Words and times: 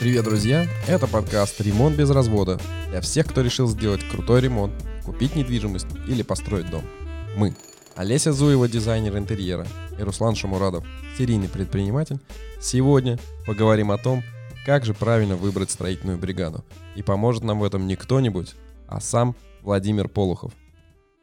Привет, 0.00 0.24
друзья! 0.24 0.64
Это 0.88 1.06
подкаст 1.06 1.60
«Ремонт 1.60 1.94
без 1.94 2.08
развода» 2.08 2.58
для 2.88 3.02
всех, 3.02 3.26
кто 3.26 3.42
решил 3.42 3.68
сделать 3.68 4.00
крутой 4.08 4.40
ремонт, 4.40 4.72
купить 5.04 5.36
недвижимость 5.36 5.88
или 6.08 6.22
построить 6.22 6.70
дом. 6.70 6.82
Мы– 7.36 7.54
Олеся 7.96 8.32
Зуева, 8.32 8.66
дизайнер 8.66 9.18
интерьера, 9.18 9.66
и 9.98 10.02
Руслан 10.02 10.36
Шамурадов, 10.36 10.86
серийный 11.18 11.50
предприниматель. 11.50 12.18
Сегодня 12.62 13.18
поговорим 13.46 13.90
о 13.90 13.98
том, 13.98 14.22
как 14.64 14.86
же 14.86 14.94
правильно 14.94 15.36
выбрать 15.36 15.70
строительную 15.70 16.16
бригаду. 16.16 16.64
И 16.96 17.02
поможет 17.02 17.44
нам 17.44 17.60
в 17.60 17.64
этом 17.64 17.86
не 17.86 17.96
кто-нибудь, 17.96 18.54
а 18.88 19.02
сам 19.02 19.36
Владимир 19.60 20.08
Полухов. 20.08 20.54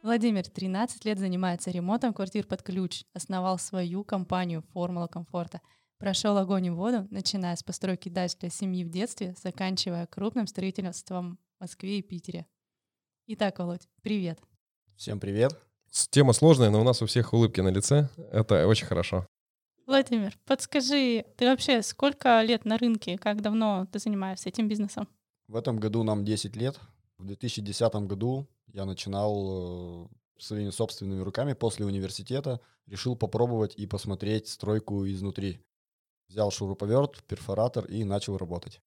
Владимир 0.04 0.48
13 0.48 1.04
лет 1.04 1.18
занимается 1.18 1.72
ремонтом 1.72 2.14
квартир 2.14 2.46
под 2.46 2.62
ключ, 2.62 3.06
основал 3.16 3.58
свою 3.58 4.04
компанию 4.04 4.64
«Формула 4.72 5.08
комфорта», 5.08 5.62
Прошел 6.00 6.38
огонь 6.38 6.68
и 6.68 6.70
воду, 6.70 7.08
начиная 7.10 7.56
с 7.56 7.64
постройки 7.64 8.08
дач 8.08 8.36
для 8.38 8.50
семьи 8.50 8.84
в 8.84 8.90
детстве, 8.90 9.34
заканчивая 9.42 10.06
крупным 10.06 10.46
строительством 10.46 11.40
в 11.58 11.62
Москве 11.62 11.98
и 11.98 12.02
Питере. 12.04 12.46
Итак, 13.26 13.58
Володь, 13.58 13.90
привет. 14.04 14.40
Всем 14.96 15.20
привет. 15.20 15.60
Тема 16.12 16.34
сложная, 16.34 16.70
но 16.70 16.82
у 16.82 16.84
нас 16.84 17.02
у 17.02 17.08
всех 17.08 17.34
улыбки 17.34 17.62
на 17.62 17.70
лице. 17.70 18.10
Это 18.32 18.68
очень 18.68 18.86
хорошо. 18.86 19.26
Владимир, 19.88 20.38
подскажи, 20.46 21.26
ты 21.36 21.46
вообще 21.46 21.82
сколько 21.82 22.44
лет 22.44 22.64
на 22.64 22.78
рынке, 22.78 23.18
как 23.18 23.42
давно 23.42 23.88
ты 23.92 23.98
занимаешься 23.98 24.50
этим 24.50 24.68
бизнесом? 24.68 25.08
В 25.48 25.56
этом 25.56 25.80
году 25.80 26.04
нам 26.04 26.24
10 26.24 26.56
лет. 26.56 26.80
В 27.18 27.26
2010 27.26 27.96
году 28.06 28.48
я 28.68 28.86
начинал 28.86 30.06
э, 30.06 30.08
своими 30.38 30.70
собственными 30.70 31.22
руками 31.22 31.54
после 31.54 31.88
университета, 31.88 32.62
решил 32.86 33.16
попробовать 33.16 33.74
и 33.76 33.88
посмотреть 33.88 34.48
стройку 34.48 35.08
изнутри. 35.08 35.60
Взял 36.28 36.52
шуруповерт, 36.52 37.24
перфоратор 37.24 37.86
и 37.86 38.04
начал 38.04 38.38
работать. 38.38 38.82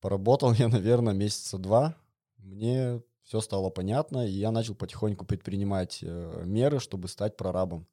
Поработал 0.00 0.52
я, 0.54 0.68
наверное, 0.68 1.14
месяца 1.14 1.58
два. 1.58 1.96
Мне 2.38 3.02
все 3.22 3.40
стало 3.40 3.70
понятно, 3.70 4.26
и 4.26 4.30
я 4.32 4.50
начал 4.50 4.74
потихоньку 4.74 5.24
предпринимать 5.24 6.00
э, 6.02 6.42
меры, 6.44 6.80
чтобы 6.80 7.08
стать 7.08 7.36
прорабом. 7.36 7.86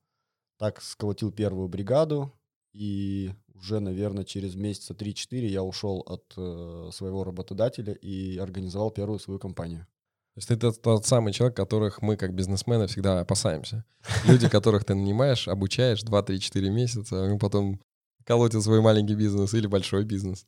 Так 0.57 0.81
сколотил 0.81 1.31
первую 1.31 1.67
бригаду, 1.67 2.33
и 2.73 3.31
уже, 3.53 3.79
наверное, 3.79 4.23
через 4.23 4.55
месяца 4.55 4.93
3-4 4.93 5.45
я 5.45 5.63
ушел 5.63 6.03
от 6.05 6.33
э, 6.37 6.89
своего 6.91 7.23
работодателя 7.23 7.93
и 7.93 8.37
организовал 8.37 8.91
первую 8.91 9.19
свою 9.19 9.39
компанию. 9.39 9.87
То 10.35 10.39
есть 10.39 10.51
это 10.51 10.71
тот 10.71 11.05
самый 11.05 11.33
человек, 11.33 11.57
которых 11.57 12.03
мы, 12.03 12.15
как 12.15 12.35
бизнесмены, 12.35 12.85
всегда 12.85 13.19
опасаемся. 13.19 13.83
Люди, 14.25 14.47
которых 14.47 14.85
ты 14.85 14.93
нанимаешь, 14.93 15.47
обучаешь 15.47 16.03
2-3-4 16.03 16.69
месяца, 16.69 17.33
а 17.33 17.37
потом 17.39 17.81
колотит 18.27 18.61
свой 18.61 18.81
маленький 18.81 19.15
бизнес 19.15 19.53
или 19.53 19.67
большой 19.67 20.03
бизнес? 20.03 20.45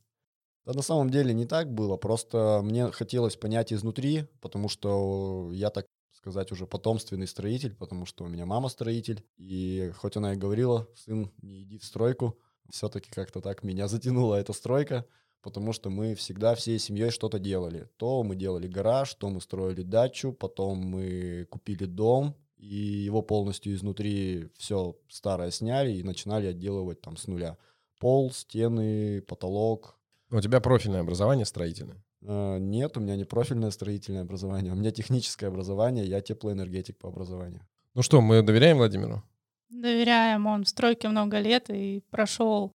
Да 0.66 0.74
на 0.74 0.82
самом 0.82 1.10
деле 1.10 1.34
не 1.34 1.46
так 1.46 1.74
было, 1.74 1.96
просто 1.96 2.60
мне 2.62 2.92
хотелось 2.92 3.38
понять 3.38 3.72
изнутри, 3.72 4.26
потому 4.42 4.68
что 4.68 5.50
я, 5.54 5.70
так 5.70 5.86
сказать, 6.12 6.52
уже 6.52 6.68
потомственный 6.68 7.26
строитель, 7.26 7.74
потому 7.74 8.06
что 8.06 8.26
у 8.26 8.28
меня 8.28 8.46
мама 8.46 8.68
строитель, 8.68 9.24
и 9.38 9.92
хоть 9.96 10.18
она 10.18 10.34
и 10.34 10.38
говорила, 10.38 10.90
сын, 10.94 11.32
не 11.42 11.64
иди 11.64 11.80
в 11.80 11.86
стройку, 11.86 12.38
все-таки 12.70 13.10
как-то 13.10 13.40
так 13.40 13.64
меня 13.64 13.88
затянула 13.88 14.36
эта 14.36 14.52
стройка, 14.52 15.06
потому 15.42 15.72
что 15.72 15.90
мы 15.90 16.16
всегда 16.16 16.56
всей 16.56 16.78
семьей 16.80 17.12
что-то 17.12 17.40
делали. 17.40 17.90
То 17.96 18.24
мы 18.24 18.36
делали 18.36 18.68
гараж, 18.68 19.14
то 19.14 19.30
мы 19.30 19.40
строили 19.40 19.84
дачу, 19.84 20.34
потом 20.34 20.80
мы 20.80 21.48
купили 21.50 21.86
дом, 21.86 22.36
и 22.58 22.76
его 22.76 23.22
полностью 23.22 23.74
изнутри 23.74 24.50
все 24.58 24.98
старое 25.08 25.50
сняли 25.50 25.94
и 25.94 26.04
начинали 26.04 26.48
отделывать 26.48 27.02
там 27.02 27.16
с 27.16 27.26
нуля 27.26 27.58
пол, 28.00 28.32
стены, 28.32 29.22
потолок. 29.22 29.98
У 30.32 30.42
тебя 30.42 30.60
профильное 30.60 31.02
образование 31.02 31.46
строительное? 31.46 32.04
Uh, 32.22 32.60
нет, 32.60 32.98
у 32.98 33.00
меня 33.00 33.16
не 33.16 33.24
профильное 33.24 33.72
строительное 33.72 34.24
образование, 34.24 34.74
у 34.74 34.76
меня 34.76 34.92
техническое 34.92 35.48
образование, 35.48 36.06
я 36.06 36.20
теплоэнергетик 36.20 36.98
по 36.98 37.08
образованию. 37.08 37.62
Ну 37.94 38.02
что, 38.02 38.20
мы 38.20 38.42
доверяем 38.42 38.78
Владимиру? 38.78 39.24
Доверяем, 39.70 40.46
он 40.46 40.66
в 40.66 40.70
стройке 40.70 41.08
много 41.08 41.40
лет 41.40 41.70
и 41.70 42.04
прошел 42.10 42.74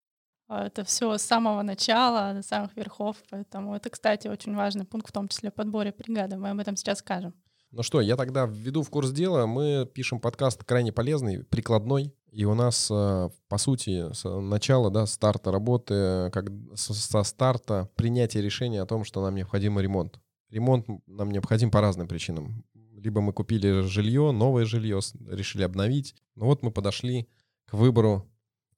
а, 0.49 0.67
это 0.67 0.85
все 0.85 1.17
с 1.17 1.23
самого 1.23 1.63
начала, 1.63 2.35
до 2.35 2.43
самых 2.43 2.77
верхов, 2.77 3.17
поэтому 3.31 3.75
это, 3.75 3.89
кстати, 3.89 4.29
очень 4.29 4.55
важный 4.55 4.85
пункт, 4.85 5.09
в 5.09 5.13
том 5.13 5.27
числе 5.29 5.51
в 5.51 5.55
подборе 5.55 5.95
бригады, 5.97 6.37
мы 6.37 6.51
об 6.51 6.59
этом 6.59 6.77
сейчас 6.77 6.99
скажем. 6.99 7.35
Ну 7.73 7.83
что, 7.83 8.03
я 8.03 8.17
тогда 8.17 8.45
введу 8.45 8.83
в 8.83 8.91
курс 8.91 9.13
дела. 9.13 9.47
Мы 9.47 9.89
пишем 9.95 10.21
подкаст 10.21 10.63
крайне 10.63 10.93
полезный, 10.93 11.43
прикладной. 11.43 12.15
И 12.31 12.45
у 12.45 12.53
нас, 12.53 12.91
э, 12.91 13.31
по 13.49 13.57
сути, 13.57 14.13
с 14.13 14.29
начала, 14.29 14.91
да, 14.91 15.07
старта 15.07 15.51
работы, 15.51 16.31
как 16.35 16.51
со 16.75 17.23
старта 17.23 17.89
принятия 17.95 18.43
решения 18.43 18.83
о 18.83 18.87
том, 18.87 19.05
что 19.05 19.23
нам 19.23 19.35
необходим 19.37 19.81
ремонт. 19.81 20.21
Ремонт 20.51 20.87
нам 21.07 21.31
необходим 21.31 21.71
по 21.71 21.81
разным 21.81 22.09
причинам. 22.09 22.63
Либо 22.75 23.23
мы 23.23 23.33
купили 23.33 23.81
жилье, 23.81 24.33
новое 24.33 24.67
жилье, 24.67 25.01
решили 25.27 25.63
обновить. 25.63 26.15
Ну 26.35 26.45
вот 26.45 26.63
мы 26.63 26.73
подошли 26.73 27.27
к 27.65 27.73
выбору 27.73 28.31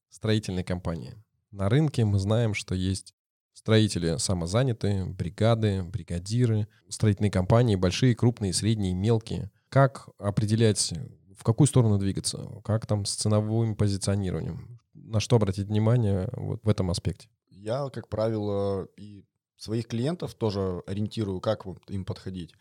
строительной 0.09 0.63
компании. 0.63 1.15
На 1.51 1.69
рынке 1.69 2.05
мы 2.05 2.21
знаем, 2.21 2.55
что 2.55 2.77
есть 2.77 3.13
Строители 3.55 4.17
самозанятые, 4.19 5.07
бригады, 5.07 5.85
бригадиры, 5.85 6.67
строительные 6.89 7.31
компании, 7.31 7.77
большие, 7.77 8.15
крупные, 8.17 8.53
средние, 8.53 8.95
мелкие. 8.95 9.51
Как 9.69 10.09
определять, 10.19 10.93
в 11.37 11.45
какую 11.45 11.69
сторону 11.69 11.99
двигаться? 11.99 12.51
Как 12.65 12.87
там 12.87 13.05
с 13.05 13.15
ценовым 13.15 13.77
позиционированием? 13.77 14.81
На 14.93 15.21
что 15.21 15.37
обратить 15.37 15.69
внимание 15.69 16.29
вот 16.33 16.65
в 16.65 16.69
этом 16.69 16.91
аспекте? 16.91 17.29
Я, 17.49 17.89
как 17.91 18.09
правило, 18.09 18.89
и 18.97 19.25
своих 19.57 19.87
клиентов 19.87 20.35
тоже 20.35 20.83
ориентирую, 20.87 21.41
как 21.41 21.65
им 21.89 22.05
подходить. 22.05 22.53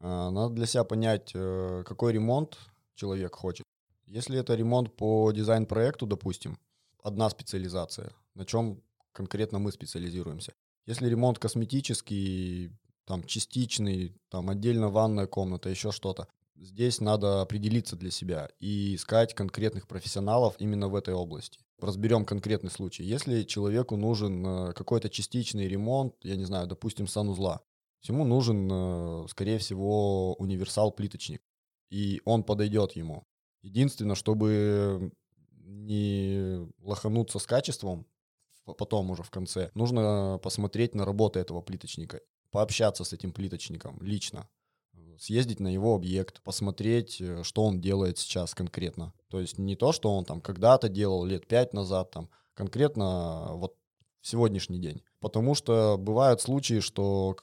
А, 0.00 0.30
надо 0.30 0.54
для 0.54 0.66
себя 0.66 0.84
понять, 0.84 1.32
э, 1.34 1.82
какой 1.84 2.12
ремонт 2.12 2.56
человек 2.94 3.34
хочет. 3.34 3.64
Если 4.06 4.38
это 4.38 4.54
ремонт 4.54 4.94
по 4.94 5.32
дизайн-проекту, 5.32 6.06
допустим, 6.06 6.56
одна 7.02 7.28
специализация, 7.30 8.12
на 8.34 8.44
чем 8.44 8.80
конкретно 9.16 9.58
мы 9.58 9.72
специализируемся. 9.72 10.52
Если 10.86 11.08
ремонт 11.08 11.38
косметический, 11.38 12.70
там 13.06 13.24
частичный, 13.24 14.14
там 14.30 14.50
отдельно 14.50 14.90
ванная 14.90 15.26
комната, 15.26 15.68
еще 15.70 15.90
что-то, 15.90 16.28
здесь 16.54 17.00
надо 17.00 17.40
определиться 17.40 17.96
для 17.96 18.10
себя 18.10 18.48
и 18.60 18.94
искать 18.94 19.34
конкретных 19.34 19.88
профессионалов 19.88 20.54
именно 20.58 20.88
в 20.88 20.94
этой 20.94 21.14
области. 21.14 21.58
Разберем 21.80 22.24
конкретный 22.24 22.70
случай. 22.70 23.04
Если 23.04 23.42
человеку 23.42 23.96
нужен 23.96 24.46
э, 24.46 24.72
какой-то 24.72 25.08
частичный 25.08 25.68
ремонт, 25.68 26.14
я 26.22 26.36
не 26.36 26.44
знаю, 26.44 26.66
допустим, 26.66 27.06
санузла, 27.06 27.60
ему 28.02 28.24
нужен, 28.24 28.68
э, 28.70 29.26
скорее 29.28 29.58
всего, 29.58 30.34
универсал-плиточник, 30.34 31.42
и 31.90 32.20
он 32.24 32.44
подойдет 32.44 32.92
ему. 32.92 33.24
Единственное, 33.62 34.14
чтобы 34.14 35.12
не 35.64 36.66
лохануться 36.80 37.38
с 37.38 37.46
качеством, 37.46 38.06
потом 38.74 39.10
уже 39.10 39.22
в 39.22 39.30
конце, 39.30 39.70
нужно 39.74 40.40
посмотреть 40.42 40.94
на 40.94 41.04
работу 41.04 41.38
этого 41.38 41.60
плиточника, 41.60 42.20
пообщаться 42.50 43.04
с 43.04 43.12
этим 43.12 43.32
плиточником 43.32 43.98
лично, 44.00 44.48
съездить 45.18 45.60
на 45.60 45.68
его 45.68 45.94
объект, 45.94 46.42
посмотреть, 46.42 47.20
э, 47.20 47.42
что 47.42 47.64
он 47.64 47.80
делает 47.80 48.18
сейчас 48.18 48.54
конкретно. 48.54 49.12
То 49.28 49.40
есть 49.40 49.58
не 49.58 49.76
то, 49.76 49.92
что 49.92 50.14
он 50.14 50.24
там 50.24 50.40
когда-то 50.40 50.88
делал 50.88 51.24
лет 51.24 51.46
пять 51.46 51.72
назад, 51.72 52.10
там 52.10 52.28
конкретно 52.54 53.48
вот 53.52 53.76
в 54.20 54.28
сегодняшний 54.28 54.78
день. 54.78 55.02
Потому 55.20 55.54
что 55.54 55.96
бывают 55.98 56.40
случаи, 56.40 56.80
что 56.80 57.36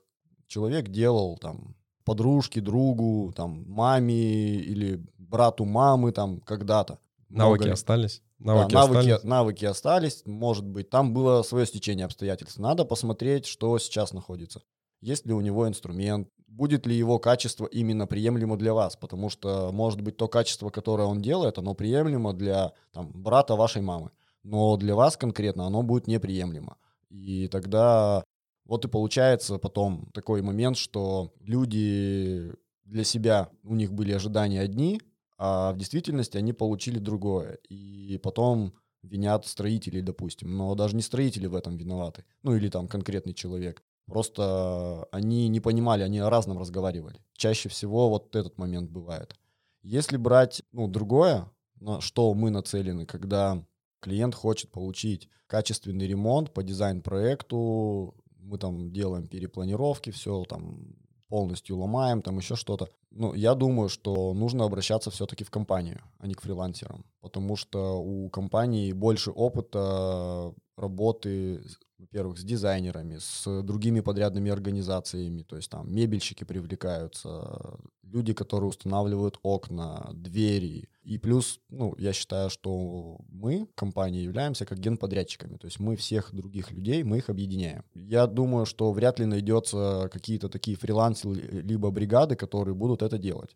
человек 0.48 0.90
делал 0.90 1.38
там 1.38 1.76
подружке, 2.06 2.62
другу, 2.62 3.34
там 3.36 3.66
маме 3.68 4.56
или 4.56 5.02
брату 5.18 5.66
мамы 5.66 6.12
там 6.12 6.42
когда-то. 6.42 7.00
Навыки 7.30 7.68
остались? 7.70 8.22
Навыки, 8.44 8.74
да, 8.74 8.80
навыки, 8.80 9.10
остались? 9.10 9.24
навыки 9.24 9.66
остались, 9.66 10.22
может 10.26 10.66
быть, 10.66 10.90
там 10.90 11.14
было 11.14 11.44
свое 11.44 11.66
стечение 11.66 12.06
обстоятельств. 12.06 12.60
Надо 12.60 12.84
посмотреть, 12.84 13.46
что 13.46 13.78
сейчас 13.80 14.14
находится. 14.14 14.62
Есть 15.02 15.26
ли 15.26 15.34
у 15.34 15.42
него 15.42 15.68
инструмент, 15.68 16.28
будет 16.48 16.86
ли 16.86 16.96
его 16.96 17.20
качество 17.20 17.66
именно 17.66 18.06
приемлемо 18.06 18.58
для 18.58 18.74
вас, 18.74 18.96
потому 18.96 19.30
что, 19.30 19.72
может 19.72 20.02
быть, 20.02 20.18
то 20.18 20.28
качество, 20.28 20.70
которое 20.70 21.08
он 21.08 21.22
делает, 21.22 21.58
оно 21.58 21.74
приемлемо 21.74 22.34
для 22.34 22.74
там, 22.92 23.12
брата 23.14 23.56
вашей 23.56 23.82
мамы, 23.82 24.12
но 24.44 24.78
для 24.78 24.96
вас 24.96 25.18
конкретно 25.18 25.66
оно 25.66 25.82
будет 25.84 26.08
неприемлемо. 26.08 26.78
И 27.10 27.48
тогда 27.48 28.24
вот 28.66 28.86
и 28.86 28.88
получается 28.88 29.58
потом 29.58 30.10
такой 30.14 30.42
момент, 30.42 30.78
что 30.78 31.34
люди 31.42 32.54
для 32.86 33.04
себя, 33.04 33.50
у 33.64 33.76
них 33.76 33.92
были 33.92 34.14
ожидания 34.14 34.62
одни, 34.62 35.02
а 35.46 35.74
в 35.74 35.78
действительности 35.78 36.38
они 36.38 36.54
получили 36.54 37.00
другое. 37.00 37.56
И 37.68 38.18
потом 38.24 38.74
винят 39.02 39.46
строителей, 39.46 40.02
допустим. 40.02 40.56
Но 40.56 40.74
даже 40.74 40.96
не 40.96 41.02
строители 41.02 41.48
в 41.48 41.56
этом 41.56 41.76
виноваты. 41.76 42.24
Ну 42.44 42.56
или 42.56 42.70
там 42.70 42.88
конкретный 42.88 43.34
человек. 43.34 43.84
Просто 44.06 45.06
они 45.12 45.50
не 45.50 45.60
понимали, 45.60 46.02
они 46.02 46.20
о 46.20 46.30
разном 46.30 46.60
разговаривали. 46.60 47.20
Чаще 47.34 47.68
всего 47.68 48.10
вот 48.10 48.34
этот 48.38 48.58
момент 48.58 48.90
бывает. 48.90 49.36
Если 49.82 50.16
брать 50.16 50.64
ну, 50.72 50.88
другое, 50.88 51.52
на 51.82 52.00
что 52.00 52.34
мы 52.34 52.50
нацелены, 52.50 53.06
когда 53.06 53.66
клиент 54.00 54.36
хочет 54.36 54.72
получить 54.72 55.28
качественный 55.48 56.08
ремонт 56.08 56.54
по 56.54 56.64
дизайн-проекту, 56.64 58.16
мы 58.38 58.58
там 58.58 58.94
делаем 58.94 59.28
перепланировки, 59.28 60.10
все 60.12 60.46
там 60.46 60.96
полностью 61.28 61.80
ломаем, 61.80 62.22
там 62.22 62.38
еще 62.38 62.56
что-то. 62.56 62.88
Ну, 63.16 63.34
я 63.36 63.54
думаю, 63.54 63.90
что 63.90 64.34
нужно 64.34 64.66
обращаться 64.66 65.12
все-таки 65.12 65.44
в 65.44 65.52
компанию, 65.52 66.02
а 66.18 66.28
не 66.28 66.34
к 66.34 66.42
фрилансерам, 66.42 67.06
потому 67.22 67.56
что 67.56 68.02
у 68.02 68.30
компании 68.30 68.92
больше 68.92 69.32
опыта 69.32 70.54
работы 70.78 71.62
во-первых, 72.04 72.38
с 72.38 72.44
дизайнерами, 72.44 73.18
с 73.20 73.62
другими 73.64 74.02
подрядными 74.02 74.52
организациями, 74.52 75.44
то 75.44 75.56
есть 75.56 75.70
там 75.70 75.94
мебельщики 75.94 76.44
привлекаются, 76.44 77.80
люди, 78.04 78.34
которые 78.34 78.70
устанавливают 78.70 79.40
окна, 79.42 80.10
двери. 80.14 80.90
И 81.04 81.18
плюс, 81.18 81.60
ну, 81.70 81.96
я 81.98 82.14
считаю, 82.14 82.50
что 82.50 83.18
мы, 83.30 83.68
компания, 83.76 84.24
являемся 84.24 84.66
как 84.66 84.80
генподрядчиками, 84.80 85.58
то 85.58 85.66
есть 85.66 85.80
мы 85.80 85.96
всех 85.96 86.34
других 86.34 86.72
людей, 86.72 87.04
мы 87.04 87.18
их 87.18 87.30
объединяем. 87.30 87.84
Я 87.94 88.28
думаю, 88.28 88.66
что 88.66 88.92
вряд 88.92 89.20
ли 89.20 89.26
найдется 89.26 90.10
какие-то 90.14 90.50
такие 90.50 90.78
фрилансы 90.78 91.28
либо 91.28 91.92
бригады, 91.92 92.36
которые 92.36 92.76
будут 92.76 93.02
это 93.02 93.18
делать. 93.18 93.56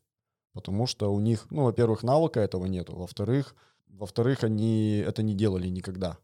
Потому 0.53 0.87
что 0.87 1.13
у 1.13 1.19
них, 1.19 1.45
ну, 1.51 1.63
во-первых, 1.65 2.03
навыка 2.03 2.39
этого 2.39 2.65
нету, 2.65 2.95
во-вторых, 2.95 3.55
во-вторых, 3.87 4.43
они 4.43 4.97
это 4.97 5.23
не 5.23 5.33
делали 5.33 5.67
никогда. 5.67 6.17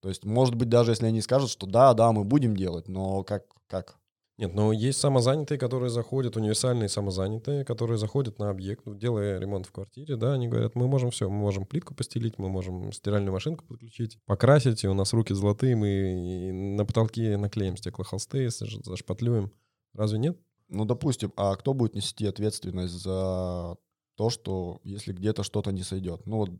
То 0.00 0.08
есть, 0.08 0.24
может 0.24 0.54
быть, 0.54 0.68
даже 0.68 0.92
если 0.92 1.06
они 1.06 1.20
скажут, 1.20 1.50
что 1.50 1.66
да, 1.66 1.92
да, 1.94 2.12
мы 2.12 2.24
будем 2.24 2.56
делать, 2.56 2.88
но 2.88 3.22
как? 3.22 3.44
как? 3.66 3.99
Нет, 4.40 4.54
но 4.54 4.72
есть 4.72 4.98
самозанятые, 4.98 5.58
которые 5.58 5.90
заходят, 5.90 6.34
универсальные 6.34 6.88
самозанятые, 6.88 7.62
которые 7.62 7.98
заходят 7.98 8.38
на 8.38 8.48
объект, 8.48 8.86
ну, 8.86 8.94
делая 8.94 9.38
ремонт 9.38 9.66
в 9.66 9.70
квартире, 9.70 10.16
да, 10.16 10.32
они 10.32 10.48
говорят, 10.48 10.74
мы 10.74 10.88
можем 10.88 11.10
все, 11.10 11.28
мы 11.28 11.36
можем 11.36 11.66
плитку 11.66 11.94
постелить, 11.94 12.38
мы 12.38 12.48
можем 12.48 12.90
стиральную 12.90 13.34
машинку 13.34 13.66
подключить, 13.66 14.18
покрасить, 14.24 14.82
и 14.82 14.88
у 14.88 14.94
нас 14.94 15.12
руки 15.12 15.34
золотые, 15.34 15.76
мы 15.76 16.52
на 16.52 16.86
потолке 16.86 17.36
наклеим 17.36 17.76
стеклохолсты, 17.76 18.48
зашпатлюем. 18.48 19.52
Разве 19.92 20.18
нет? 20.18 20.40
Ну, 20.70 20.86
допустим, 20.86 21.34
а 21.36 21.54
кто 21.56 21.74
будет 21.74 21.94
нести 21.94 22.26
ответственность 22.26 22.94
за 22.94 23.76
то, 24.14 24.30
что 24.30 24.80
если 24.84 25.12
где-то 25.12 25.42
что-то 25.42 25.70
не 25.70 25.82
сойдет? 25.82 26.24
Ну, 26.24 26.38
вот 26.38 26.50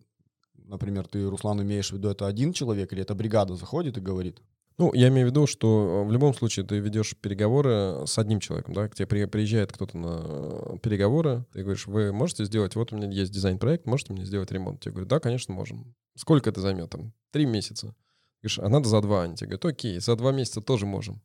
например, 0.55 1.07
ты, 1.07 1.27
Руслан, 1.27 1.63
имеешь 1.63 1.89
в 1.89 1.95
виду, 1.95 2.11
это 2.11 2.27
один 2.27 2.53
человек 2.53 2.93
или 2.93 3.01
это 3.01 3.15
бригада 3.15 3.55
заходит 3.55 3.97
и 3.97 4.03
говорит? 4.03 4.43
Ну, 4.79 4.93
я 4.95 5.09
имею 5.09 5.27
в 5.27 5.31
виду, 5.31 5.47
что 5.47 6.03
э, 6.03 6.09
в 6.09 6.13
любом 6.13 6.33
случае 6.33 6.65
ты 6.65 6.79
ведешь 6.79 7.15
переговоры 7.17 8.07
с 8.07 8.19
одним 8.19 8.41
человеком, 8.41 8.75
да, 8.75 8.89
к 8.89 8.95
тебе 8.95 9.27
приезжает 9.27 9.73
кто-то 9.73 9.99
на 9.99 10.79
переговоры, 10.79 11.45
ты 11.53 11.63
говоришь, 11.63 11.87
вы 11.87 12.13
можете 12.13 12.45
сделать, 12.45 12.77
вот 12.77 12.93
у 12.93 12.97
меня 12.97 13.09
есть 13.09 13.33
дизайн-проект, 13.33 13.87
можете 13.87 14.13
мне 14.13 14.25
сделать 14.25 14.51
ремонт? 14.51 14.81
Тебе 14.81 14.93
говорят, 14.93 15.09
да, 15.09 15.21
конечно, 15.21 15.53
можем. 15.53 15.95
Сколько 16.17 16.51
это 16.51 16.61
займет? 16.61 16.91
Там, 16.91 17.13
три 17.31 17.47
месяца. 17.47 17.95
Говоришь, 18.43 18.59
а 18.59 18.69
надо 18.69 18.89
за 18.89 19.01
два. 19.03 19.25
Они 19.25 19.37
тебе 19.37 19.49
говорят, 19.49 19.67
окей, 19.67 20.01
за 20.01 20.17
два 20.17 20.33
месяца 20.33 20.61
тоже 20.63 20.87
можем. 20.87 21.21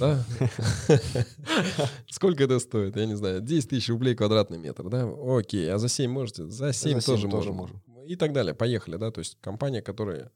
Да? 0.00 0.24
Сколько 2.08 2.44
это 2.44 2.58
стоит? 2.58 2.96
Я 2.96 3.04
не 3.04 3.16
знаю. 3.16 3.42
10 3.42 3.68
тысяч 3.68 3.90
рублей 3.90 4.14
квадратный 4.14 4.56
метр, 4.56 4.88
да? 4.88 5.06
Окей. 5.06 5.70
А 5.70 5.76
за 5.76 5.88
7 5.88 6.10
можете? 6.10 6.48
За 6.48 6.72
7 6.72 7.00
тоже 7.00 7.28
можем 7.52 7.82
и 8.06 8.16
так 8.16 8.32
далее. 8.32 8.54
Поехали, 8.54 8.96
да, 8.96 9.10
то 9.10 9.20
есть 9.20 9.38
компания, 9.40 9.82
которая... 9.82 10.30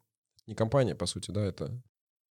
Не 0.46 0.54
компания, 0.54 0.94
по 0.94 1.06
сути, 1.06 1.30
да, 1.30 1.44
это... 1.44 1.80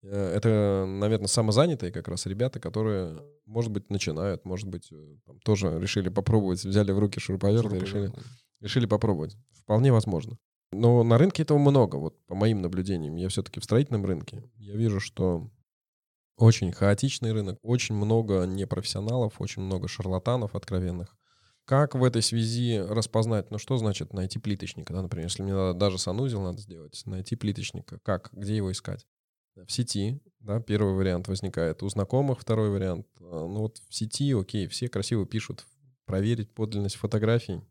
Э, 0.04 0.34
это, 0.36 0.86
наверное, 0.88 1.28
самозанятые 1.28 1.92
как 1.92 2.08
раз 2.08 2.26
ребята, 2.26 2.60
которые, 2.60 3.24
может 3.46 3.72
быть, 3.72 3.90
начинают, 3.90 4.46
может 4.46 4.68
быть, 4.68 4.92
э, 4.92 5.16
там, 5.26 5.40
тоже 5.40 5.80
решили 5.80 6.10
попробовать, 6.10 6.64
взяли 6.64 6.92
в 6.92 7.00
руки 7.00 7.20
шуруповерт 7.20 7.74
и 7.74 7.80
решили, 7.80 8.12
решили 8.60 8.86
попробовать. 8.86 9.38
Вполне 9.52 9.92
возможно. 9.92 10.38
Но 10.72 11.04
на 11.04 11.18
рынке 11.18 11.44
этого 11.44 11.58
много, 11.58 11.98
вот 11.98 12.26
по 12.26 12.36
моим 12.36 12.62
наблюдениям. 12.62 13.16
Я 13.16 13.30
все-таки 13.30 13.60
в 13.60 13.64
строительном 13.64 14.06
рынке. 14.06 14.44
Я 14.56 14.76
вижу, 14.76 15.00
что 15.00 15.50
очень 16.38 16.72
хаотичный 16.72 17.32
рынок, 17.32 17.60
очень 17.62 17.96
много 17.96 18.46
непрофессионалов, 18.46 19.40
очень 19.40 19.62
много 19.62 19.88
шарлатанов 19.88 20.56
откровенных. 20.56 21.16
Как 21.66 21.96
в 21.96 22.04
этой 22.04 22.22
связи 22.22 22.78
распознать, 22.78 23.50
ну 23.52 23.58
что 23.58 23.78
значит 23.78 24.12
найти 24.14 24.38
плиточника, 24.38 24.94
да, 24.94 25.02
например, 25.02 25.28
если 25.28 25.44
мне 25.44 25.54
надо, 25.54 25.80
даже 25.80 25.98
санузел 25.98 26.42
надо 26.42 26.60
сделать, 26.60 27.02
найти 27.06 27.38
плиточника, 27.38 28.00
как, 28.00 28.30
где 28.34 28.58
его 28.58 28.72
искать? 28.72 29.06
В 29.56 29.72
сети, 29.72 30.20
да, 30.40 30.60
первый 30.60 30.94
вариант 30.96 31.28
возникает, 31.28 31.84
у 31.84 31.90
знакомых 31.90 32.40
второй 32.40 32.70
вариант. 32.70 33.08
А, 33.20 33.48
ну 33.48 33.62
вот 33.62 33.78
в 33.90 33.94
сети, 33.94 34.34
окей, 34.34 34.68
все 34.68 34.88
красиво 34.88 35.26
пишут, 35.26 35.66
проверить 36.06 36.54
подлинность 36.54 36.96
фотографий, 36.96 37.62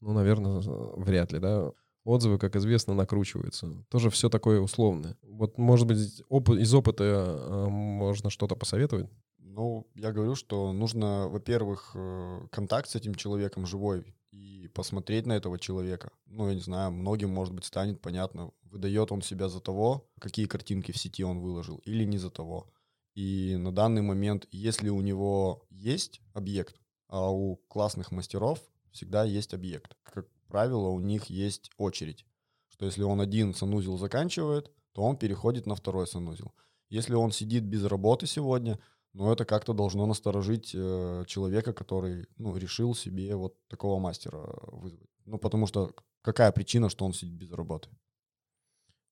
ну, 0.00 0.12
наверное, 0.12 0.60
вряд 0.96 1.32
ли, 1.32 1.38
да. 1.38 1.72
Отзывы, 2.04 2.38
как 2.38 2.56
известно, 2.56 2.94
накручиваются. 2.94 3.84
Тоже 3.88 4.10
все 4.10 4.28
такое 4.28 4.60
условное. 4.60 5.16
Вот, 5.22 5.56
может 5.56 5.86
быть, 5.86 6.22
опыт, 6.28 6.58
из 6.58 6.74
опыта 6.74 7.04
а, 7.04 7.68
можно 7.68 8.28
что-то 8.28 8.56
посоветовать? 8.56 9.08
Ну, 9.54 9.86
я 9.94 10.12
говорю, 10.12 10.34
что 10.34 10.72
нужно, 10.72 11.28
во-первых, 11.28 11.90
э, 11.94 12.46
контакт 12.50 12.88
с 12.88 12.94
этим 12.94 13.14
человеком 13.14 13.66
живой 13.66 14.14
и 14.30 14.68
посмотреть 14.72 15.26
на 15.26 15.34
этого 15.34 15.58
человека. 15.58 16.10
Ну, 16.24 16.48
я 16.48 16.54
не 16.54 16.62
знаю, 16.62 16.90
многим, 16.90 17.28
может 17.28 17.52
быть, 17.52 17.66
станет 17.66 18.00
понятно, 18.00 18.50
выдает 18.62 19.12
он 19.12 19.20
себя 19.20 19.50
за 19.50 19.60
того, 19.60 20.08
какие 20.18 20.46
картинки 20.46 20.90
в 20.90 20.96
сети 20.96 21.22
он 21.22 21.40
выложил, 21.40 21.82
или 21.84 22.04
не 22.04 22.16
за 22.16 22.30
того. 22.30 22.72
И 23.14 23.56
на 23.58 23.72
данный 23.72 24.00
момент, 24.00 24.48
если 24.50 24.88
у 24.88 25.02
него 25.02 25.66
есть 25.68 26.22
объект, 26.32 26.80
а 27.08 27.30
у 27.30 27.56
классных 27.68 28.10
мастеров 28.10 28.58
всегда 28.90 29.24
есть 29.24 29.52
объект. 29.52 29.98
Как 30.02 30.28
правило, 30.48 30.88
у 30.88 30.98
них 30.98 31.26
есть 31.26 31.70
очередь. 31.76 32.24
Что 32.68 32.86
если 32.86 33.02
он 33.02 33.20
один 33.20 33.52
санузел 33.52 33.98
заканчивает, 33.98 34.72
то 34.92 35.02
он 35.02 35.18
переходит 35.18 35.66
на 35.66 35.74
второй 35.74 36.06
санузел. 36.06 36.54
Если 36.88 37.14
он 37.14 37.32
сидит 37.32 37.64
без 37.64 37.84
работы 37.84 38.26
сегодня, 38.26 38.78
но 39.12 39.32
это 39.32 39.44
как-то 39.44 39.72
должно 39.72 40.06
насторожить 40.06 40.72
э, 40.74 41.24
человека, 41.26 41.72
который 41.72 42.26
ну, 42.36 42.56
решил 42.56 42.94
себе 42.94 43.34
вот 43.36 43.54
такого 43.68 43.98
мастера 43.98 44.42
вызвать. 44.72 45.08
Ну, 45.24 45.38
потому 45.38 45.66
что 45.66 45.94
какая 46.22 46.52
причина, 46.52 46.88
что 46.88 47.04
он 47.04 47.12
сидит 47.12 47.34
без 47.34 47.52
работы? 47.52 47.90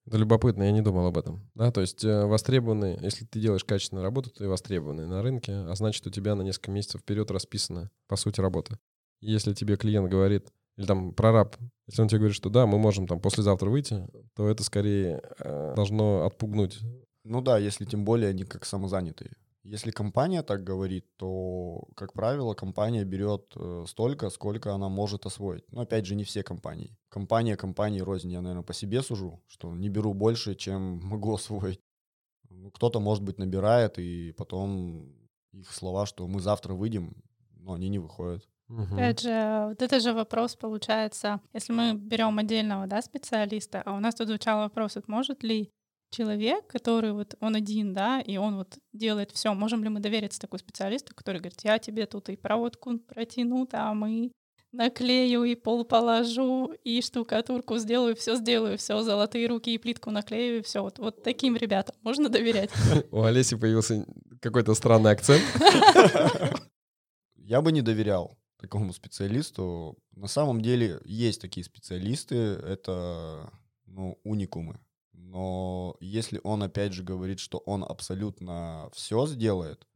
Это 0.07 0.17
любопытно, 0.17 0.63
я 0.63 0.73
не 0.73 0.81
думал 0.81 1.07
об 1.07 1.19
этом. 1.19 1.51
Да, 1.55 1.71
то 1.71 1.83
есть 1.83 2.03
э, 2.05 2.25
востребованный, 2.25 2.99
если 3.03 3.27
ты 3.27 3.39
делаешь 3.39 3.65
качественную 3.65 4.03
работу, 4.03 4.31
ты 4.31 4.49
востребованный 4.49 5.07
на 5.07 5.23
рынке, 5.23 5.53
а 5.53 5.75
значит, 5.75 6.07
у 6.07 6.11
тебя 6.11 6.35
на 6.35 6.43
несколько 6.43 6.71
месяцев 6.71 7.03
вперед 7.03 7.31
расписана, 7.31 7.91
по 8.09 8.17
сути, 8.17 8.41
работа. 8.41 8.79
И 9.21 9.31
если 9.31 9.53
тебе 9.53 9.77
клиент 9.77 10.11
говорит, 10.11 10.49
или 10.77 10.87
там 10.87 11.13
прораб, 11.13 11.57
если 11.87 12.01
он 12.01 12.09
тебе 12.09 12.21
говорит, 12.21 12.37
что 12.37 12.49
да, 12.49 12.67
мы 12.67 12.79
можем 12.79 13.07
там 13.07 13.21
послезавтра 13.21 13.69
выйти, 13.69 14.09
то 14.35 14.49
это 14.49 14.65
скорее 14.65 15.21
э, 15.39 15.75
должно 15.77 16.25
отпугнуть. 16.25 16.79
Ну 17.25 17.43
да, 17.43 17.59
если 17.59 17.85
тем 17.85 18.05
более 18.05 18.31
они 18.31 18.45
как 18.45 18.65
самозанятые. 18.65 19.33
Если 19.63 19.91
компания 19.91 20.43
так 20.43 20.65
говорит, 20.65 21.05
то, 21.17 21.87
как 21.95 22.15
правило, 22.15 22.55
компания 22.55 23.05
берет 23.05 23.53
э, 23.57 23.85
столько, 23.87 24.31
сколько 24.31 24.73
она 24.73 24.89
может 24.89 25.27
освоить. 25.27 25.65
Но 25.71 25.83
опять 25.83 26.07
же, 26.07 26.15
не 26.15 26.25
все 26.25 26.43
компании. 26.43 26.97
Компания 27.11 27.57
компании 27.57 28.01
рознь, 28.01 28.33
я, 28.33 28.41
наверное, 28.41 28.65
по 28.65 28.73
себе 28.73 29.03
сужу, 29.03 29.43
что 29.49 29.75
не 29.75 29.91
беру 29.91 30.15
больше, 30.15 30.55
чем 30.55 31.01
могу 31.03 31.35
освоить. 31.35 31.81
Ну, 32.49 32.71
кто-то, 32.71 33.01
может 33.01 33.23
быть, 33.23 33.39
набирает, 33.39 33.99
и 33.99 34.33
потом 34.33 35.13
их 35.53 35.71
слова, 35.73 36.07
что 36.07 36.27
мы 36.27 36.41
завтра 36.41 36.75
выйдем, 36.75 37.23
но 37.57 37.75
они 37.75 37.89
не 37.89 37.99
выходят. 37.99 38.49
Угу. 38.71 38.95
Опять 38.95 39.21
же, 39.21 39.67
вот 39.69 39.83
это 39.83 40.01
же 40.01 40.13
вопрос 40.15 40.57
получается, 40.57 41.41
если 41.53 41.73
мы 41.73 41.95
берем 41.95 42.39
отдельного 42.39 42.87
да, 42.87 43.03
специалиста, 43.03 43.83
а 43.85 43.97
у 43.97 44.01
нас 44.01 44.15
тут 44.15 44.29
звучал 44.29 44.61
вопрос, 44.61 44.95
вот 44.95 45.09
может 45.09 45.43
ли 45.43 45.71
человек, 46.11 46.67
который 46.67 47.13
вот 47.13 47.35
он 47.41 47.55
один, 47.55 47.95
да, 47.95 48.21
и 48.21 48.37
он 48.37 48.57
вот 48.57 48.79
делает 48.93 49.31
все. 49.31 49.55
Можем 49.55 49.83
ли 49.83 49.89
мы 49.89 50.01
довериться 50.01 50.41
такому 50.41 50.59
специалисту, 50.59 51.15
который 51.15 51.39
говорит, 51.39 51.61
я 51.63 51.79
тебе 51.79 52.07
тут 52.07 52.29
и 52.29 52.37
проводку 52.37 52.99
протяну, 52.99 53.69
а 53.73 53.95
мы 53.95 54.33
наклею 54.73 55.45
и 55.45 55.55
пол 55.55 55.85
положу, 55.85 56.73
и 56.85 57.03
штукатурку 57.03 57.79
сделаю, 57.79 58.15
все 58.15 58.37
сделаю, 58.37 58.79
все, 58.79 59.03
золотые 59.03 59.49
руки 59.49 59.75
и 59.75 59.79
плитку 59.79 60.11
наклею, 60.11 60.59
и 60.59 60.63
все. 60.63 60.83
Вот, 60.83 60.99
вот 60.99 61.23
таким 61.23 61.57
ребятам 61.57 61.97
можно 62.03 62.29
доверять. 62.29 62.71
У 63.11 63.23
Олеси 63.23 63.57
появился 63.57 64.07
какой-то 64.41 64.75
странный 64.75 65.11
акцент. 65.11 65.43
Я 67.37 67.63
бы 67.63 67.73
не 67.73 67.83
доверял 67.83 68.39
такому 68.59 68.93
специалисту. 68.93 69.99
На 70.13 70.29
самом 70.29 70.61
деле 70.61 71.01
есть 71.05 71.41
такие 71.41 71.65
специалисты, 71.65 72.37
это 72.37 73.51
ну, 73.87 74.21
уникумы. 74.23 74.79
Но 75.31 75.97
если 76.01 76.41
он 76.43 76.65
опять 76.65 76.93
же 76.93 77.05
говорит, 77.05 77.39
что 77.39 77.59
он 77.59 77.85
абсолютно 77.85 78.91
все 78.93 79.27
сделает, 79.27 79.87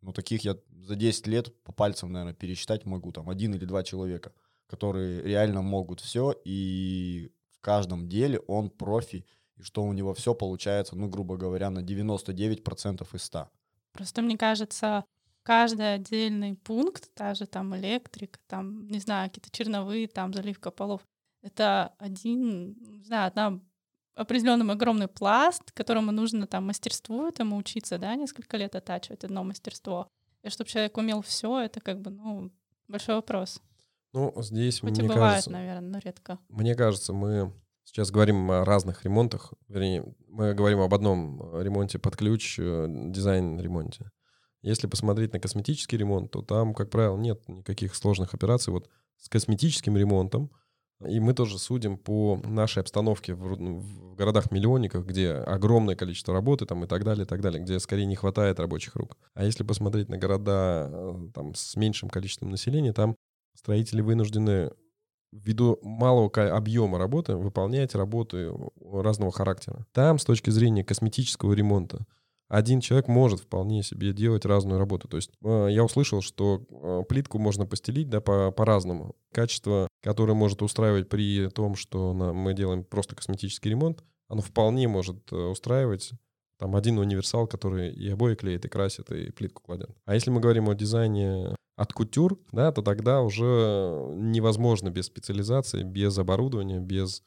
ну 0.00 0.12
таких 0.12 0.44
я 0.44 0.56
за 0.82 0.96
10 0.96 1.28
лет 1.28 1.62
по 1.62 1.72
пальцам, 1.72 2.10
наверное, 2.10 2.34
пересчитать 2.34 2.86
могу, 2.86 3.12
там 3.12 3.30
один 3.30 3.54
или 3.54 3.64
два 3.64 3.84
человека, 3.84 4.32
которые 4.66 5.22
реально 5.22 5.62
могут 5.62 6.00
все, 6.00 6.34
и 6.44 7.30
в 7.52 7.60
каждом 7.60 8.08
деле 8.08 8.40
он 8.48 8.68
профи, 8.68 9.24
и 9.54 9.62
что 9.62 9.84
у 9.84 9.92
него 9.92 10.12
все 10.12 10.34
получается, 10.34 10.96
ну, 10.96 11.08
грубо 11.08 11.36
говоря, 11.36 11.70
на 11.70 11.84
99% 11.84 13.06
из 13.14 13.22
100. 13.22 13.48
Просто 13.92 14.22
мне 14.22 14.36
кажется, 14.36 15.04
каждый 15.44 15.94
отдельный 15.94 16.56
пункт, 16.56 17.10
даже 17.16 17.46
там 17.46 17.76
электрика, 17.76 18.40
там, 18.48 18.88
не 18.88 18.98
знаю, 18.98 19.30
какие-то 19.30 19.50
черновые, 19.52 20.08
там 20.08 20.34
заливка 20.34 20.72
полов, 20.72 21.02
это 21.42 21.94
один, 21.98 22.74
не 22.80 23.04
знаю, 23.04 23.28
одна 23.28 23.60
определенный 24.14 24.70
огромный 24.72 25.08
пласт, 25.08 25.72
которому 25.72 26.12
нужно 26.12 26.46
там 26.46 26.66
мастерству 26.66 27.26
этому 27.26 27.56
учиться, 27.56 27.98
да, 27.98 28.14
несколько 28.14 28.56
лет 28.56 28.74
оттачивать 28.74 29.24
одно 29.24 29.44
мастерство. 29.44 30.08
И 30.42 30.50
чтобы 30.50 30.70
человек 30.70 30.96
умел 30.96 31.22
все, 31.22 31.60
это 31.60 31.80
как 31.80 32.00
бы, 32.00 32.10
ну, 32.10 32.50
большой 32.88 33.16
вопрос. 33.16 33.60
Ну, 34.12 34.32
здесь, 34.42 34.80
Хоть 34.80 34.90
мне 34.90 35.02
бывает, 35.08 35.20
кажется, 35.20 35.50
наверное, 35.50 35.90
но 35.90 35.98
редко. 35.98 36.38
мне 36.48 36.74
кажется, 36.74 37.12
мы 37.12 37.52
сейчас 37.84 38.10
говорим 38.10 38.50
о 38.50 38.64
разных 38.64 39.04
ремонтах. 39.04 39.52
Вернее, 39.68 40.04
мы 40.28 40.54
говорим 40.54 40.80
об 40.80 40.92
одном 40.94 41.60
ремонте 41.60 41.98
под 41.98 42.16
ключ, 42.16 42.58
э, 42.58 42.86
дизайн-ремонте. 42.88 44.10
Если 44.62 44.86
посмотреть 44.86 45.32
на 45.32 45.40
косметический 45.40 45.96
ремонт, 45.96 46.32
то 46.32 46.42
там, 46.42 46.74
как 46.74 46.90
правило, 46.90 47.16
нет 47.16 47.48
никаких 47.48 47.94
сложных 47.94 48.34
операций. 48.34 48.72
Вот 48.72 48.88
с 49.16 49.28
косметическим 49.28 49.96
ремонтом, 49.96 50.50
и 51.06 51.18
мы 51.20 51.32
тоже 51.32 51.58
судим 51.58 51.96
по 51.96 52.40
нашей 52.44 52.80
обстановке 52.80 53.34
в, 53.34 53.56
в 53.56 54.14
городах-миллионниках, 54.16 55.06
где 55.06 55.32
огромное 55.32 55.96
количество 55.96 56.34
работы 56.34 56.66
там, 56.66 56.84
и 56.84 56.86
так 56.86 57.04
далее, 57.04 57.24
и 57.24 57.28
так 57.28 57.40
далее, 57.40 57.62
где 57.62 57.78
скорее 57.78 58.06
не 58.06 58.16
хватает 58.16 58.60
рабочих 58.60 58.96
рук. 58.96 59.16
А 59.34 59.44
если 59.44 59.64
посмотреть 59.64 60.08
на 60.08 60.18
города 60.18 60.88
э, 60.90 61.28
там, 61.34 61.54
с 61.54 61.76
меньшим 61.76 62.10
количеством 62.10 62.50
населения, 62.50 62.92
там 62.92 63.16
строители 63.54 64.02
вынуждены 64.02 64.72
ввиду 65.32 65.78
малого 65.82 66.28
объема 66.56 66.98
работы 66.98 67.36
выполнять 67.36 67.94
работы 67.94 68.52
разного 68.92 69.32
характера. 69.32 69.86
Там, 69.92 70.18
с 70.18 70.24
точки 70.24 70.50
зрения 70.50 70.84
косметического 70.84 71.52
ремонта, 71.52 72.04
один 72.48 72.80
человек 72.80 73.06
может 73.06 73.40
вполне 73.40 73.84
себе 73.84 74.12
делать 74.12 74.44
разную 74.44 74.78
работу. 74.80 75.06
То 75.06 75.16
есть 75.16 75.30
э, 75.42 75.68
я 75.70 75.84
услышал, 75.84 76.20
что 76.20 76.64
э, 76.68 77.04
плитку 77.08 77.38
можно 77.38 77.64
постелить 77.64 78.08
да, 78.08 78.20
по- 78.20 78.50
по-разному. 78.50 79.14
Качество, 79.32 79.86
которое 80.00 80.34
может 80.34 80.62
устраивать 80.62 81.08
при 81.08 81.48
том, 81.48 81.74
что 81.74 82.12
мы 82.12 82.54
делаем 82.54 82.84
просто 82.84 83.16
косметический 83.16 83.70
ремонт, 83.70 84.04
оно 84.28 84.42
вполне 84.42 84.88
может 84.88 85.32
э, 85.32 85.36
устраивать 85.36 86.12
там 86.60 86.76
один 86.76 86.98
универсал, 86.98 87.46
который 87.46 87.90
и 87.90 88.08
обои 88.10 88.34
клеит, 88.34 88.66
и 88.66 88.68
красит, 88.68 89.10
и 89.10 89.32
плитку 89.32 89.62
кладет. 89.62 89.90
А 90.04 90.14
если 90.14 90.30
мы 90.30 90.40
говорим 90.40 90.68
о 90.68 90.74
дизайне 90.74 91.56
от 91.74 91.92
кутюр, 91.94 92.38
да, 92.52 92.70
то 92.70 92.82
тогда 92.82 93.22
уже 93.22 94.12
невозможно 94.14 94.90
без 94.90 95.06
специализации, 95.06 95.82
без 95.82 96.18
оборудования, 96.18 96.78
без, 96.78 97.22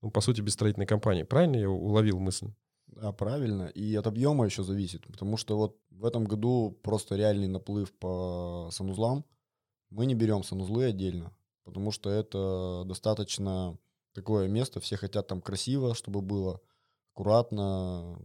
ну, 0.00 0.10
по 0.10 0.22
сути, 0.22 0.40
без 0.40 0.54
строительной 0.54 0.86
компании. 0.86 1.24
Правильно 1.24 1.56
я 1.56 1.68
уловил 1.68 2.18
мысль? 2.18 2.50
Да, 2.86 3.12
правильно. 3.12 3.66
И 3.66 3.94
от 3.94 4.06
объема 4.06 4.46
еще 4.46 4.62
зависит, 4.62 5.06
потому 5.06 5.36
что 5.36 5.58
вот 5.58 5.78
в 5.90 6.06
этом 6.06 6.24
году 6.24 6.76
просто 6.82 7.16
реальный 7.16 7.48
наплыв 7.48 7.92
по 7.92 8.70
санузлам. 8.72 9.26
Мы 9.90 10.06
не 10.06 10.14
берем 10.14 10.42
санузлы 10.42 10.86
отдельно, 10.86 11.30
потому 11.68 11.92
что 11.92 12.10
это 12.10 12.82
достаточно 12.86 13.78
такое 14.14 14.48
место, 14.48 14.80
все 14.80 14.96
хотят 14.96 15.26
там 15.26 15.40
красиво, 15.42 15.94
чтобы 15.94 16.22
было 16.22 16.60
аккуратно, 17.14 18.18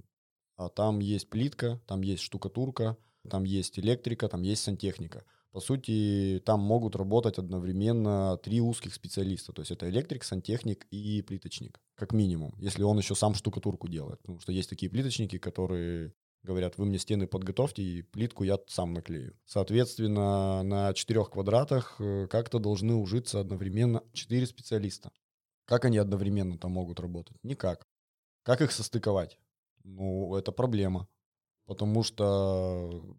а 0.56 0.70
там 0.70 1.00
есть 1.00 1.30
плитка, 1.30 1.82
там 1.86 2.02
есть 2.02 2.24
штукатурка, 2.24 2.98
там 3.30 3.44
есть 3.44 3.78
электрика, 3.80 4.28
там 4.30 4.42
есть 4.44 4.64
сантехника. 4.64 5.26
По 5.52 5.60
сути, 5.60 6.42
там 6.46 6.62
могут 6.62 6.96
работать 6.96 7.38
одновременно 7.38 8.38
три 8.38 8.60
узких 8.60 8.94
специалиста. 8.94 9.54
То 9.54 9.62
есть 9.62 9.72
это 9.72 9.88
электрик, 9.90 10.24
сантехник 10.24 10.88
и 10.90 11.22
плиточник, 11.22 11.80
как 11.96 12.14
минимум, 12.14 12.56
если 12.58 12.82
он 12.84 12.98
еще 12.98 13.14
сам 13.14 13.36
штукатурку 13.36 13.88
делает. 13.88 14.20
Потому 14.22 14.40
что 14.40 14.52
есть 14.52 14.70
такие 14.70 14.90
плиточники, 14.90 15.38
которые 15.38 16.14
говорят, 16.44 16.78
вы 16.78 16.86
мне 16.86 17.00
стены 17.00 17.28
подготовьте, 17.28 17.82
и 17.82 18.02
плитку 18.02 18.44
я 18.44 18.60
сам 18.68 18.94
наклею. 18.94 19.36
Соответственно, 19.46 20.62
на 20.64 20.94
четырех 20.94 21.32
квадратах 21.32 21.96
э, 22.00 22.28
как-то 22.28 22.60
должны 22.60 22.96
ужиться 22.96 23.40
одновременно 23.40 24.04
четыре 24.14 24.46
специалиста. 24.46 25.12
Как 25.66 25.86
они 25.86 25.98
одновременно 25.98 26.58
там 26.58 26.72
могут 26.72 27.00
работать? 27.00 27.38
Никак. 27.44 27.88
Как 28.44 28.62
их 28.62 28.72
состыковать? 28.72 29.40
Ну, 29.84 30.36
это 30.36 30.52
проблема. 30.52 31.08
Потому 31.66 32.04
что 32.04 33.16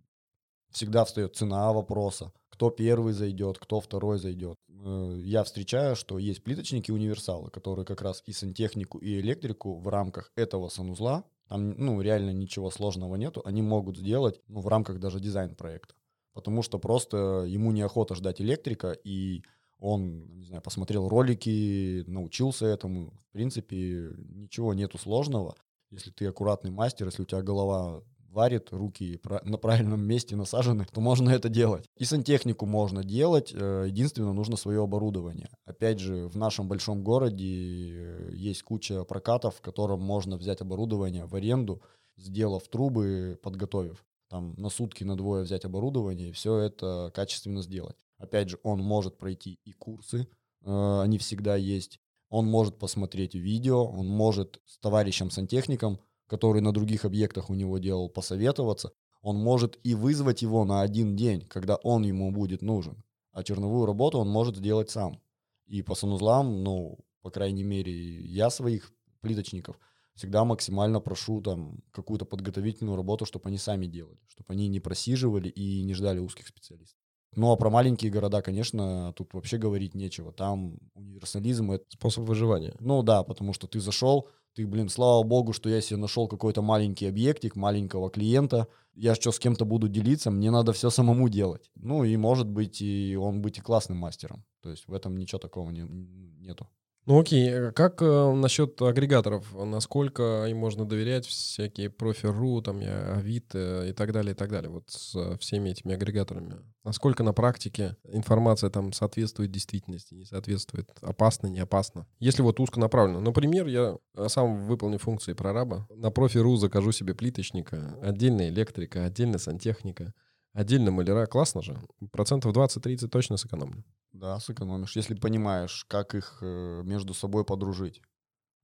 всегда 0.71 1.05
встает 1.05 1.35
цена 1.35 1.73
вопроса. 1.73 2.33
Кто 2.51 2.71
первый 2.71 3.15
зайдет, 3.15 3.59
кто 3.59 3.81
второй 3.81 4.19
зайдет. 4.19 4.57
Э, 4.69 5.19
Я 5.23 5.43
встречаю, 5.45 5.97
что 5.97 6.19
есть 6.19 6.45
плиточники 6.45 6.91
универсалы, 6.91 7.51
которые 7.51 7.87
как 7.87 8.03
раз 8.03 8.23
и 8.27 8.33
сантехнику, 8.33 8.99
и 8.99 9.21
электрику 9.21 9.79
в 9.79 9.89
рамках 9.89 10.31
этого 10.37 10.69
санузла, 10.69 11.25
там 11.49 11.71
ну, 11.79 12.01
реально 12.01 12.31
ничего 12.31 12.71
сложного 12.71 13.17
нету, 13.17 13.43
они 13.45 13.63
могут 13.63 13.99
сделать 13.99 14.41
ну, 14.49 14.61
в 14.61 14.69
рамках 14.69 14.99
даже 14.99 15.21
дизайн-проекта. 15.21 15.95
Потому 16.33 16.63
что 16.63 16.79
просто 16.79 17.45
ему 17.47 17.71
неохота 17.71 18.15
ждать 18.15 18.41
электрика, 18.41 18.93
и 18.93 19.43
он, 19.79 20.39
не 20.39 20.47
знаю, 20.47 20.63
посмотрел 20.63 21.09
ролики, 21.09 22.05
научился 22.07 22.67
этому. 22.67 23.13
В 23.29 23.33
принципе, 23.33 24.11
ничего 24.17 24.75
нету 24.75 24.99
сложного. 24.99 25.55
Если 25.91 26.11
ты 26.11 26.27
аккуратный 26.27 26.71
мастер, 26.71 27.07
если 27.07 27.23
у 27.23 27.27
тебя 27.27 27.43
голова 27.43 28.03
варит, 28.35 28.69
руки 28.73 29.21
на 29.45 29.57
правильном 29.57 30.03
месте 30.03 30.37
насажены, 30.37 30.87
то 30.93 31.01
можно 31.01 31.31
это 31.31 31.49
делать. 31.49 31.89
И 31.97 32.05
сантехнику 32.05 32.67
можно 32.67 33.03
делать, 33.05 33.53
э, 33.55 33.85
единственное, 33.87 34.33
нужно 34.33 34.57
свое 34.57 34.83
оборудование. 34.83 35.49
Опять 35.65 36.01
же, 36.01 36.27
в 36.27 36.37
нашем 36.37 36.69
большом 36.69 37.03
городе 37.03 37.47
э, 37.47 38.31
есть 38.35 38.63
куча 38.63 39.05
прокатов, 39.05 39.57
в 39.57 39.61
котором 39.61 40.03
можно 40.03 40.37
взять 40.37 40.61
оборудование 40.61 41.25
в 41.25 41.35
аренду, 41.35 41.81
сделав 42.17 42.69
трубы, 42.69 43.39
подготовив. 43.43 44.05
Там 44.29 44.55
на 44.57 44.69
сутки, 44.69 45.05
на 45.05 45.17
двое 45.17 45.45
взять 45.45 45.65
оборудование 45.65 46.31
и 46.31 46.33
все 46.33 46.59
это 46.59 47.13
качественно 47.15 47.63
сделать. 47.63 47.97
Опять 48.19 48.49
же, 48.51 48.59
он 48.63 48.81
может 48.81 49.17
пройти 49.17 49.61
и 49.65 49.73
курсы, 49.73 50.27
э, 50.63 51.01
они 51.03 51.19
всегда 51.19 51.57
есть. 51.57 52.01
Он 52.31 52.47
может 52.47 52.79
посмотреть 52.79 53.35
видео, 53.35 53.85
он 53.85 54.09
может 54.09 54.61
с 54.67 54.79
товарищем-сантехником 54.79 56.01
который 56.35 56.61
на 56.61 56.73
других 56.73 57.05
объектах 57.05 57.49
у 57.49 57.55
него 57.55 57.79
делал, 57.79 58.09
посоветоваться, 58.09 58.91
он 59.23 59.37
может 59.37 59.79
и 59.85 59.95
вызвать 59.95 60.43
его 60.43 60.65
на 60.65 60.81
один 60.81 61.15
день, 61.15 61.43
когда 61.43 61.77
он 61.77 62.03
ему 62.03 62.33
будет 62.33 62.61
нужен. 62.61 63.05
А 63.31 63.45
черновую 63.45 63.87
работу 63.87 64.19
он 64.19 64.29
может 64.29 64.57
сделать 64.57 64.91
сам. 64.91 65.21
И 65.67 65.83
по 65.83 65.95
санузлам, 65.95 66.65
ну, 66.65 66.99
по 67.23 67.31
крайней 67.31 67.63
мере, 67.63 67.93
я 68.27 68.51
своих 68.51 68.93
плиточников 69.21 69.79
всегда 70.17 70.45
максимально 70.45 71.01
прошу 71.01 71.41
там 71.41 71.85
какую-то 71.93 72.25
подготовительную 72.25 72.97
работу, 72.97 73.27
чтобы 73.27 73.49
они 73.49 73.59
сами 73.59 73.87
делали, 73.87 74.19
чтобы 74.27 74.55
они 74.55 74.67
не 74.67 74.81
просиживали 74.81 75.49
и 75.49 75.85
не 75.85 75.95
ждали 75.95 76.19
узких 76.19 76.49
специалистов. 76.49 76.99
Ну 77.37 77.53
а 77.53 77.57
про 77.57 77.71
маленькие 77.71 78.11
города, 78.11 78.43
конечно, 78.43 79.13
тут 79.17 79.35
вообще 79.35 79.59
говорить 79.59 79.95
нечего. 79.95 80.33
Там 80.33 80.79
универсализм 80.95 81.73
это... 81.73 81.85
Способ 81.89 82.25
выживания. 82.25 82.75
Ну 82.81 83.03
да, 83.03 83.23
потому 83.23 83.53
что 83.53 83.67
ты 83.67 83.81
зашел, 83.81 84.29
ты, 84.55 84.67
блин, 84.67 84.89
слава 84.89 85.23
богу, 85.25 85.53
что 85.53 85.69
я 85.69 85.81
себе 85.81 85.97
нашел 85.97 86.29
какой-то 86.29 86.63
маленький 86.63 87.07
объектик, 87.07 87.57
маленького 87.57 88.11
клиента. 88.11 88.69
Я 88.95 89.15
что, 89.17 89.33
с 89.33 89.39
кем-то 89.39 89.65
буду 89.65 89.89
делиться, 89.89 90.31
мне 90.31 90.51
надо 90.51 90.73
все 90.73 90.91
самому 90.91 91.29
делать. 91.29 91.71
Ну 91.75 92.05
и 92.05 92.17
может 92.17 92.49
быть, 92.49 92.81
и 92.81 93.17
он 93.17 93.43
быть 93.43 93.59
и 93.59 93.61
классным 93.61 93.99
мастером. 93.99 94.45
То 94.63 94.71
есть 94.71 94.87
в 94.87 94.95
этом 94.95 95.17
ничего 95.17 95.41
такого 95.41 95.71
не, 95.71 95.83
нету. 95.83 96.69
Ну 97.07 97.21
окей, 97.21 97.51
э, 97.51 97.73
как 97.73 98.01
э, 98.01 98.33
насчет 98.33 98.81
агрегаторов? 98.81 99.53
Насколько 99.53 100.47
им 100.49 100.57
можно 100.57 100.87
доверять 100.87 101.27
всякие 101.27 101.91
профи.ру, 101.91 102.63
там, 102.63 102.81
Авито 102.81 103.85
и 103.87 103.93
так 103.93 104.13
далее, 104.13 104.33
и 104.33 104.35
так 104.35 104.51
далее, 104.51 104.71
вот 104.71 104.85
с 104.89 105.15
э, 105.15 105.37
всеми 105.39 105.71
этими 105.71 105.95
агрегаторами? 105.95 106.57
Насколько 106.83 107.23
на 107.23 107.35
практике 107.35 107.97
информация 108.05 108.71
там 108.71 108.95
соответствует 108.95 109.51
действительности, 109.51 110.15
не 110.15 110.25
соответствует, 110.25 110.91
опасно, 111.03 111.49
не 111.49 111.61
опасно? 111.61 112.07
Если 112.21 112.41
вот 112.41 112.59
узконаправленно. 112.59 113.21
Например, 113.21 113.67
я 113.67 113.99
э, 114.17 114.29
сам 114.29 114.65
выполню 114.65 114.99
функции 114.99 115.35
прораба, 115.35 115.87
на 115.95 116.11
профи.ру 116.11 116.57
закажу 116.57 116.91
себе 116.91 117.15
плиточника, 117.15 117.99
отдельно 118.03 118.49
электрика, 118.49 119.05
отдельно 119.05 119.37
сантехника, 119.37 120.15
отдельно 120.55 120.91
маляра. 120.91 121.27
Классно 121.27 121.61
же. 121.61 121.79
Процентов 122.11 122.57
20-30 122.57 123.09
точно 123.09 123.37
сэкономлю. 123.37 123.85
Да, 124.13 124.41
сэкономишь, 124.41 124.97
если 124.97 125.15
понимаешь, 125.15 125.85
как 125.89 126.15
их 126.15 126.39
э, 126.41 126.83
между 126.85 127.13
собой 127.13 127.45
подружить. 127.45 128.01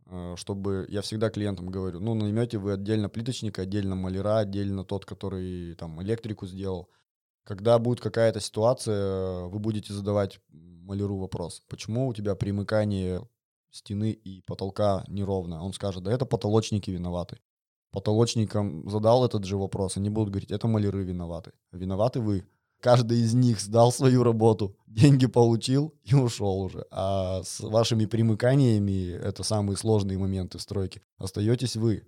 Э, 0.07 0.35
чтобы, 0.37 0.87
я 0.89 1.03
всегда 1.03 1.29
клиентам 1.29 1.69
говорю, 1.69 2.01
ну, 2.01 2.15
наймете 2.15 2.59
вы 2.59 2.73
отдельно 2.73 3.09
плиточника, 3.09 3.63
отдельно 3.63 3.95
маляра, 3.95 4.39
отдельно 4.39 4.85
тот, 4.85 5.05
который 5.05 5.75
там 5.75 6.03
электрику 6.03 6.47
сделал. 6.47 6.89
Когда 7.45 7.79
будет 7.79 8.01
какая-то 8.01 8.41
ситуация, 8.41 9.45
вы 9.45 9.59
будете 9.59 9.93
задавать 9.93 10.41
маляру 10.51 11.19
вопрос, 11.19 11.63
почему 11.69 12.09
у 12.09 12.15
тебя 12.15 12.35
примыкание 12.35 13.27
стены 13.71 14.11
и 14.11 14.43
потолка 14.43 15.05
неровно. 15.09 15.65
Он 15.65 15.73
скажет, 15.73 16.03
да 16.03 16.13
это 16.13 16.27
потолочники 16.27 16.91
виноваты. 16.91 17.39
Потолочникам 17.91 18.89
задал 18.89 19.25
этот 19.25 19.45
же 19.45 19.57
вопрос, 19.57 19.97
они 19.97 20.11
будут 20.11 20.31
говорить, 20.31 20.51
это 20.51 20.69
маляры 20.69 21.05
виноваты. 21.05 21.53
Виноваты 21.73 22.21
вы. 22.21 22.47
Каждый 22.81 23.21
из 23.21 23.35
них 23.35 23.61
сдал 23.61 23.93
свою 23.93 24.23
работу, 24.23 24.75
деньги 24.87 25.27
получил 25.27 25.93
и 26.03 26.15
ушел 26.15 26.63
уже. 26.63 26.87
А 26.91 27.43
с 27.43 27.61
вашими 27.61 28.07
примыканиями, 28.07 29.11
это 29.11 29.43
самые 29.43 29.77
сложные 29.77 30.19
моменты 30.19 30.59
стройки, 30.59 31.03
остаетесь 31.19 31.77
вы. 31.77 32.05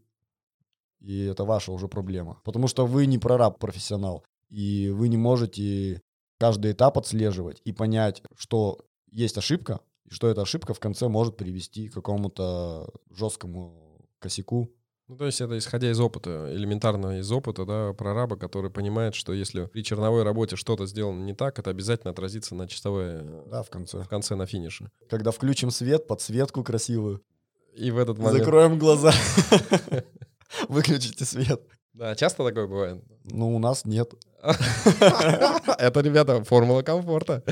И 1.01 1.25
это 1.25 1.45
ваша 1.45 1.73
уже 1.73 1.89
проблема. 1.89 2.41
Потому 2.45 2.69
что 2.69 2.87
вы 2.87 3.07
не 3.07 3.19
прораб 3.19 3.59
профессионал. 3.59 4.25
И 4.49 4.89
вы 4.91 5.09
не 5.09 5.17
можете 5.17 6.01
каждый 6.39 6.73
этап 6.73 6.97
отслеживать 6.97 7.61
и 7.65 7.73
понять, 7.73 8.23
что 8.37 8.79
есть 9.11 9.37
ошибка, 9.37 9.81
и 10.05 10.11
что 10.11 10.29
эта 10.29 10.43
ошибка 10.43 10.75
в 10.75 10.81
конце 10.81 11.09
может 11.09 11.37
привести 11.37 11.89
к 11.89 11.95
какому-то 11.95 12.89
жесткому 13.11 14.07
косяку. 14.21 14.71
Ну, 15.13 15.19
то 15.19 15.27
есть 15.27 15.43
это 15.43 15.59
исходя 15.59 15.91
из 15.91 16.01
опыта, 16.01 16.49
элементарно 16.55 17.19
из 17.19 17.31
опыта, 17.31 17.67
да, 17.67 17.93
прораба, 17.93 18.37
который 18.37 18.71
понимает, 18.71 19.15
что 19.15 19.35
если 19.35 19.67
при 19.67 19.83
черновой 19.85 20.23
работе 20.23 20.57
что-то 20.57 20.87
сделано 20.87 21.23
не 21.23 21.35
так, 21.35 21.59
это 21.59 21.69
обязательно 21.69 22.13
отразится 22.13 22.55
на 22.55 22.67
чистовой... 22.67 23.05
э, 23.17 23.43
Да, 23.51 23.63
в 23.63 23.69
конце. 23.69 23.99
В 23.99 24.09
конце, 24.09 24.37
на 24.37 24.47
финише. 24.47 24.91
Когда 25.11 25.31
включим 25.31 25.71
свет, 25.71 26.07
подсветку 26.07 26.65
красивую, 26.65 27.21
И 27.75 27.91
в 27.91 27.99
этот 27.99 28.17
момент... 28.17 28.39
закроем 28.39 28.79
глаза, 28.79 29.13
выключите 30.71 31.27
свет. 31.27 31.61
Да, 31.93 32.15
часто 32.15 32.43
такое 32.43 32.67
бывает? 32.67 33.05
Ну, 33.25 33.55
у 33.55 33.59
нас 33.59 33.85
нет. 33.85 34.15
Это, 34.43 36.01
ребята, 36.01 36.43
формула 36.43 36.81
комфорта. 36.81 37.45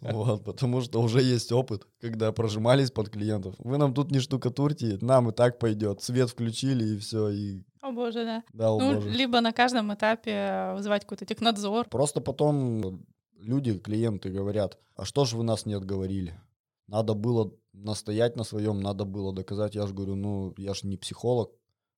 Вот, 0.00 0.44
потому 0.44 0.80
что 0.80 1.00
уже 1.00 1.22
есть 1.22 1.50
опыт, 1.52 1.86
когда 2.00 2.32
прожимались 2.32 2.90
под 2.90 3.10
клиентов. 3.10 3.54
Вы 3.58 3.76
нам 3.78 3.94
тут 3.94 4.10
не 4.10 4.20
штукатурьте, 4.20 4.98
нам 5.00 5.30
и 5.30 5.32
так 5.32 5.58
пойдет. 5.58 6.02
Свет 6.02 6.30
включили 6.30 6.94
и 6.94 6.98
все, 6.98 7.28
и 7.30 7.62
О 7.80 7.92
боже, 7.92 8.24
да. 8.24 8.42
дал 8.52 8.78
Ну, 8.78 8.94
боже. 8.94 9.10
либо 9.10 9.40
на 9.40 9.52
каждом 9.52 9.92
этапе 9.92 10.72
вызывать 10.74 11.02
какой-то 11.02 11.26
технадзор. 11.26 11.88
Просто 11.88 12.20
потом 12.20 13.04
люди, 13.38 13.78
клиенты 13.78 14.30
говорят, 14.30 14.78
а 14.96 15.04
что 15.04 15.24
же 15.24 15.36
вы 15.36 15.44
нас 15.44 15.66
не 15.66 15.74
отговорили? 15.74 16.38
Надо 16.86 17.14
было 17.14 17.52
настоять 17.72 18.36
на 18.36 18.44
своем, 18.44 18.80
надо 18.80 19.04
было 19.04 19.32
доказать. 19.32 19.74
Я 19.74 19.86
же 19.86 19.94
говорю, 19.94 20.14
ну, 20.14 20.54
я 20.56 20.74
же 20.74 20.86
не 20.86 20.96
психолог 20.96 21.50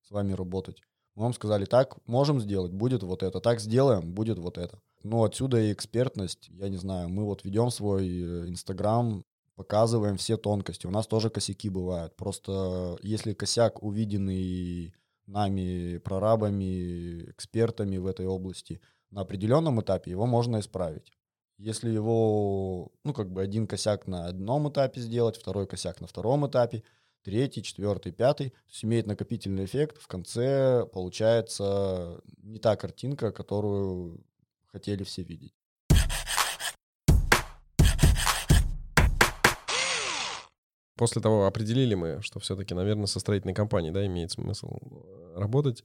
с 0.02 0.10
вами 0.10 0.32
работать. 0.32 0.80
Мы 1.14 1.24
вам 1.24 1.34
сказали, 1.34 1.64
так 1.64 1.96
можем 2.06 2.40
сделать, 2.40 2.72
будет 2.72 3.02
вот 3.02 3.22
это, 3.22 3.40
так 3.40 3.60
сделаем, 3.60 4.12
будет 4.12 4.38
вот 4.38 4.58
это. 4.58 4.80
Ну, 5.08 5.22
отсюда 5.22 5.60
и 5.60 5.72
экспертность, 5.72 6.48
я 6.50 6.68
не 6.68 6.78
знаю, 6.78 7.08
мы 7.08 7.24
вот 7.24 7.44
ведем 7.44 7.70
свой 7.70 8.08
э, 8.08 8.48
Инстаграм, 8.48 9.24
показываем 9.54 10.16
все 10.16 10.36
тонкости. 10.36 10.88
У 10.88 10.90
нас 10.90 11.06
тоже 11.06 11.30
косяки 11.30 11.68
бывают. 11.68 12.16
Просто 12.16 12.98
если 13.02 13.32
косяк 13.32 13.84
увиденный 13.84 14.92
нами, 15.26 15.98
прорабами, 15.98 17.30
экспертами 17.30 17.98
в 17.98 18.06
этой 18.06 18.26
области, 18.26 18.80
на 19.10 19.20
определенном 19.20 19.80
этапе 19.80 20.10
его 20.10 20.26
можно 20.26 20.58
исправить. 20.58 21.12
Если 21.56 21.88
его, 21.88 22.90
ну, 23.04 23.14
как 23.14 23.30
бы 23.30 23.42
один 23.42 23.68
косяк 23.68 24.08
на 24.08 24.26
одном 24.26 24.68
этапе 24.70 25.00
сделать, 25.00 25.36
второй 25.36 25.68
косяк 25.68 26.00
на 26.00 26.08
втором 26.08 26.48
этапе, 26.48 26.82
третий, 27.22 27.62
четвертый, 27.62 28.10
пятый, 28.10 28.50
то 28.50 28.70
есть 28.70 28.84
имеет 28.84 29.06
накопительный 29.06 29.66
эффект, 29.66 29.98
в 30.00 30.08
конце 30.08 30.84
получается 30.92 32.20
не 32.42 32.58
та 32.58 32.74
картинка, 32.74 33.30
которую 33.30 34.24
хотели 34.76 35.04
все 35.04 35.22
видеть. 35.22 35.54
После 40.98 41.22
того 41.22 41.46
определили 41.46 41.94
мы, 41.94 42.20
что 42.20 42.40
все-таки, 42.40 42.74
наверное, 42.74 43.06
со 43.06 43.20
строительной 43.20 43.54
компанией, 43.54 43.92
да, 43.92 44.04
имеет 44.04 44.32
смысл 44.32 44.68
э, 44.68 45.38
работать, 45.38 45.82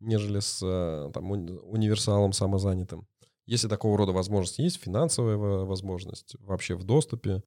нежели 0.00 0.40
с 0.40 0.60
э, 0.62 1.10
там, 1.12 1.32
уни- 1.32 1.56
универсалом 1.58 2.32
самозанятым. 2.32 3.06
Если 3.46 3.68
такого 3.68 3.96
рода 3.96 4.12
возможность 4.12 4.58
есть, 4.58 4.80
финансовая 4.80 5.36
во- 5.36 5.64
возможность 5.64 6.34
вообще 6.40 6.74
в 6.74 6.82
доступе, 6.84 7.42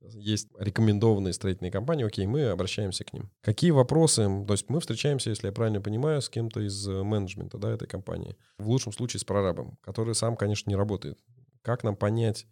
есть 0.00 0.48
рекомендованные 0.58 1.32
строительные 1.32 1.72
компании, 1.72 2.06
окей, 2.06 2.26
мы 2.26 2.46
обращаемся 2.46 3.04
к 3.04 3.12
ним. 3.12 3.30
Какие 3.40 3.70
вопросы? 3.70 4.22
То 4.46 4.52
есть 4.52 4.68
мы 4.68 4.80
встречаемся, 4.80 5.30
если 5.30 5.46
я 5.46 5.52
правильно 5.52 5.80
понимаю, 5.80 6.22
с 6.22 6.28
кем-то 6.28 6.60
из 6.60 6.86
э, 6.86 7.02
менеджмента 7.02 7.58
да, 7.58 7.70
этой 7.70 7.88
компании. 7.88 8.36
В 8.58 8.68
лучшем 8.68 8.92
случае 8.92 9.20
с 9.20 9.24
прорабом, 9.24 9.78
который 9.82 10.14
сам, 10.14 10.36
конечно, 10.36 10.70
не 10.70 10.76
работает. 10.76 11.18
Как 11.62 11.82
нам 11.84 11.96
понять, 11.96 12.46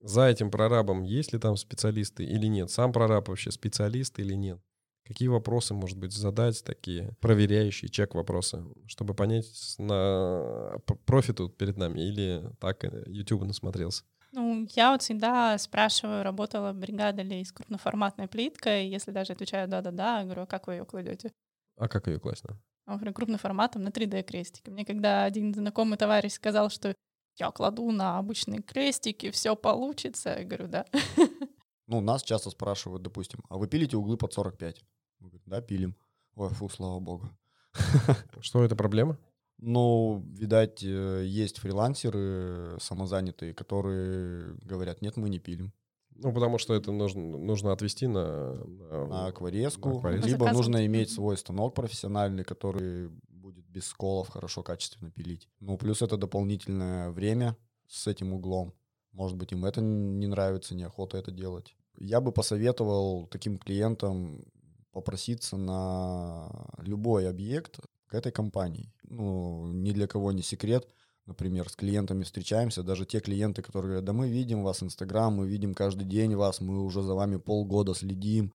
за 0.00 0.28
этим 0.28 0.50
прорабом 0.50 1.02
есть 1.02 1.32
ли 1.32 1.38
там 1.38 1.56
специалисты 1.56 2.24
или 2.24 2.46
нет? 2.46 2.70
Сам 2.70 2.92
прораб 2.92 3.28
вообще 3.28 3.50
специалист 3.50 4.18
или 4.18 4.34
нет? 4.34 4.60
Какие 5.04 5.28
вопросы, 5.28 5.72
может 5.72 5.98
быть, 5.98 6.12
задать 6.12 6.64
такие 6.64 7.14
проверяющие 7.20 7.88
чек-вопросы, 7.88 8.64
чтобы 8.86 9.14
понять, 9.14 9.46
на 9.78 10.78
п- 10.84 10.96
профит 11.06 11.36
тут 11.36 11.56
перед 11.56 11.76
нами 11.76 12.00
или 12.00 12.50
так 12.60 12.84
э, 12.84 13.04
YouTube 13.06 13.44
насмотрелся? 13.44 14.04
Ну, 14.36 14.66
я 14.74 14.92
вот 14.92 15.00
всегда 15.00 15.56
спрашиваю, 15.56 16.22
работала 16.22 16.74
бригада 16.74 17.22
ли 17.22 17.42
с 17.42 17.52
крупноформатной 17.52 18.28
плиткой, 18.28 18.86
если 18.86 19.10
даже 19.10 19.32
отвечаю 19.32 19.66
да-да-да, 19.66 20.18
я 20.18 20.24
говорю, 20.24 20.42
а 20.42 20.46
как 20.46 20.66
вы 20.66 20.74
ее 20.74 20.84
кладете? 20.84 21.32
А 21.78 21.88
как 21.88 22.06
ее 22.06 22.20
класть? 22.20 22.44
А, 22.84 22.96
говорю, 22.96 23.14
крупным 23.14 23.38
форматом 23.38 23.82
на 23.82 23.88
3D 23.88 24.24
крестики. 24.24 24.68
Мне 24.68 24.84
когда 24.84 25.24
один 25.24 25.54
знакомый 25.54 25.96
товарищ 25.96 26.34
сказал, 26.34 26.68
что 26.68 26.94
я 27.38 27.50
кладу 27.50 27.90
на 27.92 28.18
обычные 28.18 28.60
крестики, 28.60 29.30
все 29.30 29.56
получится, 29.56 30.36
я 30.38 30.44
говорю, 30.44 30.68
да. 30.68 30.84
Ну, 31.86 32.00
нас 32.02 32.22
часто 32.22 32.50
спрашивают, 32.50 33.02
допустим, 33.02 33.40
а 33.48 33.56
вы 33.56 33.68
пилите 33.68 33.96
углы 33.96 34.18
под 34.18 34.34
45? 34.34 34.84
Мы 35.20 35.28
говорим, 35.28 35.44
да, 35.46 35.62
пилим. 35.62 35.96
Ой, 36.34 36.50
фу, 36.50 36.68
слава 36.68 37.00
богу. 37.00 37.30
Что 38.40 38.64
это 38.64 38.76
проблема? 38.76 39.16
Ну, 39.58 40.22
видать, 40.34 40.82
э, 40.84 41.24
есть 41.24 41.58
фрилансеры 41.58 42.76
самозанятые, 42.80 43.54
которые 43.54 44.54
говорят, 44.62 45.00
нет, 45.02 45.16
мы 45.16 45.28
не 45.30 45.38
пилим. 45.38 45.72
Ну, 46.18 46.32
потому 46.32 46.58
что 46.58 46.74
это 46.74 46.92
нужно, 46.92 47.22
нужно 47.22 47.72
отвести 47.72 48.06
на... 48.06 48.54
на- 48.54 49.06
На 49.06 49.26
акварезку, 49.26 49.88
на 49.90 49.96
акварезку. 49.98 50.26
либо 50.28 50.38
Заказывать. 50.44 50.56
нужно 50.66 50.86
иметь 50.86 51.10
свой 51.10 51.36
станок 51.36 51.74
профессиональный, 51.74 52.44
который 52.44 53.10
будет 53.28 53.66
без 53.66 53.86
сколов 53.86 54.28
хорошо, 54.28 54.62
качественно 54.62 55.10
пилить. 55.10 55.48
Ну, 55.60 55.76
плюс 55.76 56.00
это 56.02 56.16
дополнительное 56.16 57.10
время 57.10 57.56
с 57.86 58.06
этим 58.06 58.32
углом. 58.32 58.72
Может 59.12 59.36
быть, 59.36 59.52
им 59.52 59.64
это 59.64 59.80
не 59.80 60.26
нравится, 60.26 60.74
неохота 60.74 61.16
это 61.18 61.30
делать. 61.30 61.74
Я 61.98 62.20
бы 62.20 62.32
посоветовал 62.32 63.26
таким 63.26 63.56
клиентам 63.58 64.44
попроситься 64.92 65.56
на 65.56 66.48
любой 66.78 67.28
объект 67.28 67.78
к 68.08 68.14
этой 68.14 68.32
компании. 68.32 68.92
Ну, 69.04 69.68
ни 69.72 69.92
для 69.92 70.06
кого 70.06 70.32
не 70.32 70.42
секрет. 70.42 70.88
Например, 71.26 71.68
с 71.68 71.74
клиентами 71.74 72.22
встречаемся, 72.22 72.84
даже 72.84 73.04
те 73.04 73.18
клиенты, 73.18 73.60
которые 73.60 73.88
говорят, 73.88 74.04
да 74.04 74.12
мы 74.12 74.28
видим 74.28 74.62
вас, 74.62 74.82
Инстаграм, 74.82 75.34
мы 75.34 75.48
видим 75.48 75.74
каждый 75.74 76.04
день 76.04 76.36
вас, 76.36 76.60
мы 76.60 76.84
уже 76.84 77.02
за 77.02 77.14
вами 77.14 77.36
полгода 77.36 77.94
следим, 77.94 78.52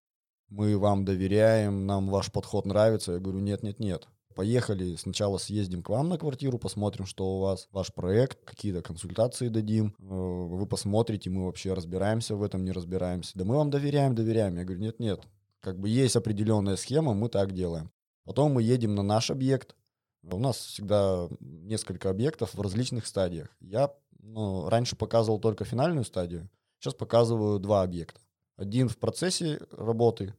мы 0.47 0.77
вам 0.77 1.03
доверяем, 1.03 1.85
нам 1.85 2.09
ваш 2.09 2.31
подход 2.31 2.65
нравится. 2.65 3.13
Я 3.13 3.19
говорю, 3.19 3.39
нет-нет-нет. 3.39 4.07
Поехали, 4.35 4.95
сначала 4.95 5.37
съездим 5.37 5.83
к 5.83 5.89
вам 5.89 6.09
на 6.09 6.17
квартиру, 6.17 6.57
посмотрим, 6.57 7.05
что 7.05 7.37
у 7.37 7.39
вас, 7.41 7.67
ваш 7.71 7.93
проект, 7.93 8.43
какие-то 8.45 8.81
консультации 8.81 9.49
дадим. 9.49 9.93
Э, 9.99 10.03
Вы 10.03 10.65
посмотрите, 10.65 11.29
мы 11.29 11.45
вообще 11.45 11.73
разбираемся 11.73 12.35
в 12.35 12.43
этом, 12.43 12.63
не 12.63 12.71
разбираемся. 12.71 13.31
Да 13.35 13.45
мы 13.45 13.55
вам 13.55 13.69
доверяем, 13.69 14.15
доверяем. 14.15 14.57
Я 14.57 14.63
говорю, 14.63 14.81
нет-нет, 14.81 15.21
как 15.59 15.79
бы 15.79 15.89
есть 15.89 16.15
определенная 16.15 16.75
схема, 16.77 17.13
мы 17.13 17.29
так 17.29 17.53
делаем. 17.53 17.91
Потом 18.23 18.53
мы 18.53 18.63
едем 18.63 18.95
на 18.95 19.03
наш 19.03 19.31
объект. 19.31 19.75
У 20.23 20.37
нас 20.37 20.57
всегда 20.57 21.27
несколько 21.39 22.09
объектов 22.09 22.53
в 22.53 22.61
различных 22.61 23.07
стадиях. 23.07 23.49
Я 23.59 23.91
ну, 24.19 24.69
раньше 24.69 24.95
показывал 24.95 25.39
только 25.39 25.65
финальную 25.65 26.05
стадию, 26.05 26.49
сейчас 26.79 26.93
показываю 26.93 27.59
два 27.59 27.81
объекта. 27.81 28.21
Один 28.55 28.87
в 28.87 28.97
процессе 28.97 29.59
работы, 29.71 30.35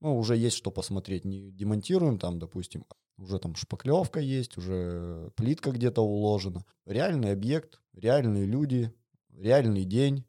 ну, 0.00 0.16
уже 0.16 0.36
есть 0.36 0.56
что 0.56 0.70
посмотреть. 0.70 1.24
Не 1.24 1.50
демонтируем 1.50 2.18
там, 2.18 2.38
допустим, 2.38 2.86
уже 3.18 3.38
там 3.38 3.54
шпаклевка 3.54 4.20
есть, 4.20 4.56
уже 4.56 5.30
плитка 5.36 5.70
где-то 5.70 6.02
уложена. 6.02 6.64
Реальный 6.84 7.32
объект, 7.32 7.80
реальные 7.94 8.46
люди, 8.46 8.92
реальный 9.30 9.84
день. 9.84 10.24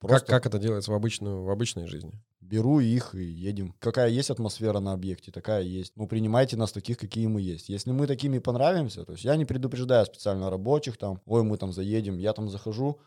Как, 0.00 0.10
Просто 0.10 0.26
как 0.26 0.46
это 0.46 0.58
делается 0.58 0.90
в, 0.90 0.94
обычную, 0.94 1.42
в 1.42 1.50
обычной 1.50 1.86
жизни? 1.86 2.12
Беру 2.44 2.80
их 2.80 3.14
и 3.14 3.24
едем. 3.24 3.74
Какая 3.78 4.08
есть 4.10 4.30
атмосфера 4.30 4.80
на 4.80 4.92
объекте, 4.92 5.32
такая 5.32 5.62
есть. 5.62 5.92
Ну, 5.96 6.06
принимайте 6.06 6.56
нас 6.56 6.72
таких, 6.72 6.98
какие 6.98 7.26
мы 7.26 7.40
есть. 7.40 7.68
Если 7.68 7.90
мы 7.90 8.06
такими 8.06 8.38
понравимся, 8.38 9.04
то 9.04 9.12
есть 9.12 9.24
я 9.24 9.36
не 9.36 9.44
предупреждаю 9.44 10.06
специально 10.06 10.50
рабочих 10.50 10.96
там, 10.96 11.20
ой, 11.26 11.42
мы 11.42 11.56
там 11.56 11.72
заедем, 11.72 12.18
я 12.18 12.32
там 12.32 12.48
захожу, 12.48 13.00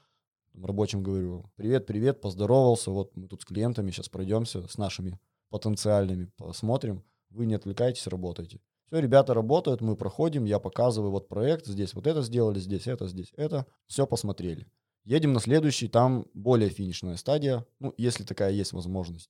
рабочим 0.53 1.03
говорю, 1.03 1.51
привет, 1.55 1.85
привет, 1.85 2.19
поздоровался, 2.21 2.91
вот 2.91 3.15
мы 3.15 3.27
тут 3.27 3.41
с 3.41 3.45
клиентами 3.45 3.91
сейчас 3.91 4.09
пройдемся, 4.09 4.67
с 4.67 4.77
нашими 4.77 5.19
потенциальными, 5.49 6.29
посмотрим, 6.37 7.03
вы 7.29 7.45
не 7.45 7.55
отвлекайтесь, 7.55 8.07
работайте. 8.07 8.59
Все, 8.87 8.99
ребята 8.99 9.33
работают, 9.33 9.81
мы 9.81 9.95
проходим, 9.95 10.45
я 10.45 10.59
показываю 10.59 11.11
вот 11.11 11.27
проект, 11.27 11.67
здесь 11.67 11.93
вот 11.93 12.07
это 12.07 12.21
сделали, 12.21 12.59
здесь 12.59 12.87
это, 12.87 13.07
здесь 13.07 13.33
это, 13.35 13.65
все 13.85 14.07
посмотрели. 14.07 14.67
Едем 15.07 15.31
на 15.31 15.39
следующий, 15.39 15.87
там 15.87 16.25
более 16.33 16.69
финишная 16.69 17.15
стадия, 17.15 17.65
ну, 17.79 17.93
если 17.97 18.25
такая 18.25 18.51
есть 18.51 18.73
возможность. 18.73 19.29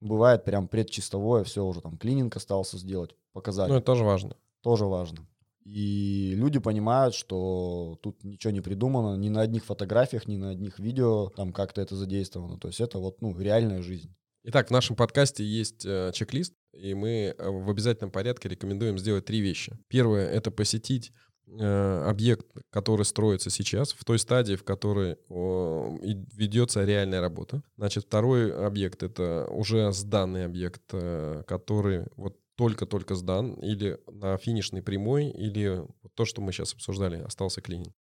Бывает 0.00 0.42
прям 0.42 0.68
предчистовое, 0.68 1.44
все 1.44 1.62
уже 1.66 1.82
там 1.82 1.98
клининг 1.98 2.34
остался 2.34 2.78
сделать, 2.78 3.14
показать. 3.34 3.68
Ну, 3.68 3.74
это 3.74 3.84
тоже 3.84 4.04
важно. 4.04 4.36
Тоже 4.62 4.86
важно. 4.86 5.28
И 5.66 6.32
люди 6.34 6.58
понимают, 6.60 7.14
что 7.14 7.98
тут 8.02 8.24
ничего 8.24 8.54
не 8.54 8.62
придумано, 8.62 9.16
ни 9.18 9.28
на 9.28 9.42
одних 9.42 9.66
фотографиях, 9.66 10.26
ни 10.28 10.36
на 10.36 10.48
одних 10.48 10.78
видео 10.78 11.28
там 11.36 11.52
как-то 11.52 11.82
это 11.82 11.94
задействовано. 11.94 12.58
То 12.58 12.68
есть 12.68 12.80
это 12.80 12.98
вот, 12.98 13.20
ну, 13.20 13.38
реальная 13.38 13.82
жизнь. 13.82 14.16
Итак, 14.44 14.68
в 14.68 14.70
нашем 14.70 14.96
подкасте 14.96 15.44
есть 15.44 15.84
э, 15.84 16.10
чек-лист, 16.14 16.54
и 16.72 16.94
мы 16.94 17.34
э, 17.36 17.50
в 17.50 17.68
обязательном 17.68 18.10
порядке 18.10 18.48
рекомендуем 18.48 18.96
сделать 18.96 19.26
три 19.26 19.40
вещи. 19.40 19.76
Первое— 19.88 20.26
это 20.30 20.50
посетить 20.50 21.12
объект, 21.56 22.46
который 22.70 23.04
строится 23.04 23.50
сейчас, 23.50 23.92
в 23.92 24.04
той 24.04 24.18
стадии, 24.18 24.56
в 24.56 24.64
которой 24.64 25.16
ведется 25.28 26.84
реальная 26.84 27.20
работа. 27.20 27.62
Значит, 27.76 28.04
второй 28.04 28.52
объект— 28.66 29.02
это 29.04 29.46
уже 29.50 29.92
сданный 29.92 30.44
объект, 30.44 30.82
э, 30.92 31.42
который 31.46 32.06
вот 32.16 32.38
только-только 32.56 33.14
сдан, 33.14 33.52
или 33.54 33.98
на 34.10 34.36
финишной 34.36 34.82
прямой, 34.82 35.30
или 35.30 35.86
то, 36.14 36.24
что 36.24 36.40
мы 36.40 36.52
сейчас 36.52 36.74
обсуждали, 36.74 37.22
остался 37.22 37.60
клининг. 37.60 37.94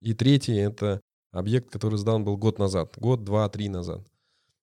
И 0.00 0.12
третий— 0.12 0.54
это 0.56 1.00
объект, 1.32 1.70
который 1.70 1.98
сдан 1.98 2.24
был 2.24 2.36
год 2.36 2.58
назад, 2.58 2.94
год, 2.96 3.24
два, 3.24 3.48
три 3.48 3.68
назад, 3.68 4.06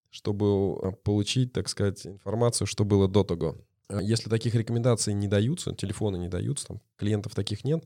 чтобы 0.10 0.80
э, 0.82 0.92
получить, 1.04 1.54
так 1.54 1.68
сказать, 1.68 2.06
информацию, 2.06 2.68
что 2.68 2.86
было 2.86 3.08
до 3.08 3.24
того. 3.24 3.58
А 3.88 4.02
если 4.02 4.30
таких 4.30 4.56
рекомендаций 4.56 5.14
не 5.14 5.28
даются, 5.28 5.76
телефоны 5.76 6.18
не 6.18 6.30
даются, 6.30 6.68
там, 6.68 6.82
клиентов 6.96 7.36
таких 7.36 7.66
нет, 7.66 7.84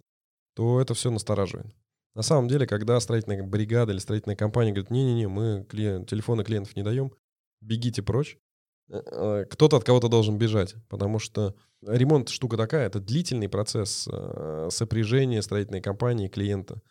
то 0.55 0.81
это 0.81 0.93
все 0.93 1.11
настораживает. 1.11 1.67
На 2.15 2.21
самом 2.21 2.47
деле, 2.47 2.65
когда 2.65 2.99
строительная 2.99 3.43
бригада 3.43 3.91
или 3.91 3.99
строительная 3.99 4.37
компания 4.37 4.71
говорит, 4.71 4.89
не-не-не, 4.89 5.27
мы 5.27 5.65
клиент, 5.69 6.09
телефоны 6.09 6.43
клиентов 6.43 6.75
не 6.75 6.83
даем, 6.83 7.11
бегите 7.61 8.01
прочь, 8.01 8.37
э, 8.89 9.01
э, 9.05 9.45
кто-то 9.49 9.77
от 9.77 9.83
кого-то 9.83 10.07
должен 10.07 10.37
бежать, 10.37 10.75
потому 10.87 11.19
что 11.19 11.55
ремонт 11.85 12.29
штука 12.29 12.57
такая, 12.57 12.87
это 12.87 12.99
длительный 12.99 13.49
процесс 13.49 14.07
сопряжения 14.69 15.41
строительной 15.41 15.81
компании 15.81 16.27
и 16.27 16.31
клиента. 16.31 16.81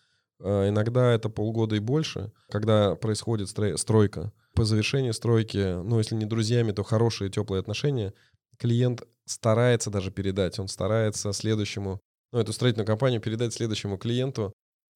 Иногда 0.40 1.12
это 1.12 1.30
полгода 1.30 1.76
и 1.76 1.78
больше, 1.78 2.32
когда 2.50 2.96
происходит 2.96 3.48
стройка. 3.48 4.32
По 4.54 4.64
завершении 4.64 5.12
стройки, 5.12 5.82
ну, 5.82 5.98
если 5.98 6.16
не 6.16 6.26
друзьями, 6.26 6.72
то 6.72 6.82
хорошие 6.82 7.30
теплые 7.30 7.60
отношения 7.60 8.12
клиент 8.58 9.02
старается 9.24 9.90
даже 9.90 10.10
передать, 10.10 10.58
он 10.58 10.68
старается 10.68 11.32
следующему, 11.32 12.00
ну, 12.34 12.40
эту 12.40 12.52
строительную 12.52 12.84
компанию 12.84 13.20
передать 13.20 13.54
следующему 13.54 13.96
клиенту 13.96 14.52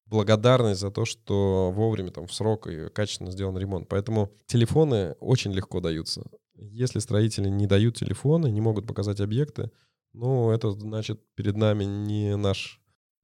благодарность 0.07 0.81
за 0.81 0.91
то, 0.91 1.05
что 1.05 1.71
вовремя, 1.71 2.11
там, 2.11 2.27
в 2.27 2.35
срок 2.35 2.67
и 2.67 2.89
качественно 2.89 3.31
сделан 3.31 3.57
ремонт. 3.57 3.87
Поэтому 3.89 4.33
телефоны 4.47 5.13
очень 5.21 5.53
легко 5.53 5.81
даются. 5.81 6.29
Если 6.57 6.99
строители 6.99 7.49
не 7.49 7.69
дают 7.69 7.97
телефоны, 7.97 8.51
не 8.51 8.61
могут 8.61 8.89
показать 8.89 9.21
объекты, 9.21 9.71
ну, 10.15 10.51
это 10.51 10.73
значит, 10.73 11.21
перед 11.37 11.57
нами 11.57 11.85
не 11.85 12.37
наш, 12.37 12.81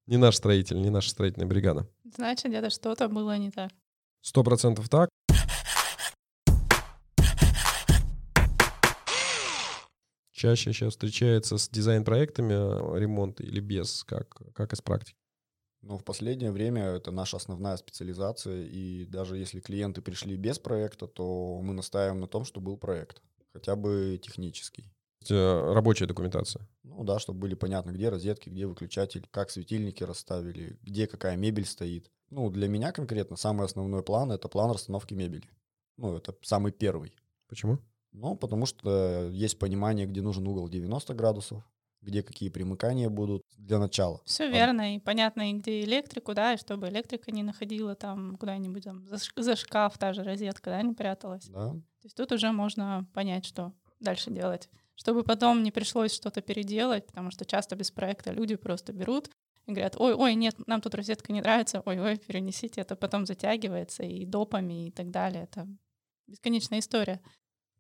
не 0.07 0.17
наш 0.17 0.37
строитель, 0.37 0.81
не 0.81 0.91
наша 0.91 1.11
строительная 1.11 1.49
бригада. 1.49 1.89
Значит, 2.05 2.53
где-то 2.53 2.71
что-то 2.71 3.09
было 3.09 3.37
не 3.37 3.51
так. 3.51 3.73
Сто 4.21 4.45
процентов 4.45 4.89
так. 4.89 5.09
Чаще 10.45 10.75
сейчас 10.75 10.93
встречается 10.93 11.57
с 11.57 11.71
дизайн-проектами 11.71 12.53
э, 12.53 12.99
ремонта 13.01 13.43
или 13.43 13.61
без, 13.61 14.05
как, 14.05 14.29
как 14.53 14.75
из 14.75 14.83
практики? 14.83 15.17
Ну, 15.81 15.97
в 15.97 16.05
последнее 16.05 16.53
время 16.53 16.83
это 16.83 17.11
наша 17.11 17.39
основная 17.39 17.79
специализация, 17.79 18.67
и 18.67 19.07
даже 19.07 19.39
если 19.39 19.61
клиенты 19.61 20.03
пришли 20.03 20.37
без 20.37 20.59
проекта, 20.59 21.07
то 21.07 21.61
мы 21.63 21.73
настаиваем 21.73 22.21
на 22.21 22.27
том, 22.27 22.45
что 22.45 22.61
был 22.61 22.77
проект, 22.77 23.23
хотя 23.55 23.75
бы 23.75 24.21
технический. 24.23 24.93
Э, 25.31 25.73
рабочая 25.73 26.05
документация? 26.05 26.69
Ну 26.83 27.05
да, 27.05 27.19
чтобы 27.19 27.39
были 27.39 27.55
понятны, 27.55 27.93
где 27.93 28.11
розетки, 28.11 28.51
где 28.51 28.67
выключатель, 28.67 29.27
как 29.31 29.51
светильники 29.51 30.05
расставили, 30.05 30.79
где 30.83 31.07
какая 31.07 31.39
мебель 31.39 31.65
стоит. 31.65 32.11
Ну, 32.29 32.51
для 32.51 32.69
меня 32.69 32.93
конкретно 32.93 33.37
самый 33.37 33.65
основной 33.65 34.03
план— 34.03 34.31
это 34.33 34.49
план 34.49 34.71
расстановки 34.73 35.15
мебели. 35.15 35.49
Ну, 35.97 36.19
это 36.19 36.35
самый 36.43 36.73
первый. 36.73 37.15
Почему? 37.49 37.79
Ну, 38.15 38.37
потому 38.37 38.65
что 38.65 39.29
есть 39.33 39.59
понимание, 39.59 40.07
где 40.07 40.23
нужен 40.23 40.47
угол 40.47 40.69
90 40.69 41.15
градусов, 41.15 41.63
где 42.01 42.23
какие 42.23 42.49
примыкания 42.49 43.11
будут 43.11 43.43
для 43.59 43.79
начала. 43.79 44.21
Все 44.25 44.49
верно, 44.49 44.95
и 44.95 45.01
понятно, 45.01 45.51
и 45.51 45.55
где 45.55 45.83
электрику, 45.83 46.33
да, 46.33 46.55
и 46.55 46.57
чтобы 46.57 46.89
электрика 46.89 47.33
не 47.33 47.43
находила 47.43 47.97
там 47.97 48.37
куда-нибудь 48.37 48.85
там 48.85 49.05
за, 49.09 49.19
за 49.37 49.57
шкаф, 49.57 49.99
та 49.99 50.13
же 50.13 50.23
розетка, 50.23 50.71
да, 50.71 50.83
не 50.83 50.95
пряталась. 50.95 51.47
Да. 51.49 51.71
То 51.71 52.05
есть 52.05 52.17
тут 52.17 52.31
уже 52.31 52.53
можно 52.53 53.07
понять, 53.15 53.45
что 53.45 53.73
дальше 53.99 54.31
делать. 54.31 54.69
Чтобы 54.95 55.25
потом 55.25 55.65
не 55.65 55.73
пришлось 55.73 56.15
что-то 56.15 56.41
переделать, 56.41 57.07
потому 57.07 57.33
что 57.33 57.45
часто 57.45 57.75
без 57.75 57.91
проекта 57.91 58.31
люди 58.31 58.55
просто 58.55 58.93
берут 58.93 59.29
и 59.67 59.73
говорят, 59.73 59.97
ой, 59.99 60.15
ой, 60.15 60.35
нет, 60.37 60.55
нам 60.69 60.81
тут 60.81 60.95
розетка 60.95 61.33
не 61.33 61.41
нравится, 61.41 61.83
ой, 61.85 61.99
ой, 61.99 62.17
перенесите, 62.17 62.81
это 62.81 62.95
потом 62.95 63.27
затягивается 63.27 64.05
и 64.05 64.25
допами 64.25 64.87
и 64.87 64.91
так 64.93 65.11
далее. 65.11 65.45
Это 65.45 65.67
бесконечная 66.29 66.79
история. 66.79 67.21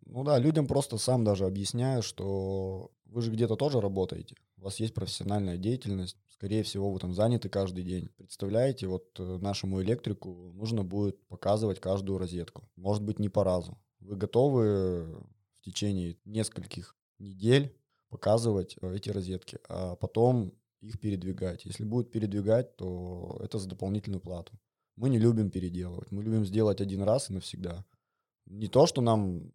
Ну 0.06 0.24
да, 0.24 0.38
людям 0.38 0.66
просто 0.66 0.98
сам 0.98 1.24
даже 1.24 1.46
объясняю, 1.46 2.02
что 2.02 2.90
вы 3.06 3.22
же 3.22 3.30
где-то 3.30 3.56
тоже 3.56 3.80
работаете, 3.80 4.36
у 4.64 4.66
вас 4.66 4.80
есть 4.80 4.94
профессиональная 4.94 5.58
деятельность, 5.58 6.16
скорее 6.30 6.62
всего, 6.62 6.90
вы 6.90 6.98
там 6.98 7.12
заняты 7.12 7.48
каждый 7.48 7.84
день. 7.84 8.08
Представляете, 8.16 8.86
вот 8.86 9.08
э, 9.18 9.38
нашему 9.42 9.82
электрику 9.82 10.52
нужно 10.54 10.82
будет 10.82 11.22
показывать 11.26 11.80
каждую 11.80 12.18
розетку. 12.18 12.66
Может 12.76 13.02
быть, 13.02 13.18
не 13.18 13.28
по 13.28 13.44
разу. 13.44 13.78
Вы 14.00 14.16
готовы 14.16 15.18
в 15.52 15.60
течение 15.60 16.16
нескольких 16.24 16.96
недель 17.18 17.76
показывать 18.08 18.76
э, 18.80 18.96
эти 18.96 19.10
розетки, 19.10 19.58
а 19.68 19.96
потом 19.96 20.54
их 20.80 20.98
передвигать. 20.98 21.66
Если 21.66 21.84
будет 21.84 22.10
передвигать, 22.10 22.74
то 22.76 23.38
это 23.44 23.58
за 23.58 23.68
дополнительную 23.68 24.20
плату. 24.20 24.58
Мы 24.96 25.10
не 25.10 25.18
любим 25.18 25.50
переделывать, 25.50 26.10
мы 26.10 26.22
любим 26.22 26.46
сделать 26.46 26.80
один 26.80 27.02
раз 27.02 27.28
и 27.28 27.34
навсегда. 27.34 27.84
Не 28.46 28.68
то, 28.68 28.86
что 28.86 29.02
нам 29.02 29.52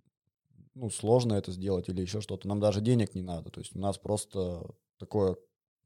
ну, 0.79 0.89
сложно 0.89 1.33
это 1.33 1.51
сделать 1.51 1.89
или 1.89 2.01
еще 2.01 2.21
что-то. 2.21 2.47
Нам 2.47 2.59
даже 2.59 2.79
денег 2.81 3.13
не 3.13 3.21
надо. 3.21 3.49
То 3.49 3.59
есть 3.59 3.75
у 3.75 3.79
нас 3.79 3.97
просто 3.97 4.63
такое 4.97 5.37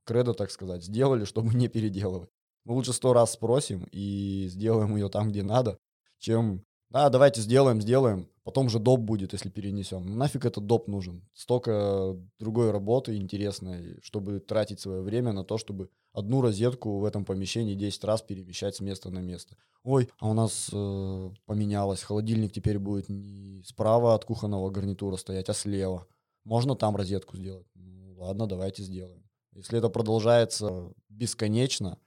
кредо, 0.06 0.34
так 0.34 0.52
сказать, 0.52 0.84
сделали, 0.84 1.26
чтобы 1.26 1.54
не 1.54 1.68
переделывать. 1.68 2.30
Мы 2.66 2.76
лучше 2.76 2.94
сто 2.94 3.14
раз 3.14 3.34
спросим 3.34 3.88
и 3.92 4.48
сделаем 4.50 4.96
ее 4.96 5.10
там, 5.10 5.30
где 5.30 5.44
надо, 5.44 5.78
чем 6.20 6.64
да, 6.90 7.10
давайте 7.10 7.42
сделаем, 7.42 7.82
сделаем, 7.82 8.30
потом 8.44 8.70
же 8.70 8.80
доп 8.80 9.00
будет, 9.02 9.34
если 9.34 9.50
перенесем. 9.50 10.06
Ну, 10.06 10.16
нафиг 10.16 10.46
этот 10.46 10.66
доп 10.66 10.88
нужен? 10.88 11.28
Столько 11.34 12.18
другой 12.40 12.72
работы 12.72 13.16
интересной, 13.16 14.00
чтобы 14.02 14.40
тратить 14.40 14.80
свое 14.80 15.02
время 15.02 15.32
на 15.32 15.44
то, 15.44 15.58
чтобы 15.58 15.90
одну 16.12 16.42
розетку 16.42 17.00
в 17.00 17.06
этом 17.06 17.26
помещении 17.26 17.76
10 17.76 18.04
раз 18.04 18.22
перемещать 18.22 18.76
с 18.76 18.82
места 18.82 19.10
на 19.10 19.20
место. 19.20 19.56
Ой, 19.84 20.10
а 20.20 20.30
у 20.30 20.34
нас 20.34 20.70
э, 20.72 21.30
поменялось, 21.46 22.04
холодильник 22.04 22.54
теперь 22.54 22.80
будет 22.80 23.10
не 23.10 23.64
справа 23.66 24.16
от 24.16 24.26
кухонного 24.26 24.70
гарнитура 24.70 25.18
стоять, 25.18 25.50
а 25.50 25.54
слева. 25.54 26.08
Можно 26.44 26.76
там 26.76 26.96
розетку 26.96 27.38
сделать? 27.38 27.68
Ну, 27.76 28.16
ладно, 28.18 28.48
давайте 28.48 28.84
сделаем. 28.84 29.24
Если 29.54 29.78
это 29.78 29.90
продолжается 29.90 30.94
бесконечно, 31.10 32.00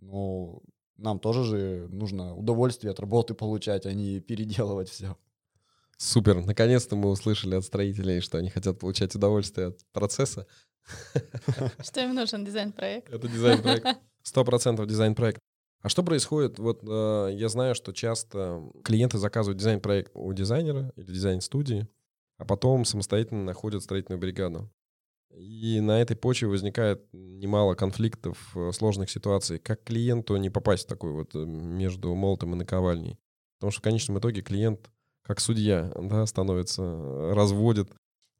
ну, 0.00 0.62
нам 0.96 1.18
тоже 1.18 1.44
же 1.44 1.88
нужно 1.90 2.34
удовольствие 2.34 2.90
от 2.90 3.00
работы 3.00 3.34
получать, 3.34 3.86
а 3.86 3.92
не 3.92 4.20
переделывать 4.20 4.88
все. 4.88 5.16
Супер. 5.98 6.44
Наконец-то 6.44 6.96
мы 6.96 7.10
услышали 7.10 7.54
от 7.54 7.64
строителей, 7.64 8.20
что 8.20 8.38
они 8.38 8.50
хотят 8.50 8.78
получать 8.78 9.14
удовольствие 9.14 9.68
от 9.68 9.80
процесса. 9.92 10.46
Что 11.82 12.00
им 12.00 12.14
нужен 12.14 12.44
дизайн-проект? 12.44 13.12
Это 13.12 13.28
дизайн-проект. 13.28 13.86
Сто 14.22 14.44
процентов 14.44 14.86
дизайн-проект. 14.86 15.40
А 15.82 15.88
что 15.88 16.02
происходит? 16.02 16.58
Вот 16.58 16.80
э, 16.82 17.30
я 17.34 17.48
знаю, 17.48 17.74
что 17.74 17.92
часто 17.92 18.62
клиенты 18.82 19.18
заказывают 19.18 19.58
дизайн-проект 19.58 20.10
у 20.14 20.32
дизайнера 20.32 20.92
или 20.96 21.06
дизайн-студии, 21.06 21.86
а 22.38 22.44
потом 22.44 22.84
самостоятельно 22.84 23.44
находят 23.44 23.82
строительную 23.82 24.18
бригаду. 24.18 24.68
И 25.36 25.80
на 25.80 26.00
этой 26.00 26.16
почве 26.16 26.48
возникает 26.48 27.06
немало 27.12 27.74
конфликтов, 27.74 28.56
э, 28.56 28.72
сложных 28.72 29.10
ситуаций. 29.10 29.58
Как 29.58 29.84
клиенту 29.84 30.36
не 30.36 30.50
попасть 30.50 30.84
в 30.84 30.88
такой 30.88 31.12
вот 31.12 31.34
э, 31.34 31.44
между 31.44 32.14
молотом 32.14 32.54
и 32.54 32.56
наковальней? 32.56 33.18
Потому 33.58 33.70
что 33.70 33.80
в 33.80 33.84
конечном 33.84 34.18
итоге 34.18 34.42
клиент, 34.42 34.90
как 35.26 35.40
судья, 35.40 35.92
да, 36.00 36.24
становится, 36.26 36.82
разводит 37.34 37.90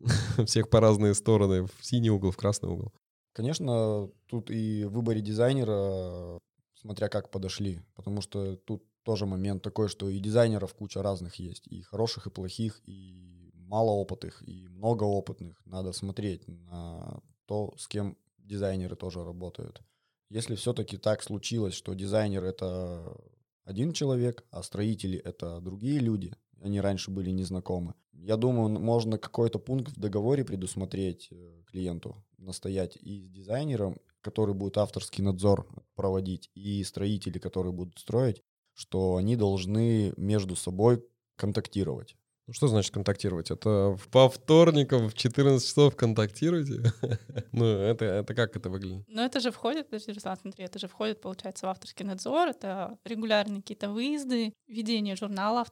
всех 0.46 0.70
по 0.70 0.80
разные 0.80 1.14
стороны, 1.14 1.64
в 1.64 1.72
синий 1.82 2.10
угол, 2.10 2.30
в 2.30 2.36
красный 2.36 2.68
угол. 2.68 2.92
Конечно, 3.32 4.08
тут 4.28 4.50
и 4.50 4.84
в 4.84 4.92
выборе 4.92 5.20
дизайнера, 5.20 6.38
смотря 6.74 7.08
как 7.08 7.30
подошли, 7.30 7.82
потому 7.94 8.20
что 8.20 8.56
тут 8.56 8.84
тоже 9.02 9.26
момент 9.26 9.62
такой, 9.62 9.88
что 9.88 10.08
и 10.08 10.18
дизайнеров 10.18 10.74
куча 10.74 11.02
разных 11.02 11.36
есть, 11.36 11.66
и 11.66 11.82
хороших, 11.82 12.26
и 12.26 12.30
плохих, 12.30 12.80
и 12.84 13.50
мало 13.54 13.90
опытных 13.90 14.42
и 14.46 14.68
много 14.68 15.04
опытных. 15.04 15.60
Надо 15.64 15.92
смотреть 15.92 16.46
на 16.46 17.20
то, 17.46 17.74
с 17.76 17.88
кем 17.88 18.16
дизайнеры 18.38 18.96
тоже 18.96 19.24
работают. 19.24 19.82
Если 20.30 20.54
все-таки 20.54 20.96
так 20.96 21.22
случилось, 21.22 21.74
что 21.74 21.94
дизайнер 21.94 22.44
это 22.44 23.16
один 23.64 23.92
человек, 23.92 24.44
а 24.50 24.62
строители 24.62 25.18
это 25.18 25.60
другие 25.60 25.98
люди, 25.98 26.32
они 26.60 26.80
раньше 26.80 27.10
были 27.10 27.30
незнакомы. 27.30 27.94
Я 28.12 28.36
думаю, 28.36 28.68
можно 28.80 29.18
какой-то 29.18 29.58
пункт 29.58 29.92
в 29.92 30.00
договоре 30.00 30.44
предусмотреть 30.44 31.28
э, 31.30 31.62
клиенту, 31.66 32.24
настоять 32.38 32.96
и 32.96 33.22
с 33.22 33.28
дизайнером, 33.28 33.96
который 34.20 34.54
будет 34.54 34.78
авторский 34.78 35.22
надзор 35.22 35.68
проводить, 35.94 36.50
и 36.54 36.82
строители, 36.82 37.38
которые 37.38 37.72
будут 37.72 37.98
строить, 37.98 38.42
что 38.72 39.16
они 39.16 39.36
должны 39.36 40.12
между 40.16 40.56
собой 40.56 41.04
контактировать. 41.36 42.16
Ну, 42.46 42.52
что 42.52 42.68
значит 42.68 42.94
контактировать? 42.94 43.50
Это 43.50 43.98
по 44.12 44.28
вторникам 44.28 45.08
в 45.08 45.14
14 45.14 45.66
часов 45.66 45.96
контактируйте? 45.96 46.92
Ну, 47.52 47.64
это, 47.64 48.04
это 48.04 48.34
как 48.34 48.56
это 48.56 48.68
выглядит? 48.68 49.04
Ну, 49.08 49.22
это 49.22 49.40
же 49.40 49.50
входит, 49.50 49.88
подожди, 49.88 50.12
Руслан, 50.12 50.36
смотри, 50.36 50.64
это 50.64 50.78
же 50.78 50.88
входит, 50.88 51.20
получается, 51.20 51.66
в 51.66 51.70
авторский 51.70 52.04
надзор, 52.04 52.48
это 52.48 52.98
регулярные 53.04 53.62
какие-то 53.62 53.90
выезды, 53.90 54.52
ведение 54.68 55.16
журнала 55.16 55.64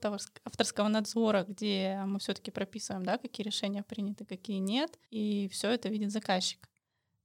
авторского 0.44 0.88
надзора, 0.88 1.44
где 1.46 2.00
мы 2.06 2.18
все 2.18 2.32
таки 2.32 2.50
прописываем, 2.50 3.04
да, 3.04 3.18
какие 3.18 3.44
решения 3.44 3.82
приняты, 3.82 4.24
какие 4.24 4.58
нет, 4.58 4.98
и 5.10 5.48
все 5.52 5.70
это 5.70 5.88
видит 5.90 6.10
заказчик. 6.10 6.68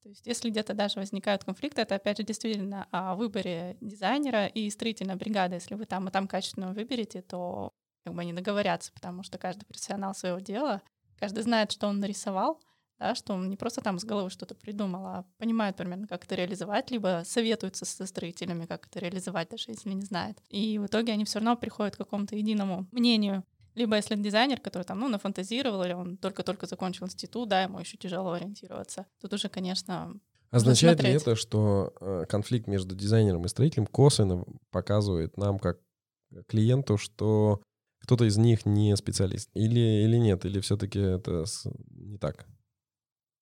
То 0.03 0.09
есть 0.09 0.27
если 0.27 0.49
где-то 0.49 0.73
даже 0.73 0.99
возникают 0.99 1.43
конфликты, 1.43 1.81
это 1.81 1.95
опять 1.95 2.17
же 2.17 2.23
действительно 2.23 2.87
о 2.91 3.15
выборе 3.15 3.77
дизайнера 3.81 4.47
и 4.47 4.69
строительной 4.69 5.15
бригады. 5.15 5.55
Если 5.55 5.75
вы 5.75 5.85
там 5.85 6.07
и 6.07 6.11
там 6.11 6.27
качественно 6.27 6.73
выберете, 6.73 7.21
то 7.21 7.73
как 8.09 8.15
бы 8.15 8.21
они 8.21 8.33
договорятся, 8.33 8.91
потому 8.91 9.21
что 9.21 9.37
каждый 9.37 9.65
профессионал 9.65 10.15
своего 10.15 10.39
дела, 10.39 10.81
каждый 11.19 11.43
знает, 11.43 11.71
что 11.71 11.87
он 11.87 11.99
нарисовал, 11.99 12.59
да, 12.97 13.13
что 13.13 13.33
он 13.33 13.49
не 13.51 13.55
просто 13.55 13.81
там 13.81 13.99
с 13.99 14.03
головы 14.03 14.31
что-то 14.31 14.55
придумал, 14.55 15.05
а 15.05 15.25
понимает 15.37 15.75
примерно, 15.75 16.07
как 16.07 16.25
это 16.25 16.33
реализовать, 16.33 16.89
либо 16.89 17.21
советуется 17.23 17.85
со 17.85 18.07
строителями, 18.07 18.65
как 18.65 18.87
это 18.87 18.97
реализовать, 18.99 19.49
даже 19.49 19.65
если 19.67 19.91
не 19.91 20.01
знает. 20.01 20.39
И 20.49 20.79
в 20.79 20.87
итоге 20.87 21.13
они 21.13 21.23
все 21.23 21.37
равно 21.37 21.55
приходят 21.55 21.95
к 21.95 21.99
какому-то 21.99 22.35
единому 22.35 22.87
мнению. 22.91 23.43
Либо 23.75 23.95
если 23.95 24.15
дизайнер, 24.15 24.59
который 24.59 24.83
там, 24.83 24.99
ну, 24.99 25.07
нафантазировал, 25.07 25.83
или 25.83 25.93
он 25.93 26.17
только-только 26.17 26.65
закончил 26.65 27.05
институт, 27.05 27.47
да, 27.47 27.61
ему 27.61 27.79
еще 27.79 27.95
тяжело 27.95 28.31
ориентироваться. 28.31 29.05
Тут 29.21 29.33
уже, 29.33 29.49
конечно, 29.49 30.19
Означает 30.49 31.03
ли 31.03 31.11
это, 31.11 31.35
что 31.35 31.93
э, 32.01 32.25
конфликт 32.27 32.65
между 32.65 32.95
дизайнером 32.95 33.45
и 33.45 33.47
строителем 33.47 33.85
косвенно 33.85 34.43
показывает 34.71 35.37
нам, 35.37 35.59
как 35.59 35.77
клиенту, 36.47 36.97
что 36.97 37.61
кто-то 38.09 38.25
из 38.25 38.37
них 38.37 38.65
не 38.65 38.97
специалист? 38.97 39.51
Или, 39.53 40.03
или 40.03 40.17
нет? 40.17 40.43
Или 40.43 40.59
все-таки 40.61 40.97
это 40.97 41.45
не 41.91 42.17
так? 42.17 42.47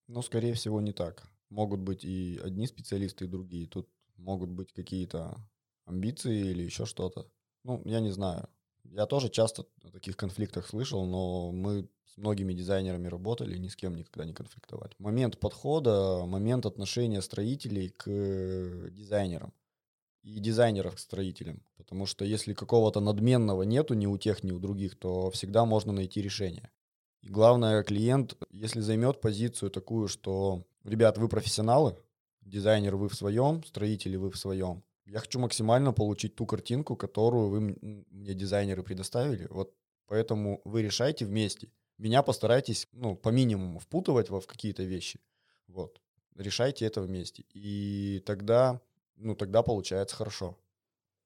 Ну, 0.08 0.20
скорее 0.20 0.52
всего, 0.52 0.78
не 0.82 0.92
так. 0.92 1.26
Могут 1.48 1.80
быть 1.80 2.04
и 2.04 2.38
одни 2.44 2.66
специалисты, 2.66 3.24
и 3.24 3.28
другие. 3.28 3.66
Тут 3.66 3.88
могут 4.18 4.50
быть 4.50 4.74
какие-то 4.74 5.38
амбиции 5.86 6.50
или 6.50 6.64
еще 6.64 6.84
что-то. 6.84 7.30
Ну, 7.64 7.80
я 7.86 8.00
не 8.00 8.10
знаю. 8.10 8.50
Я 8.84 9.06
тоже 9.06 9.30
часто 9.30 9.64
о 9.84 9.90
таких 9.90 10.18
конфликтах 10.18 10.66
слышал, 10.66 11.06
но 11.06 11.50
мы 11.50 11.88
с 12.04 12.18
многими 12.18 12.52
дизайнерами 12.52 13.08
работали, 13.08 13.56
ни 13.56 13.68
с 13.68 13.76
кем 13.76 13.96
никогда 13.96 14.26
не 14.26 14.34
конфликтовали. 14.34 14.92
Момент 14.98 15.40
подхода, 15.40 16.26
момент 16.26 16.66
отношения 16.66 17.22
строителей 17.22 17.88
к 17.88 18.90
дизайнерам 18.90 19.54
и 20.22 20.38
дизайнеров 20.38 20.96
к 20.96 20.98
строителям. 20.98 21.62
Потому 21.76 22.06
что 22.06 22.24
если 22.24 22.54
какого-то 22.54 23.00
надменного 23.00 23.62
нету 23.62 23.94
ни 23.94 24.06
у 24.06 24.18
тех, 24.18 24.44
ни 24.44 24.52
у 24.52 24.58
других, 24.58 24.98
то 24.98 25.30
всегда 25.30 25.64
можно 25.64 25.92
найти 25.92 26.20
решение. 26.22 26.70
И 27.22 27.28
главное, 27.28 27.82
клиент, 27.82 28.36
если 28.50 28.80
займет 28.80 29.20
позицию 29.20 29.70
такую, 29.70 30.08
что, 30.08 30.64
ребят, 30.84 31.18
вы 31.18 31.28
профессионалы, 31.28 31.96
дизайнер 32.42 32.96
вы 32.96 33.08
в 33.08 33.14
своем, 33.14 33.64
строители 33.64 34.16
вы 34.16 34.30
в 34.30 34.36
своем, 34.36 34.84
я 35.08 35.20
хочу 35.20 35.38
максимально 35.38 35.92
получить 35.92 36.34
ту 36.34 36.44
картинку, 36.46 36.94
которую 36.94 37.48
вы 37.48 37.60
мне, 38.10 38.34
дизайнеры, 38.34 38.82
предоставили. 38.82 39.46
Вот 39.50 39.74
поэтому 40.06 40.60
вы 40.64 40.82
решайте 40.82 41.24
вместе. 41.24 41.70
Меня 41.96 42.22
постарайтесь, 42.22 42.86
ну, 42.92 43.16
по 43.16 43.30
минимуму 43.30 43.78
впутывать 43.78 44.28
во 44.28 44.40
в 44.40 44.46
какие-то 44.46 44.82
вещи. 44.84 45.18
Вот. 45.66 46.00
Решайте 46.36 46.84
это 46.84 47.00
вместе. 47.00 47.44
И 47.52 48.22
тогда 48.26 48.80
ну 49.18 49.34
тогда 49.34 49.62
получается 49.62 50.16
хорошо. 50.16 50.56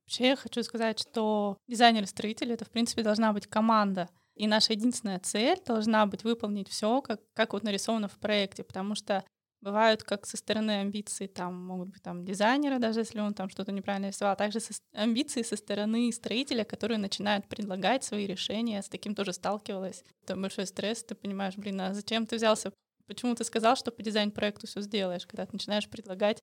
Вообще 0.05 0.28
я 0.28 0.37
хочу 0.37 0.62
сказать, 0.62 0.98
что 0.98 1.57
дизайнер-строитель— 1.68 2.52
это, 2.52 2.64
в 2.64 2.70
принципе, 2.70 3.02
должна 3.02 3.33
быть 3.33 3.46
команда. 3.46 4.09
И 4.35 4.46
наша 4.46 4.72
единственная 4.72 5.20
цель 5.20 5.59
должна 5.64 6.07
быть 6.07 6.24
выполнить 6.24 6.68
все, 6.68 7.00
как, 7.02 7.20
как 7.35 7.52
вот 7.52 7.62
нарисовано 7.62 8.09
в 8.09 8.18
проекте, 8.18 8.64
потому 8.64 8.94
что 8.94 9.24
бывают 9.61 10.02
как 10.02 10.26
со 10.26 10.37
стороны 10.37 10.81
амбиций, 10.81 11.28
там 11.28 11.55
могут 11.55 11.90
быть 11.90 12.02
там 12.02 12.24
дизайнера, 12.24 12.78
даже 12.78 13.00
если 13.00 13.20
он 13.20 13.33
там 13.33 13.48
что-то 13.48 13.70
неправильно 13.70 14.09
рисовал, 14.09 14.33
а 14.33 14.37
также 14.37 14.59
со, 14.59 14.72
амбиции 14.92 15.42
со 15.42 15.57
стороны 15.57 16.11
строителя, 16.12 16.64
которые 16.64 16.98
начинают 16.98 17.46
предлагать 17.46 18.02
свои 18.02 18.26
решения, 18.26 18.83
с 18.83 18.88
таким 18.88 19.14
тоже 19.14 19.33
сталкивалась. 19.33 20.02
Это 20.24 20.35
большой 20.35 20.66
стресс, 20.66 21.05
ты 21.05 21.14
понимаешь, 21.14 21.57
блин, 21.57 21.81
а 21.81 21.94
зачем 21.94 22.26
ты 22.26 22.37
взялся 22.37 22.72
Почему 23.07 23.35
ты 23.35 23.44
сказал, 23.44 23.76
что 23.76 23.90
по 23.90 24.02
дизайн-проекту 24.02 24.66
все 24.66 24.81
сделаешь, 24.81 25.26
когда 25.26 25.44
ты 25.44 25.52
начинаешь 25.52 25.88
предлагать 25.88 26.38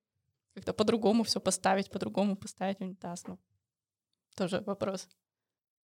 как-то 0.59 0.73
по-другому 0.73 1.23
все 1.23 1.39
поставить, 1.39 1.89
по-другому 1.89 2.35
поставить 2.35 2.81
унитаз. 2.81 3.23
Ну, 3.27 3.39
тоже 4.35 4.61
вопрос. 4.65 5.07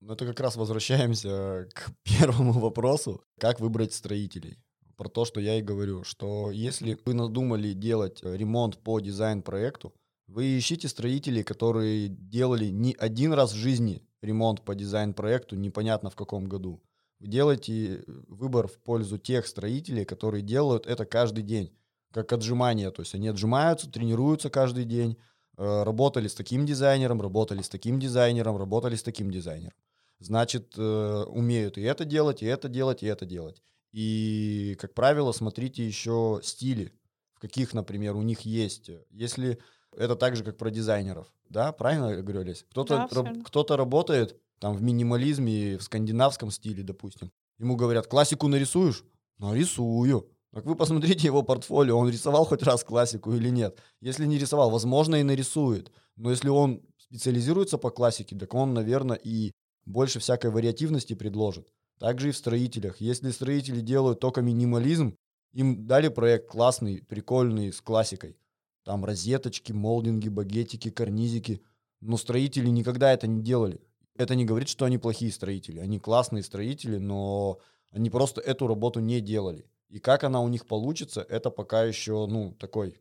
Ну, 0.01 0.13
это 0.13 0.25
как 0.25 0.39
раз 0.39 0.55
возвращаемся 0.55 1.69
к 1.73 1.91
первому 2.03 2.53
вопросу. 2.53 3.23
Как 3.39 3.59
выбрать 3.59 3.93
строителей? 3.93 4.57
Про 4.97 5.09
то, 5.09 5.25
что 5.25 5.39
я 5.39 5.59
и 5.59 5.61
говорю, 5.61 6.03
что 6.03 6.51
если 6.51 6.97
вы 7.05 7.13
надумали 7.13 7.73
делать 7.73 8.23
ремонт 8.23 8.79
по 8.79 8.99
дизайн-проекту, 8.99 9.93
вы 10.27 10.57
ищите 10.57 10.87
строителей, 10.87 11.43
которые 11.43 12.07
делали 12.07 12.65
не 12.65 12.95
один 12.97 13.33
раз 13.33 13.53
в 13.53 13.57
жизни 13.57 14.01
ремонт 14.21 14.61
по 14.61 14.73
дизайн-проекту, 14.73 15.55
непонятно 15.55 16.09
в 16.09 16.15
каком 16.15 16.45
году. 16.45 16.81
Вы 17.19 17.27
делаете 17.27 18.03
выбор 18.27 18.67
в 18.67 18.79
пользу 18.79 19.19
тех 19.19 19.45
строителей, 19.45 20.05
которые 20.05 20.41
делают 20.41 20.87
это 20.87 21.05
каждый 21.05 21.43
день 21.43 21.71
как 22.13 22.31
отжимания, 22.31 22.91
то 22.91 23.01
есть 23.01 23.15
они 23.15 23.27
отжимаются, 23.27 23.89
тренируются 23.89 24.49
каждый 24.49 24.85
день, 24.85 25.17
э, 25.57 25.83
работали 25.83 26.27
с 26.27 26.35
таким 26.35 26.65
дизайнером, 26.65 27.21
работали 27.21 27.61
с 27.61 27.69
таким 27.69 27.99
дизайнером, 27.99 28.57
работали 28.57 28.95
с 28.95 29.03
таким 29.03 29.31
дизайнером. 29.31 29.73
Значит, 30.19 30.75
э, 30.77 31.23
умеют 31.27 31.77
и 31.77 31.81
это 31.81 32.05
делать, 32.05 32.43
и 32.43 32.45
это 32.45 32.69
делать, 32.69 33.03
и 33.03 33.07
это 33.07 33.25
делать. 33.25 33.61
И, 33.91 34.77
как 34.79 34.93
правило, 34.93 35.31
смотрите 35.31 35.85
еще 35.85 36.39
стили, 36.43 36.93
в 37.33 37.39
каких, 37.39 37.73
например, 37.73 38.15
у 38.15 38.21
них 38.21 38.41
есть. 38.41 38.89
Если 39.09 39.59
это 39.97 40.15
так 40.15 40.35
же, 40.35 40.43
как 40.43 40.57
про 40.57 40.69
дизайнеров, 40.69 41.27
да, 41.49 41.71
правильно 41.71 42.11
я 42.11 42.21
говорю, 42.21 42.41
Олесь? 42.41 42.65
Кто-то, 42.69 43.07
да, 43.11 43.21
раб, 43.21 43.43
кто-то 43.43 43.75
работает 43.75 44.39
там 44.59 44.75
в 44.75 44.81
минимализме, 44.81 45.77
в 45.77 45.83
скандинавском 45.83 46.51
стиле, 46.51 46.83
допустим. 46.83 47.31
Ему 47.59 47.75
говорят, 47.75 48.07
классику 48.07 48.47
нарисуешь? 48.47 49.03
Нарисую. 49.37 50.32
Так 50.53 50.65
вы 50.65 50.75
посмотрите 50.75 51.25
его 51.27 51.41
портфолио, 51.41 51.97
он 51.97 52.09
рисовал 52.09 52.45
хоть 52.45 52.61
раз 52.61 52.83
классику 52.83 53.33
или 53.33 53.49
нет. 53.49 53.79
Если 54.01 54.27
не 54.27 54.37
рисовал, 54.37 54.69
возможно, 54.69 55.15
и 55.15 55.23
нарисует. 55.23 55.91
Но 56.15 56.29
если 56.29 56.49
он 56.49 56.83
специализируется 56.99 57.79
по 57.79 57.89
классике, 57.89 58.35
так 58.37 58.53
он, 58.53 58.75
наверное, 58.75 59.17
и 59.17 59.51
больше 59.85 60.19
всякой 60.19 60.51
вариативности 60.51 61.15
предложит. 61.15 61.73
Также 61.99 62.29
и 62.29 62.31
в 62.31 62.37
строителях. 62.37 63.01
Если 63.01 63.31
строители 63.31 63.81
делают 63.81 64.19
только 64.19 64.41
минимализм, 64.41 65.15
им 65.53 65.87
дали 65.87 66.09
проект 66.09 66.51
классный, 66.51 67.01
прикольный, 67.01 67.73
с 67.73 67.81
классикой. 67.81 68.37
Там 68.85 69.05
розеточки, 69.05 69.71
молдинги, 69.71 70.29
багетики, 70.29 70.91
карнизики. 70.91 71.63
Но 71.99 72.15
строители 72.15 72.67
никогда 72.67 73.11
это 73.11 73.25
не 73.25 73.41
делали. 73.41 73.81
Это 74.15 74.35
не 74.35 74.45
говорит, 74.45 74.69
что 74.69 74.85
они 74.85 74.99
плохие 74.99 75.31
строители. 75.31 75.79
Они 75.79 75.99
классные 75.99 76.43
строители, 76.43 76.97
но 76.97 77.57
они 77.89 78.11
просто 78.11 78.39
эту 78.39 78.67
работу 78.67 78.99
не 78.99 79.19
делали. 79.19 79.65
И 79.93 79.99
как 79.99 80.23
она 80.23 80.41
у 80.41 80.47
них 80.47 80.65
получится, 80.65 81.23
это 81.29 81.51
пока 81.51 81.83
еще, 81.83 82.25
ну, 82.25 82.55
такой 82.59 82.99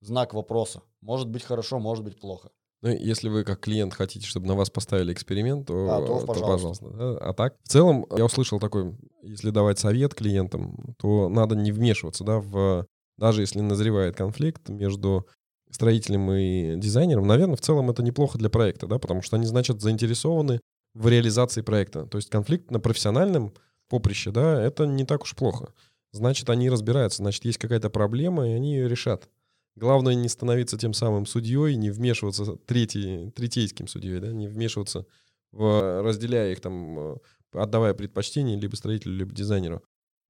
знак 0.00 0.34
вопроса. 0.34 0.82
Может 1.00 1.28
быть 1.28 1.44
хорошо, 1.44 1.78
может 1.78 2.02
быть 2.02 2.18
плохо. 2.18 2.50
Ну, 2.82 2.88
если 2.88 3.28
вы 3.28 3.44
как 3.44 3.60
клиент 3.60 3.94
хотите, 3.94 4.26
чтобы 4.26 4.48
на 4.48 4.56
вас 4.56 4.68
поставили 4.68 5.12
эксперимент, 5.12 5.68
то, 5.68 5.74
а, 5.88 6.00
то, 6.00 6.18
то 6.18 6.26
пожалуйста. 6.26 6.86
пожалуйста. 6.86 6.90
Да? 6.90 7.18
А 7.18 7.32
так, 7.34 7.54
в 7.62 7.68
целом, 7.68 8.04
я 8.16 8.24
услышал 8.24 8.58
такой, 8.58 8.96
если 9.22 9.50
давать 9.50 9.78
совет 9.78 10.16
клиентам, 10.16 10.96
то 10.98 11.28
надо 11.28 11.54
не 11.54 11.70
вмешиваться, 11.70 12.24
да, 12.24 12.40
в 12.40 12.84
даже 13.16 13.42
если 13.42 13.60
назревает 13.60 14.16
конфликт 14.16 14.68
между 14.68 15.24
строителем 15.70 16.32
и 16.32 16.74
дизайнером, 16.76 17.28
наверное, 17.28 17.56
в 17.56 17.60
целом 17.60 17.90
это 17.90 18.02
неплохо 18.02 18.38
для 18.38 18.50
проекта, 18.50 18.88
да, 18.88 18.98
потому 18.98 19.22
что 19.22 19.36
они, 19.36 19.46
значит, 19.46 19.80
заинтересованы 19.80 20.58
в 20.94 21.06
реализации 21.06 21.62
проекта. 21.62 22.06
То 22.06 22.18
есть 22.18 22.28
конфликт 22.28 22.72
на 22.72 22.80
профессиональном 22.80 23.54
поприще, 23.88 24.32
да, 24.32 24.60
это 24.60 24.84
не 24.84 25.04
так 25.04 25.22
уж 25.22 25.36
плохо 25.36 25.72
значит, 26.18 26.50
они 26.50 26.68
разбираются, 26.68 27.22
значит, 27.22 27.44
есть 27.44 27.58
какая-то 27.58 27.90
проблема, 27.90 28.48
и 28.48 28.52
они 28.52 28.74
ее 28.74 28.88
решат. 28.88 29.28
Главное 29.76 30.14
не 30.14 30.28
становиться 30.28 30.76
тем 30.76 30.92
самым 30.92 31.24
судьей, 31.24 31.76
не 31.76 31.90
вмешиваться 31.90 32.56
третий, 32.66 33.30
третейским 33.30 33.86
судьей, 33.86 34.20
да, 34.20 34.32
не 34.32 34.48
вмешиваться, 34.48 35.06
в, 35.52 36.02
разделяя 36.02 36.52
их 36.52 36.60
там, 36.60 36.98
э, 36.98 37.16
отдавая 37.52 37.94
предпочтение 37.94 38.58
либо 38.58 38.74
строителю, 38.74 39.16
либо 39.16 39.32
дизайнеру. 39.32 39.82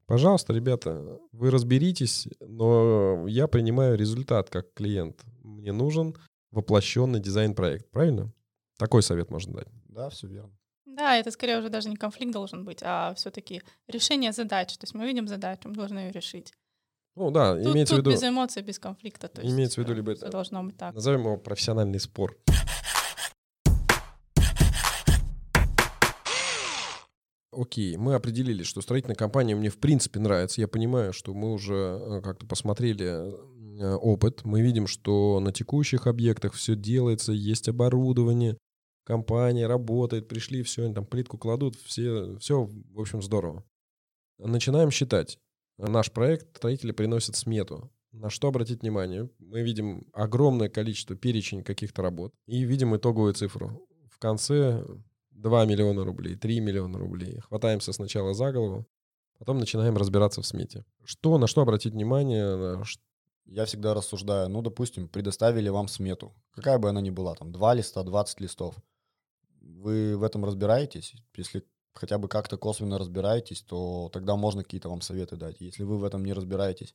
Пожалуйста, 0.06 0.52
ребята, 0.54 1.18
вы 1.32 1.50
разберитесь, 1.50 2.28
но 2.40 3.26
я 3.26 3.46
принимаю 3.46 3.96
результат 3.96 4.48
как 4.48 4.72
клиент. 4.74 5.22
Мне 5.42 5.72
нужен 5.72 6.14
воплощенный 6.50 7.20
дизайн-проект, 7.20 7.90
правильно? 7.90 8.32
Такой 8.78 9.02
совет 9.02 9.30
можно 9.30 9.54
дать. 9.54 9.68
Да, 9.86 10.08
все 10.08 10.26
верно. 10.26 10.56
Да, 10.96 11.16
это 11.16 11.30
скорее 11.30 11.58
уже 11.58 11.68
даже 11.68 11.88
не 11.88 11.96
конфликт 11.96 12.32
должен 12.32 12.64
быть, 12.64 12.78
а 12.82 13.14
все-таки 13.14 13.62
решение 13.86 14.32
задач. 14.32 14.76
То 14.76 14.84
есть 14.84 14.94
мы 14.94 15.06
видим 15.06 15.28
задачу, 15.28 15.68
мы 15.68 15.74
должны 15.74 15.98
ее 15.98 16.12
решить. 16.12 16.52
Ну 17.14 17.30
да, 17.30 17.54
тут, 17.56 17.74
имеется 17.74 17.96
тут 17.96 18.04
в 18.04 18.08
виду... 18.08 18.16
без 18.16 18.28
эмоций, 18.28 18.62
без 18.62 18.78
конфликта. 18.78 19.28
То 19.28 19.42
имеется 19.42 19.80
в 19.80 19.84
виду 19.84 19.94
либо 19.94 20.12
это... 20.12 20.28
должно 20.28 20.62
быть 20.62 20.76
так. 20.76 20.94
Назовем 20.94 21.20
его 21.20 21.36
профессиональный 21.36 22.00
спор. 22.00 22.36
Окей, 27.52 27.96
мы 27.96 28.14
определили, 28.14 28.62
что 28.62 28.80
строительная 28.80 29.16
компания 29.16 29.56
мне 29.56 29.68
в 29.68 29.78
принципе 29.78 30.20
нравится. 30.20 30.60
Я 30.60 30.68
понимаю, 30.68 31.12
что 31.12 31.34
мы 31.34 31.52
уже 31.52 31.74
э, 31.74 32.20
как-то 32.22 32.46
посмотрели 32.46 33.32
э, 33.80 33.94
опыт. 33.94 34.44
Мы 34.44 34.62
видим, 34.62 34.86
что 34.86 35.40
на 35.40 35.52
текущих 35.52 36.06
объектах 36.06 36.52
все 36.52 36.76
делается, 36.76 37.32
есть 37.32 37.68
оборудование, 37.68 38.56
компания 39.08 39.66
работает, 39.66 40.28
пришли, 40.28 40.62
все, 40.62 40.84
они 40.84 40.92
там 40.94 41.06
плитку 41.06 41.38
кладут, 41.38 41.76
все, 41.76 42.36
все, 42.36 42.68
в 42.92 43.00
общем, 43.00 43.22
здорово. 43.22 43.64
Начинаем 44.38 44.90
считать. 44.90 45.38
Наш 45.78 46.12
проект 46.12 46.58
строители 46.58 46.92
приносят 46.92 47.34
смету. 47.34 47.90
На 48.12 48.28
что 48.28 48.48
обратить 48.48 48.82
внимание? 48.82 49.30
Мы 49.38 49.62
видим 49.62 50.06
огромное 50.12 50.68
количество 50.68 51.16
перечень 51.16 51.64
каких-то 51.64 52.02
работ 52.02 52.34
и 52.46 52.64
видим 52.64 52.94
итоговую 52.94 53.32
цифру. 53.32 53.88
В 54.10 54.18
конце 54.18 54.84
2 55.30 55.64
миллиона 55.64 56.04
рублей, 56.04 56.36
3 56.36 56.60
миллиона 56.60 56.98
рублей. 56.98 57.40
Хватаемся 57.40 57.94
сначала 57.94 58.34
за 58.34 58.52
голову, 58.52 58.86
потом 59.38 59.58
начинаем 59.58 59.96
разбираться 59.96 60.42
в 60.42 60.46
смете. 60.46 60.84
Что, 61.04 61.38
на 61.38 61.46
что 61.46 61.62
обратить 61.62 61.94
внимание? 61.94 62.82
Я 63.46 63.64
всегда 63.64 63.94
рассуждаю, 63.94 64.50
ну, 64.50 64.60
допустим, 64.60 65.08
предоставили 65.08 65.70
вам 65.70 65.88
смету, 65.88 66.34
какая 66.50 66.78
бы 66.78 66.90
она 66.90 67.00
ни 67.00 67.08
была, 67.08 67.34
там, 67.34 67.52
2 67.52 67.74
листа, 67.74 68.02
20 68.02 68.40
листов. 68.40 68.74
Вы 69.68 70.16
в 70.16 70.22
этом 70.22 70.44
разбираетесь? 70.44 71.14
Если 71.36 71.64
хотя 71.92 72.18
бы 72.18 72.28
как-то 72.28 72.56
косвенно 72.56 72.98
разбираетесь, 72.98 73.62
то 73.62 74.10
тогда 74.12 74.36
можно 74.36 74.62
какие-то 74.62 74.88
вам 74.88 75.00
советы 75.00 75.36
дать. 75.36 75.60
Если 75.60 75.82
вы 75.82 75.98
в 75.98 76.04
этом 76.04 76.24
не 76.24 76.32
разбираетесь, 76.32 76.94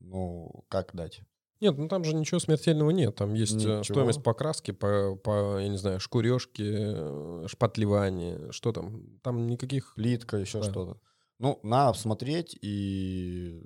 ну, 0.00 0.64
как 0.68 0.94
дать? 0.94 1.20
Нет, 1.60 1.78
ну 1.78 1.88
там 1.88 2.04
же 2.04 2.14
ничего 2.14 2.40
смертельного 2.40 2.90
нет. 2.90 3.14
Там 3.14 3.34
есть 3.34 3.54
э, 3.54 3.56
ничего. 3.56 3.82
стоимость 3.82 4.22
покраски, 4.22 4.72
по, 4.72 5.16
по, 5.16 5.58
я 5.58 5.68
не 5.68 5.78
знаю, 5.78 6.00
шкурежки, 6.00 6.62
э, 6.62 7.46
шпатлевание, 7.48 8.52
что 8.52 8.72
там. 8.72 9.18
Там 9.22 9.46
никаких... 9.46 9.94
Плитка, 9.94 10.36
еще 10.36 10.60
да. 10.60 10.70
что-то. 10.70 11.00
Ну, 11.38 11.58
надо 11.62 11.96
смотреть 11.98 12.56
и 12.60 13.62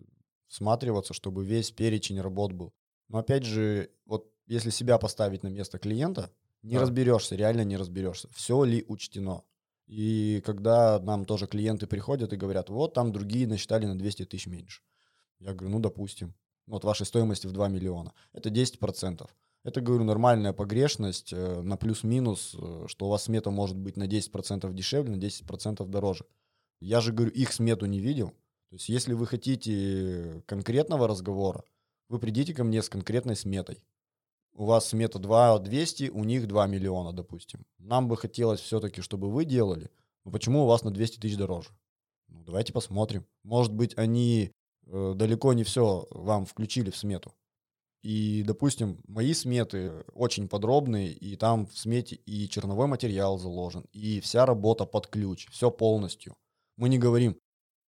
всматриваться, 0.47 1.13
чтобы 1.13 1.45
весь 1.45 1.71
перечень 1.71 2.21
работ 2.21 2.53
был. 2.53 2.73
Но 3.09 3.19
опять 3.19 3.45
же, 3.45 3.91
вот 4.07 4.31
если 4.47 4.71
себя 4.71 4.99
поставить 4.99 5.43
на 5.43 5.49
место 5.49 5.79
клиента, 5.79 6.31
не 6.63 6.75
да. 6.75 6.83
разберешься, 6.83 7.37
реально 7.37 7.63
не 7.63 7.77
разберешься, 7.77 8.29
все 8.33 8.65
ли 8.65 8.85
учтено. 8.89 9.45
И 9.87 10.43
когда 10.45 10.99
нам 11.01 11.25
тоже 11.25 11.47
клиенты 11.47 11.87
приходят 11.87 12.33
и 12.33 12.37
говорят, 12.37 12.69
вот 12.69 12.95
там 12.95 13.11
другие 13.11 13.47
насчитали 13.47 13.87
на 13.87 13.97
200 13.97 14.27
тысяч 14.27 14.47
меньше. 14.47 14.83
Я 15.39 15.55
говорю, 15.55 15.77
ну, 15.77 15.81
допустим, 15.81 16.35
от 16.69 16.85
вашей 16.85 17.07
стоимости 17.07 17.47
в 17.47 17.53
2 17.53 17.69
миллиона. 17.69 18.13
Это 18.33 18.51
10%. 18.51 19.27
Это, 19.65 19.81
говорю, 19.81 20.05
нормальная 20.05 20.53
погрешность 20.53 21.33
э, 21.33 21.63
на 21.63 21.77
плюс-минус, 21.77 22.55
э, 22.59 22.85
что 22.87 23.07
у 23.07 23.09
вас 23.09 23.25
смета 23.25 23.51
может 23.51 23.77
быть 23.77 23.97
на 23.97 24.05
10% 24.07 24.73
дешевле, 24.73 25.17
на 25.17 25.21
10% 25.21 25.87
дороже. 25.87 26.27
Я 26.81 27.01
же, 27.01 27.13
говорю, 27.13 27.33
их 27.33 27.53
смету 27.53 27.87
не 27.87 28.01
видел. 28.01 28.31
То 28.71 28.77
есть, 28.77 28.89
если 28.89 29.15
вы 29.15 29.27
хотите 29.27 30.43
конкретного 30.47 31.09
разговора, 31.09 31.65
вы 32.09 32.19
придите 32.19 32.55
ко 32.55 32.65
мне 32.65 32.83
с 32.83 32.89
конкретной 32.89 33.37
сметой. 33.37 33.83
У 34.59 34.65
вас 34.65 34.89
смета 34.89 35.19
2 35.19 35.61
200, 35.61 36.11
у 36.11 36.25
них 36.25 36.49
2 36.49 36.67
миллиона, 36.67 37.13
допустим. 37.13 37.65
Нам 37.79 38.09
бы 38.09 38.17
хотелось 38.17 38.61
все-таки, 38.61 39.01
чтобы 39.01 39.31
вы 39.31 39.45
делали. 39.45 39.91
Но 40.25 40.33
почему 40.33 40.65
у 40.65 40.67
вас 40.67 40.83
на 40.83 40.91
200 40.91 41.21
тысяч 41.21 41.37
дороже? 41.37 41.71
Ну, 42.29 42.43
давайте 42.45 42.73
посмотрим. 42.73 43.25
Может 43.45 43.73
быть, 43.73 43.97
они 43.97 44.53
Э, 44.91 45.13
далеко 45.15 45.53
не 45.53 45.65
все 45.65 46.07
вам 46.11 46.47
включили 46.47 46.91
в 46.91 46.97
смету. 46.97 47.35
И, 48.03 48.43
допустим, 48.47 49.01
мои 49.07 49.35
сметы 49.35 50.05
очень 50.15 50.49
подробные, 50.49 51.13
и 51.13 51.37
там 51.37 51.67
в 51.67 51.77
смете 51.77 52.17
и 52.17 52.49
черновой 52.49 52.87
материал 52.87 53.39
заложен, 53.39 53.85
и 53.93 54.21
вся 54.21 54.47
работа 54.47 54.87
под 54.87 55.09
ключ, 55.09 55.49
все 55.51 55.71
полностью. 55.71 56.37
Мы 56.77 56.89
не 56.89 56.99
говорим, 56.99 57.37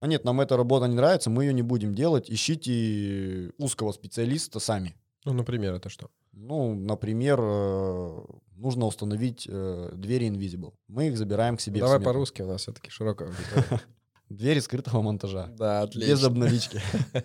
а 0.01 0.09
нет, 0.09 0.25
нам 0.25 0.41
эта 0.41 0.57
работа 0.57 0.87
не 0.87 0.97
нравится, 0.97 1.31
мы 1.31 1.45
ее 1.45 1.55
не 1.55 1.63
будем 1.63 1.95
делать, 1.95 2.29
ищите 2.29 3.53
узкого 3.57 3.93
специалиста 3.93 4.59
сами. 4.59 4.97
Ну, 5.25 5.33
например, 5.33 5.75
это 5.75 5.89
что? 5.89 6.11
Ну, 6.33 6.75
например, 6.75 7.41
э, 7.43 8.21
нужно 8.55 8.87
установить 8.87 9.47
э, 9.49 9.93
двери 9.95 10.29
Invisible. 10.29 10.75
Мы 10.89 11.09
их 11.09 11.19
забираем 11.19 11.57
к 11.57 11.61
себе. 11.61 11.81
Давай 11.81 12.01
по-русски, 12.01 12.43
у 12.43 12.47
нас 12.47 12.63
все-таки 12.63 12.91
широкая 12.91 13.33
Двери 14.31 14.61
скрытого 14.61 15.03
монтажа. 15.03 15.49
Да, 15.59 15.83
отлично. 15.83 16.13
Без 16.13 16.25
обновички. 16.25 16.81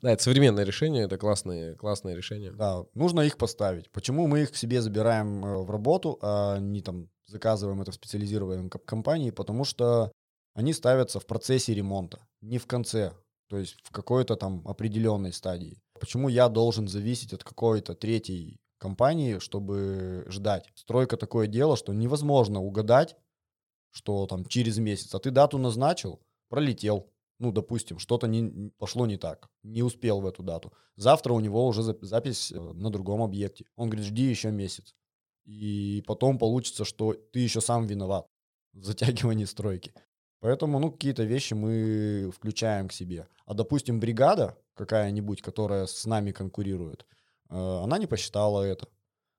Да, 0.00 0.12
это 0.12 0.22
современное 0.22 0.64
решение, 0.64 1.04
это 1.04 1.18
классное, 1.18 1.74
классное 1.74 2.14
решение. 2.14 2.52
Да, 2.52 2.84
нужно 2.94 3.22
их 3.22 3.36
поставить. 3.38 3.90
Почему 3.90 4.28
мы 4.28 4.42
их 4.42 4.52
к 4.52 4.56
себе 4.56 4.80
забираем 4.80 5.44
э, 5.44 5.64
в 5.64 5.70
работу, 5.70 6.18
а 6.22 6.58
не 6.58 6.80
там 6.80 7.08
заказываем 7.26 7.82
это 7.82 7.90
в 7.90 7.94
специализированной 7.94 8.70
компании? 8.70 9.32
Потому 9.32 9.64
что 9.64 10.12
они 10.54 10.72
ставятся 10.72 11.18
в 11.18 11.26
процессе 11.26 11.74
ремонта, 11.74 12.20
не 12.40 12.58
в 12.58 12.66
конце, 12.66 13.12
то 13.48 13.58
есть 13.58 13.76
в 13.82 13.90
какой-то 13.90 14.36
там 14.36 14.62
определенной 14.66 15.32
стадии. 15.32 15.82
Почему 15.98 16.28
я 16.28 16.48
должен 16.48 16.88
зависеть 16.88 17.32
от 17.32 17.44
какой-то 17.44 17.94
третьей 17.94 18.60
компании, 18.78 19.38
чтобы 19.38 20.24
ждать? 20.28 20.70
Стройка 20.74 21.16
такое 21.16 21.46
дело, 21.46 21.76
что 21.76 21.92
невозможно 21.92 22.60
угадать, 22.60 23.16
что 23.90 24.26
там 24.26 24.44
через 24.44 24.78
месяц, 24.78 25.14
а 25.14 25.18
ты 25.20 25.30
дату 25.30 25.58
назначил, 25.58 26.20
пролетел, 26.48 27.10
ну, 27.38 27.52
допустим, 27.52 27.98
что-то 27.98 28.26
не, 28.26 28.70
пошло 28.78 29.06
не 29.06 29.16
так, 29.16 29.48
не 29.62 29.82
успел 29.82 30.20
в 30.20 30.26
эту 30.26 30.42
дату. 30.42 30.72
Завтра 30.96 31.32
у 31.32 31.40
него 31.40 31.66
уже 31.66 31.82
запись 31.82 32.52
э, 32.52 32.58
на 32.58 32.90
другом 32.90 33.22
объекте. 33.22 33.66
Он 33.76 33.90
говорит, 33.90 34.06
жди 34.06 34.22
еще 34.22 34.50
месяц. 34.50 34.94
И 35.44 36.02
потом 36.06 36.38
получится, 36.38 36.84
что 36.84 37.12
ты 37.12 37.40
еще 37.40 37.60
сам 37.60 37.86
виноват 37.86 38.26
в 38.72 38.84
затягивании 38.84 39.44
стройки. 39.44 39.92
Поэтому, 40.40 40.78
ну, 40.78 40.90
какие-то 40.90 41.24
вещи 41.24 41.54
мы 41.54 42.30
включаем 42.34 42.88
к 42.88 42.92
себе. 42.92 43.28
А, 43.46 43.54
допустим, 43.54 44.00
бригада 44.00 44.56
какая-нибудь, 44.74 45.42
которая 45.42 45.86
с 45.86 46.04
нами 46.06 46.32
конкурирует, 46.32 47.06
э, 47.50 47.54
она 47.56 47.98
не 47.98 48.06
посчитала 48.06 48.62
это. 48.62 48.88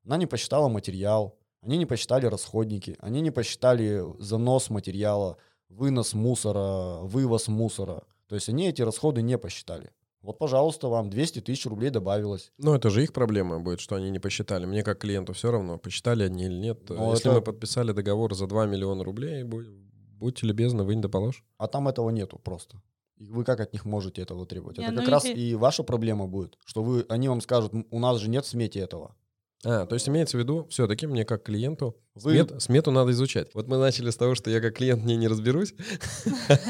Она 0.06 0.18
не 0.18 0.28
посчитала 0.28 0.68
материал, 0.70 1.38
они 1.62 1.78
не 1.78 1.86
посчитали 1.86 2.28
расходники, 2.28 2.96
они 3.00 3.22
не 3.22 3.32
посчитали 3.32 4.04
занос 4.20 4.70
материала, 4.70 5.38
вынос 5.70 6.14
мусора, 6.14 7.00
вывоз 7.02 7.48
мусора. 7.48 8.04
То 8.28 8.36
есть 8.36 8.50
они 8.50 8.68
эти 8.68 8.82
расходы 8.82 9.22
не 9.22 9.38
посчитали. 9.38 9.92
Вот, 10.22 10.40
пожалуйста, 10.40 10.88
вам 10.88 11.12
200 11.12 11.42
тысяч 11.42 11.68
рублей 11.68 11.92
добавилось. 11.92 12.52
Ну, 12.58 12.74
это 12.74 12.90
же 12.90 13.04
их 13.04 13.14
проблема 13.14 13.60
будет, 13.60 13.80
что 13.80 13.96
они 13.96 14.10
не 14.10 14.18
посчитали. 14.18 14.66
Мне 14.66 14.84
как 14.84 15.00
клиенту 15.00 15.34
все 15.34 15.52
равно, 15.52 15.78
посчитали 15.78 16.24
они 16.24 16.46
или 16.46 16.56
нет. 16.56 16.90
Но 16.90 16.96
ну, 16.96 17.12
Если 17.12 17.30
это... 17.30 17.40
мы 17.40 17.42
подписали 17.44 17.92
договор 17.92 18.34
за 18.34 18.48
2 18.48 18.66
миллиона 18.66 19.04
рублей, 19.04 19.44
будьте 19.44 20.48
любезны, 20.48 20.84
вынь 20.84 21.02
да 21.02 21.10
положь. 21.10 21.44
А 21.60 21.68
там 21.68 21.88
этого 21.88 22.10
нету 22.10 22.40
просто. 22.40 22.82
И 23.18 23.32
вы 23.32 23.44
как 23.44 23.60
от 23.62 23.72
них 23.74 23.86
можете 23.86 24.22
этого 24.22 24.46
требовать? 24.46 24.78
Не, 24.78 24.86
это 24.86 24.94
ну 24.94 25.00
как 25.02 25.10
раз 25.10 25.26
и 25.26 25.56
ваша 25.56 25.84
проблема 25.84 26.28
будет, 26.28 26.58
что 26.66 26.84
вы, 26.84 27.06
они 27.10 27.30
вам 27.30 27.42
скажут, 27.42 27.74
у 27.90 28.00
нас 28.00 28.20
же 28.20 28.30
нет 28.30 28.46
в 28.46 28.48
смете 28.48 28.80
этого. 28.80 29.16
А, 29.64 29.86
то 29.88 29.96
есть 29.96 30.08
имеется 30.08 30.38
в 30.38 30.40
виду, 30.40 30.68
все-таки 30.70 31.08
мне 31.08 31.26
как 31.26 31.44
клиенту 31.44 31.96
Вы... 32.14 32.34
смет, 32.34 32.62
смету 32.62 32.92
надо 32.92 33.12
изучать. 33.12 33.50
Вот 33.56 33.68
мы 33.68 33.78
начали 33.78 34.12
с 34.12 34.16
того, 34.16 34.36
что 34.36 34.52
я 34.52 34.62
как 34.62 34.76
клиент 34.76 35.04
не, 35.04 35.16
не 35.16 35.28
разберусь. 35.28 35.74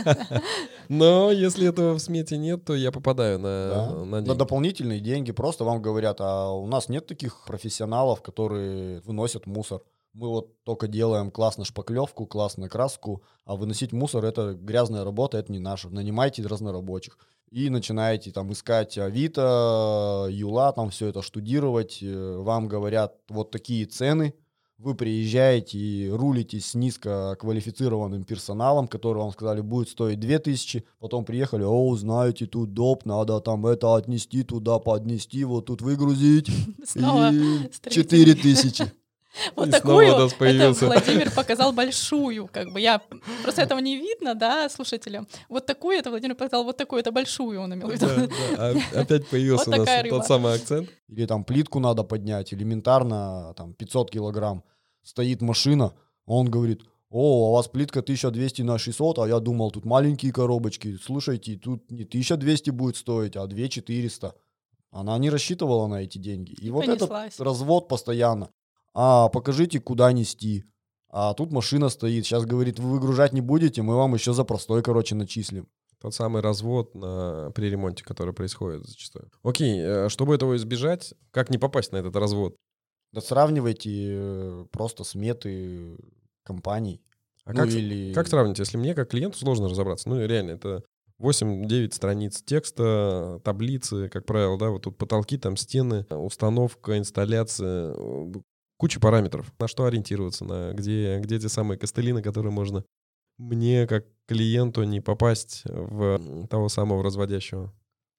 Но 0.89 1.31
если 1.31 1.67
этого 1.67 1.95
в 1.95 1.99
смете 1.99 2.37
нет, 2.37 2.63
то 2.63 2.73
я 2.73 2.91
попадаю 2.91 3.39
на, 3.39 4.05
на, 4.05 4.21
на 4.21 4.35
дополнительные 4.35 5.01
деньги. 5.01 5.31
Просто 5.31 5.65
вам 5.65 5.81
говорят, 5.81 6.17
а 6.21 6.51
у 6.51 6.67
нас 6.67 6.87
нет 6.87 7.05
таких 7.05 7.43
профессионалов, 7.45 8.21
которые 8.21 9.01
выносят 9.01 9.45
мусор. 9.45 9.81
Мы 10.15 10.29
вот 10.29 10.63
только 10.63 10.87
делаем 10.87 11.29
классно 11.29 11.65
шпаклевку, 11.65 12.25
классную 12.25 12.69
краску, 12.69 13.21
а 13.43 13.57
выносить 13.57 13.91
мусор— 13.91 14.23
это 14.25 14.53
грязная 14.53 15.03
работа, 15.03 15.37
это 15.37 15.51
не 15.51 15.59
наша. 15.59 15.89
Нанимайте 15.89 16.41
разнорабочих 16.41 17.17
и 17.51 17.69
начинаете 17.69 18.31
там 18.31 18.49
искать 18.53 18.97
Авито, 18.97 20.27
Юла, 20.31 20.71
там 20.71 20.89
все 20.89 21.07
это 21.07 21.21
штудировать, 21.21 21.99
э, 22.01 22.37
вам 22.37 22.69
говорят 22.69 23.15
вот 23.27 23.51
такие 23.51 23.85
цены, 23.87 24.33
вы 24.77 24.95
приезжаете 24.95 25.77
и 25.77 26.09
рулите 26.09 26.61
с 26.61 26.75
низкоквалифицированным 26.75 28.23
персоналом, 28.23 28.87
который 28.87 29.17
вам 29.17 29.33
сказали 29.33 29.59
будет 29.59 29.89
стоить 29.89 30.21
2000, 30.21 30.85
потом 30.99 31.25
приехали, 31.25 31.63
о, 31.65 31.93
знаете, 31.97 32.45
тут 32.45 32.73
доп, 32.73 33.05
надо 33.05 33.41
там 33.41 33.65
это 33.65 33.95
отнести 33.95 34.43
туда, 34.43 34.79
поднести, 34.79 35.43
вот 35.43 35.65
тут 35.65 35.81
выгрузить, 35.81 36.47
и 36.95 37.69
4000. 37.89 38.93
Вот 39.55 39.67
и 39.67 39.71
такую, 39.71 40.07
это 40.07 40.27
Владимир 40.85 41.31
показал 41.31 41.73
большую, 41.73 42.47
как 42.47 42.71
бы 42.71 42.79
я, 42.79 43.01
просто 43.43 43.61
этого 43.61 43.79
не 43.79 43.97
видно, 43.97 44.35
да, 44.35 44.69
слушателям. 44.69 45.27
Вот 45.49 45.65
такую, 45.65 45.97
это 45.97 46.09
Владимир 46.09 46.35
показал 46.35 46.63
вот 46.63 46.77
такую, 46.77 46.99
это 46.99 47.11
большую 47.11 47.61
он 47.61 47.73
имел 47.73 47.87
в 47.87 47.91
виду. 47.91 48.07
Да, 48.07 48.27
да. 48.27 48.29
А, 48.57 48.75
опять 49.01 49.27
появился 49.27 49.69
вот 49.69 49.79
у 49.79 49.83
нас 49.83 50.09
тот 50.09 50.25
самый 50.25 50.53
акцент. 50.55 50.89
Или 51.07 51.25
там 51.25 51.43
плитку 51.43 51.79
надо 51.79 52.03
поднять, 52.03 52.53
элементарно, 52.53 53.53
там 53.55 53.73
500 53.73 54.11
килограмм, 54.11 54.63
стоит 55.03 55.41
машина, 55.41 55.93
он 56.25 56.49
говорит, 56.49 56.81
о, 57.09 57.51
у 57.51 57.53
вас 57.53 57.67
плитка 57.67 57.99
1200 57.99 58.63
на 58.63 58.77
600, 58.77 59.19
а 59.19 59.27
я 59.27 59.39
думал, 59.39 59.71
тут 59.71 59.85
маленькие 59.85 60.33
коробочки, 60.33 60.97
слушайте, 61.01 61.55
тут 61.57 61.89
не 61.91 62.03
1200 62.03 62.71
будет 62.71 62.97
стоить, 62.97 63.35
а 63.35 63.45
2400. 63.45 64.33
Она 64.91 65.17
не 65.17 65.29
рассчитывала 65.29 65.87
на 65.87 66.01
эти 66.03 66.17
деньги. 66.17 66.53
И, 66.53 66.67
и 66.67 66.71
вот 66.71 66.87
этот 66.87 67.11
развод 67.39 67.87
постоянно 67.87 68.49
а 68.95 69.29
покажите, 69.29 69.79
куда 69.79 70.11
нести. 70.13 70.63
А 71.09 71.33
тут 71.33 71.51
машина 71.51 71.89
стоит, 71.89 72.25
сейчас 72.25 72.45
говорит, 72.45 72.79
вы 72.79 72.91
выгружать 72.91 73.33
не 73.33 73.41
будете, 73.41 73.81
мы 73.81 73.95
вам 73.95 74.15
еще 74.15 74.33
за 74.33 74.43
простой, 74.43 74.81
короче, 74.81 75.15
начислим. 75.15 75.67
Тот 76.01 76.13
самый 76.13 76.41
развод 76.41 76.93
на, 76.95 77.51
при 77.55 77.69
ремонте, 77.69 78.03
который 78.03 78.33
происходит 78.33 78.85
зачастую. 78.85 79.29
Окей, 79.43 79.79
э, 79.79 80.09
чтобы 80.09 80.35
этого 80.35 80.55
избежать, 80.55 81.13
как 81.31 81.49
не 81.49 81.57
попасть 81.57 81.91
на 81.91 81.97
этот 81.97 82.15
развод? 82.15 82.55
Да 83.11 83.21
сравнивайте 83.21 83.89
э, 84.11 84.65
просто 84.71 85.03
сметы 85.03 85.97
компаний. 86.43 87.01
А 87.45 87.53
Ну, 87.53 87.59
как, 87.59 87.69
или- 87.69 88.13
как 88.13 88.27
сравнить, 88.27 88.59
если 88.59 88.77
мне 88.77 88.93
как 88.93 89.09
клиенту 89.09 89.37
сложно 89.37 89.69
разобраться? 89.69 90.09
Ну, 90.09 90.19
реально, 90.25 90.51
это 90.51 90.83
8-9 91.17 91.93
страниц 91.93 92.41
текста, 92.43 93.39
таблицы, 93.43 94.09
как 94.09 94.25
правило, 94.25 94.57
да, 94.57 94.69
вот 94.69 94.83
тут 94.83 94.97
потолки, 94.97 95.37
там 95.37 95.55
стены, 95.55 96.05
установка, 96.09 96.97
инсталляция, 96.97 97.93
э, 97.93 98.33
куча 98.77 98.99
параметров. 98.99 99.53
На 99.59 99.67
что 99.67 99.85
ориентироваться, 99.85 100.45
на 100.45 100.73
где, 100.73 101.19
где 101.19 101.39
те 101.39 101.49
самые 101.49 101.77
костыли, 101.77 102.13
на 102.13 102.21
которые 102.21 102.51
можно 102.51 102.83
мне, 103.37 103.87
как 103.87 104.05
клиенту, 104.27 104.83
не 104.83 105.01
попасть 105.01 105.63
в 105.65 106.47
того 106.47 106.69
самого 106.69 107.03
разводящего. 107.03 107.73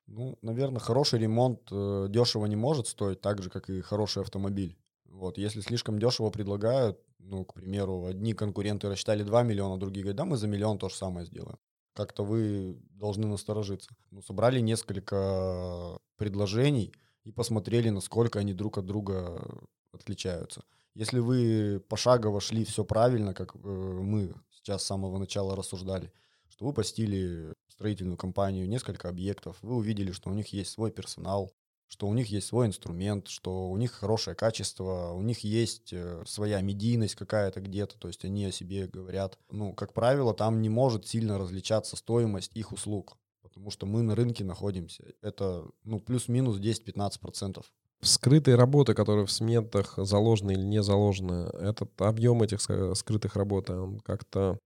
Ну, 0.06 0.38
наверное, 0.42 0.78
хороший 0.78 1.18
ремонт 1.18 1.60
э, 1.70 2.06
дешево 2.08 2.46
не 2.46 2.54
может 2.54 2.86
стоить 2.86 3.20
так 3.20 3.42
же, 3.42 3.50
как 3.50 3.68
и 3.70 3.80
хороший 3.80 4.22
автомобиль. 4.22 4.78
Вот, 5.06 5.36
если 5.38 5.60
слишком 5.60 5.98
дешево 5.98 6.30
предлагают, 6.30 7.00
ну, 7.18 7.44
к 7.44 7.54
примеру, 7.54 8.06
одни 8.06 8.32
конкуренты 8.32 8.88
рассчитали 8.88 9.24
2 9.24 9.42
миллиона, 9.42 9.80
другие 9.80 10.04
говорят, 10.04 10.16
да, 10.18 10.24
мы 10.24 10.36
за 10.36 10.46
миллион 10.46 10.78
то 10.78 10.88
же 10.88 10.94
самое 10.94 11.26
сделаем. 11.26 11.58
Как-то 11.94 12.24
вы 12.24 12.78
должны 12.90 13.26
насторожиться. 13.26 13.96
Ну, 14.10 14.22
собрали 14.22 14.60
несколько 14.60 15.98
предложений 16.18 16.92
и 17.24 17.32
посмотрели, 17.32 17.88
насколько 17.88 18.38
они 18.38 18.52
друг 18.52 18.78
от 18.78 18.86
друга 18.86 19.42
отличаются. 19.96 20.62
Если 20.94 21.18
вы 21.18 21.82
пошагово 21.88 22.40
шли 22.40 22.64
все 22.64 22.84
правильно, 22.84 23.34
как 23.34 23.54
э, 23.54 23.58
мы 23.58 24.34
сейчас 24.50 24.82
с 24.82 24.86
самого 24.86 25.18
начала 25.18 25.54
рассуждали, 25.54 26.12
что 26.48 26.64
вы 26.64 26.72
постили 26.72 27.52
строительную 27.68 28.16
компанию, 28.16 28.66
несколько 28.66 29.08
объектов, 29.10 29.58
вы 29.60 29.76
увидели, 29.76 30.12
что 30.12 30.30
у 30.30 30.34
них 30.34 30.54
есть 30.54 30.70
свой 30.70 30.90
персонал, 30.90 31.52
что 31.88 32.08
у 32.08 32.14
них 32.14 32.28
есть 32.28 32.46
свой 32.48 32.66
инструмент, 32.66 33.28
что 33.28 33.68
у 33.68 33.76
них 33.76 33.92
хорошее 33.92 34.34
качество, 34.34 35.12
у 35.12 35.22
них 35.22 35.40
есть 35.40 35.92
э, 35.92 36.24
своя 36.26 36.60
медийность 36.60 37.14
какая-то 37.14 37.60
где-то, 37.60 37.98
то 37.98 38.08
есть 38.08 38.24
они 38.24 38.46
о 38.46 38.52
себе 38.52 38.86
говорят. 38.86 39.38
Ну, 39.50 39.72
как 39.72 39.92
правило, 39.92 40.34
там 40.34 40.62
не 40.62 40.68
может 40.68 41.06
сильно 41.06 41.38
различаться 41.38 41.96
стоимость 41.96 42.52
их 42.56 42.72
услуг, 42.72 43.18
потому 43.42 43.70
что 43.70 43.86
мы 43.86 44.02
на 44.02 44.14
рынке 44.14 44.44
находимся. 44.44 45.04
Это, 45.22 45.64
ну, 45.84 46.00
плюс-минус 46.00 46.58
10-15%. 46.58 47.64
Скрытые 48.06 48.56
работы, 48.56 48.94
которые 48.94 49.26
в 49.26 49.32
сметах 49.32 49.94
заложены 49.96 50.52
или 50.52 50.62
не 50.62 50.82
заложены, 50.82 51.50
этот 51.60 51.90
объем 52.00 52.42
этих 52.42 52.60
скрытых 52.60 53.36
работ, 53.36 53.68
он 53.70 54.00
как-то, 54.00 54.58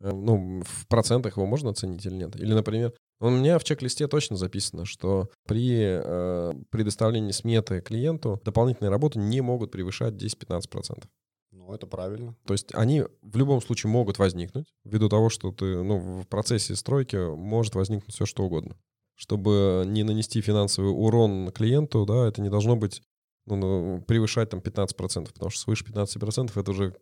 э, 0.00 0.10
ну, 0.10 0.62
в 0.64 0.86
процентах 0.88 1.36
его 1.36 1.46
можно 1.46 1.70
оценить 1.70 2.04
или 2.04 2.14
нет? 2.14 2.36
Или, 2.36 2.52
например, 2.54 2.92
у 3.20 3.30
меня 3.30 3.58
в 3.58 3.64
чек-листе 3.64 4.06
точно 4.08 4.36
записано, 4.36 4.84
что 4.84 5.28
при 5.46 5.80
э, 5.80 6.52
предоставлении 6.70 7.32
сметы 7.32 7.80
клиенту 7.80 8.40
дополнительные 8.44 8.90
работы 8.90 9.18
не 9.18 9.40
могут 9.40 9.70
превышать 9.70 10.14
10-15%. 10.14 11.04
Ну, 11.52 11.72
это 11.72 11.86
правильно. 11.86 12.36
То 12.46 12.54
есть 12.54 12.74
они 12.74 13.04
в 13.22 13.36
любом 13.36 13.60
случае 13.60 13.90
могут 13.90 14.18
возникнуть, 14.18 14.72
ввиду 14.84 15.08
того, 15.08 15.30
что 15.30 15.50
ты, 15.50 15.82
ну, 15.82 16.20
в 16.20 16.26
процессе 16.28 16.76
стройки 16.76 17.16
может 17.16 17.74
возникнуть 17.74 18.14
все 18.14 18.26
что 18.26 18.44
угодно. 18.44 18.76
Чтобы 19.18 19.82
не 19.84 20.04
нанести 20.04 20.40
финансовый 20.40 20.90
урон 20.90 21.50
клиенту, 21.50 22.06
да, 22.06 22.28
это 22.28 22.40
не 22.40 22.50
должно 22.50 22.76
быть, 22.76 23.02
ну, 23.46 23.56
ну, 23.56 24.00
превышать 24.06 24.50
там 24.50 24.60
15%, 24.60 25.32
потому 25.32 25.50
что 25.50 25.60
свыше 25.60 25.84
15% 25.84 26.52
это 26.54 26.70
уже 26.70 26.94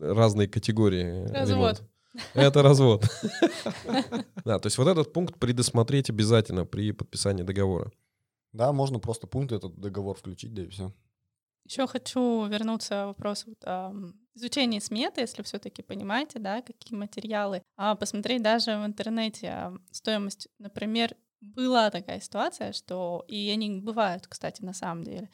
разные 0.00 0.46
категории 0.46 1.26
Развод. 1.26 1.48
ремонта. 1.48 1.88
Это 2.34 2.62
развод. 2.62 3.04
Да, 4.44 4.60
то 4.60 4.66
есть 4.66 4.78
вот 4.78 4.86
этот 4.86 5.12
пункт 5.12 5.38
предусмотреть 5.40 6.08
обязательно 6.08 6.64
при 6.64 6.92
подписании 6.92 7.42
договора. 7.42 7.90
Да, 8.52 8.72
можно 8.72 9.00
просто 9.00 9.26
пункт 9.26 9.50
этот 9.50 9.78
договор 9.78 10.16
включить, 10.16 10.54
да 10.54 10.62
и 10.62 10.68
все. 10.68 10.92
Еще 11.64 11.86
хочу 11.88 12.46
вернуться 12.46 12.94
к 12.94 13.06
вопросу 13.06 13.56
изучения 14.34 14.80
сметы, 14.80 15.20
если 15.20 15.42
все-таки 15.42 15.82
понимаете, 15.82 16.38
да, 16.38 16.62
какие 16.62 16.96
материалы. 16.96 17.62
А 17.76 17.96
посмотреть 17.96 18.42
даже 18.42 18.78
в 18.78 18.86
интернете 18.86 19.48
а, 19.48 19.76
стоимость, 19.90 20.48
например, 20.58 21.16
была 21.40 21.90
такая 21.90 22.20
ситуация, 22.20 22.72
что, 22.72 23.24
и 23.28 23.50
они 23.50 23.80
бывают, 23.80 24.26
кстати, 24.26 24.62
на 24.62 24.72
самом 24.72 25.04
деле, 25.04 25.30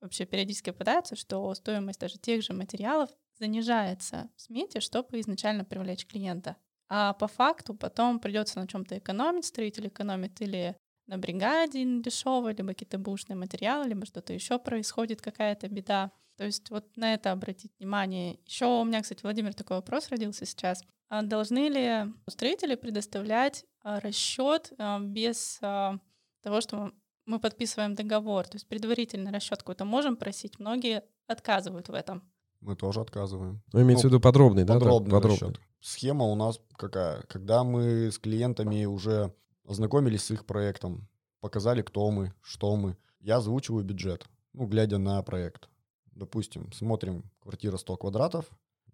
вообще 0.00 0.26
периодически 0.26 0.70
попадаются, 0.70 1.16
что 1.16 1.54
стоимость 1.54 2.00
даже 2.00 2.18
тех 2.18 2.42
же 2.42 2.52
материалов 2.52 3.10
занижается 3.38 4.30
в 4.36 4.42
смете, 4.42 4.80
чтобы 4.80 5.20
изначально 5.20 5.64
привлечь 5.64 6.06
клиента. 6.06 6.56
А 6.88 7.14
по 7.14 7.26
факту 7.26 7.74
потом 7.74 8.20
придется 8.20 8.60
на 8.60 8.68
чем-то 8.68 8.98
экономить, 8.98 9.46
строитель 9.46 9.88
экономит 9.88 10.40
или 10.40 10.76
на 11.06 11.18
бригаде 11.18 11.84
дешевые, 12.00 12.54
либо 12.54 12.68
какие-то 12.68 12.98
бушные 12.98 13.36
материалы, 13.36 13.88
либо 13.88 14.06
что-то 14.06 14.32
еще 14.32 14.58
происходит, 14.58 15.20
какая-то 15.20 15.68
беда. 15.68 16.12
То 16.36 16.44
есть 16.44 16.70
вот 16.70 16.96
на 16.96 17.14
это 17.14 17.32
обратить 17.32 17.72
внимание. 17.78 18.38
Еще 18.44 18.66
у 18.66 18.84
меня, 18.84 19.02
кстати, 19.02 19.22
Владимир, 19.22 19.54
такой 19.54 19.76
вопрос 19.76 20.08
родился 20.08 20.46
сейчас. 20.46 20.82
А 21.08 21.22
должны 21.22 21.68
ли 21.68 22.12
строители 22.28 22.74
предоставлять 22.74 23.64
расчет 23.84 24.72
а, 24.78 24.98
без 24.98 25.58
а, 25.62 25.98
того, 26.42 26.60
что 26.60 26.92
мы 27.26 27.38
подписываем 27.38 27.94
договор? 27.94 28.46
То 28.48 28.56
есть 28.56 28.66
предварительный 28.66 29.30
расчет 29.30 29.58
какой-то 29.58 29.84
можем 29.84 30.16
просить? 30.16 30.58
Многие 30.58 31.04
отказывают 31.26 31.88
в 31.88 31.94
этом. 31.94 32.22
Мы 32.60 32.76
тоже 32.76 33.00
отказываем. 33.00 33.62
Ну, 33.72 33.82
имеется 33.82 34.06
Ну, 34.06 34.10
в 34.10 34.12
виду 34.14 34.20
подробный, 34.20 34.64
да? 34.64 34.74
да? 34.74 34.80
Подробный 34.80 35.20
расчет. 35.20 35.60
Схема 35.80 36.24
у 36.24 36.34
нас 36.34 36.58
какая? 36.76 37.22
Когда 37.22 37.62
мы 37.62 38.10
с 38.10 38.18
клиентами 38.18 38.86
уже 38.86 39.34
ознакомились 39.68 40.24
с 40.24 40.30
их 40.30 40.46
проектом, 40.46 41.06
показали, 41.40 41.82
кто 41.82 42.10
мы, 42.10 42.32
что 42.40 42.74
мы, 42.74 42.96
я 43.20 43.36
озвучиваю 43.36 43.84
бюджет, 43.84 44.26
ну, 44.54 44.66
глядя 44.66 44.96
на 44.96 45.22
проект. 45.22 45.68
Допустим, 46.06 46.72
смотрим, 46.72 47.30
квартира 47.40 47.76
100 47.76 47.96
квадратов, 47.98 48.46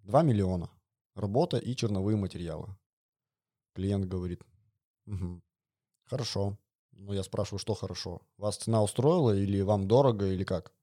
2 0.03 0.23
миллиона, 0.23 0.69
работа 1.15 1.57
и 1.57 1.75
черновые 1.75 2.17
материалы. 2.17 2.75
Клиент 3.73 4.05
говорит, 4.05 4.43
«Мгм, 5.05 5.41
хорошо. 6.05 6.57
Ну, 6.93 7.13
я 7.13 7.23
спрашиваю, 7.23 7.59
что 7.59 7.73
хорошо? 7.73 8.21
Вас 8.37 8.57
цена 8.57 8.83
устроила 8.83 9.35
или 9.35 9.61
вам 9.61 9.87
дорого, 9.87 10.27
или 10.27 10.43
как? 10.43 10.73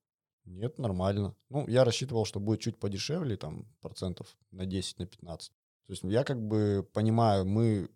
Нет, 0.45 0.79
нормально. 0.79 1.37
Ну, 1.51 1.67
я 1.69 1.85
рассчитывал, 1.85 2.25
что 2.25 2.41
будет 2.41 2.61
чуть 2.61 2.79
подешевле, 2.79 3.37
там, 3.37 3.67
процентов 3.81 4.37
на 4.51 4.67
10, 4.67 4.99
на 4.99 5.07
15. 5.07 5.53
То 5.87 5.93
есть 5.93 6.03
я 6.05 6.25
как 6.25 6.41
бы 6.41 6.89
понимаю, 6.93 7.45
мы 7.45 7.91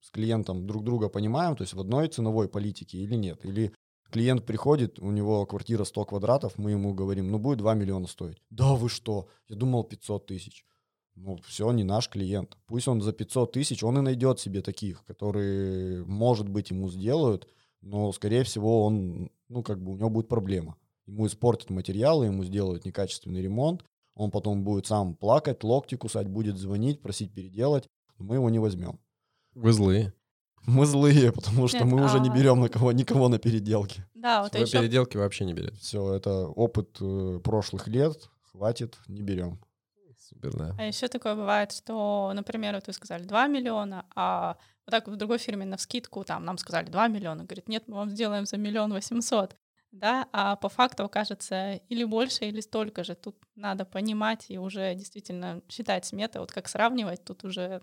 с 0.00 0.10
клиентом 0.10 0.66
друг 0.66 0.84
друга 0.84 1.08
понимаем, 1.08 1.56
то 1.56 1.62
есть 1.62 1.74
в 1.74 1.80
одной 1.80 2.08
ценовой 2.08 2.48
политике 2.48 2.98
или 2.98 3.16
нет. 3.16 3.44
Или 3.44 3.74
клиент 4.10 4.46
приходит, 4.46 4.98
у 5.00 5.10
него 5.10 5.44
квартира 5.46 5.84
100 5.84 6.04
квадратов, 6.04 6.56
мы 6.56 6.70
ему 6.70 6.94
говорим, 6.94 7.30
ну, 7.30 7.38
будет 7.38 7.58
2 7.58 7.74
миллиона 7.74 8.06
стоить. 8.06 8.42
Да 8.50 8.74
вы 8.74 8.88
что? 8.88 9.28
Я 9.48 9.56
думал 9.56 9.84
500 9.84 10.26
тысяч. 10.26 10.64
Ну, 11.20 11.36
все, 11.44 11.70
не 11.72 11.84
наш 11.84 12.08
клиент. 12.08 12.56
Пусть 12.66 12.86
он 12.86 13.00
за 13.00 13.12
500 13.12 13.52
тысяч, 13.52 13.82
он 13.82 13.98
и 13.98 14.02
найдет 14.02 14.38
себе 14.38 14.62
таких, 14.62 15.04
которые, 15.04 16.04
может 16.04 16.48
быть, 16.48 16.70
ему 16.70 16.88
сделают, 16.88 17.48
но, 17.80 18.12
скорее 18.12 18.44
всего, 18.44 18.84
он, 18.84 19.30
ну, 19.48 19.62
как 19.62 19.82
бы 19.82 19.92
у 19.92 19.96
него 19.96 20.10
будет 20.10 20.28
проблема. 20.28 20.76
Ему 21.06 21.26
испортят 21.26 21.70
материалы, 21.70 22.26
ему 22.26 22.44
сделают 22.44 22.84
некачественный 22.84 23.42
ремонт, 23.42 23.84
он 24.14 24.30
потом 24.30 24.62
будет 24.62 24.86
сам 24.86 25.16
плакать, 25.16 25.64
локти 25.64 25.96
кусать, 25.96 26.28
будет 26.28 26.56
звонить, 26.56 27.02
просить 27.02 27.32
переделать, 27.32 27.88
мы 28.18 28.36
его 28.36 28.50
не 28.50 28.58
возьмем. 28.58 29.00
Вы 29.54 29.72
злые. 29.72 30.12
Мы 30.66 30.86
злые, 30.86 31.32
потому 31.32 31.66
что 31.66 31.78
Нет, 31.78 31.86
мы 31.86 32.04
уже 32.04 32.20
не 32.20 32.28
а- 32.28 32.34
берем 32.34 32.60
на 32.60 32.68
кого, 32.68 32.92
никого 32.92 33.28
на 33.28 33.38
переделки. 33.38 34.04
Да, 34.14 34.42
вот 34.42 34.52
Вы 34.52 34.60
еще 34.60 34.80
переделки 34.80 35.16
вообще 35.16 35.44
не 35.46 35.54
берете. 35.54 35.76
Все, 35.80 36.14
это 36.14 36.46
опыт 36.46 36.98
э, 37.00 37.40
прошлых 37.42 37.88
лет, 37.88 38.28
хватит, 38.52 38.98
не 39.08 39.22
берем. 39.22 39.58
Супер, 40.28 40.52
да. 40.56 40.74
А 40.78 40.84
еще 40.84 41.08
такое 41.08 41.34
бывает, 41.34 41.72
что, 41.72 42.30
например, 42.34 42.74
вот 42.74 42.86
вы 42.86 42.92
сказали 42.92 43.22
2 43.24 43.46
миллиона, 43.46 44.04
а 44.14 44.56
вот 44.86 44.90
так 44.90 45.08
в 45.08 45.16
другой 45.16 45.38
фирме 45.38 45.64
на 45.64 45.76
вскидку 45.76 46.22
там 46.24 46.44
нам 46.44 46.58
сказали 46.58 46.86
2 46.90 47.08
миллиона, 47.08 47.44
говорит, 47.44 47.68
нет, 47.68 47.84
мы 47.88 47.96
вам 47.96 48.10
сделаем 48.10 48.44
за 48.44 48.58
миллион 48.58 48.92
восемьсот, 48.92 49.56
да, 49.90 50.28
а 50.32 50.56
по 50.56 50.68
факту 50.68 51.04
окажется 51.04 51.74
или 51.88 52.04
больше, 52.04 52.44
или 52.44 52.60
столько 52.60 53.04
же. 53.04 53.14
Тут 53.14 53.36
надо 53.54 53.86
понимать 53.86 54.46
и 54.50 54.58
уже 54.58 54.94
действительно 54.94 55.62
считать 55.68 56.04
сметы, 56.04 56.40
вот 56.40 56.52
как 56.52 56.68
сравнивать, 56.68 57.24
тут 57.24 57.44
уже 57.44 57.82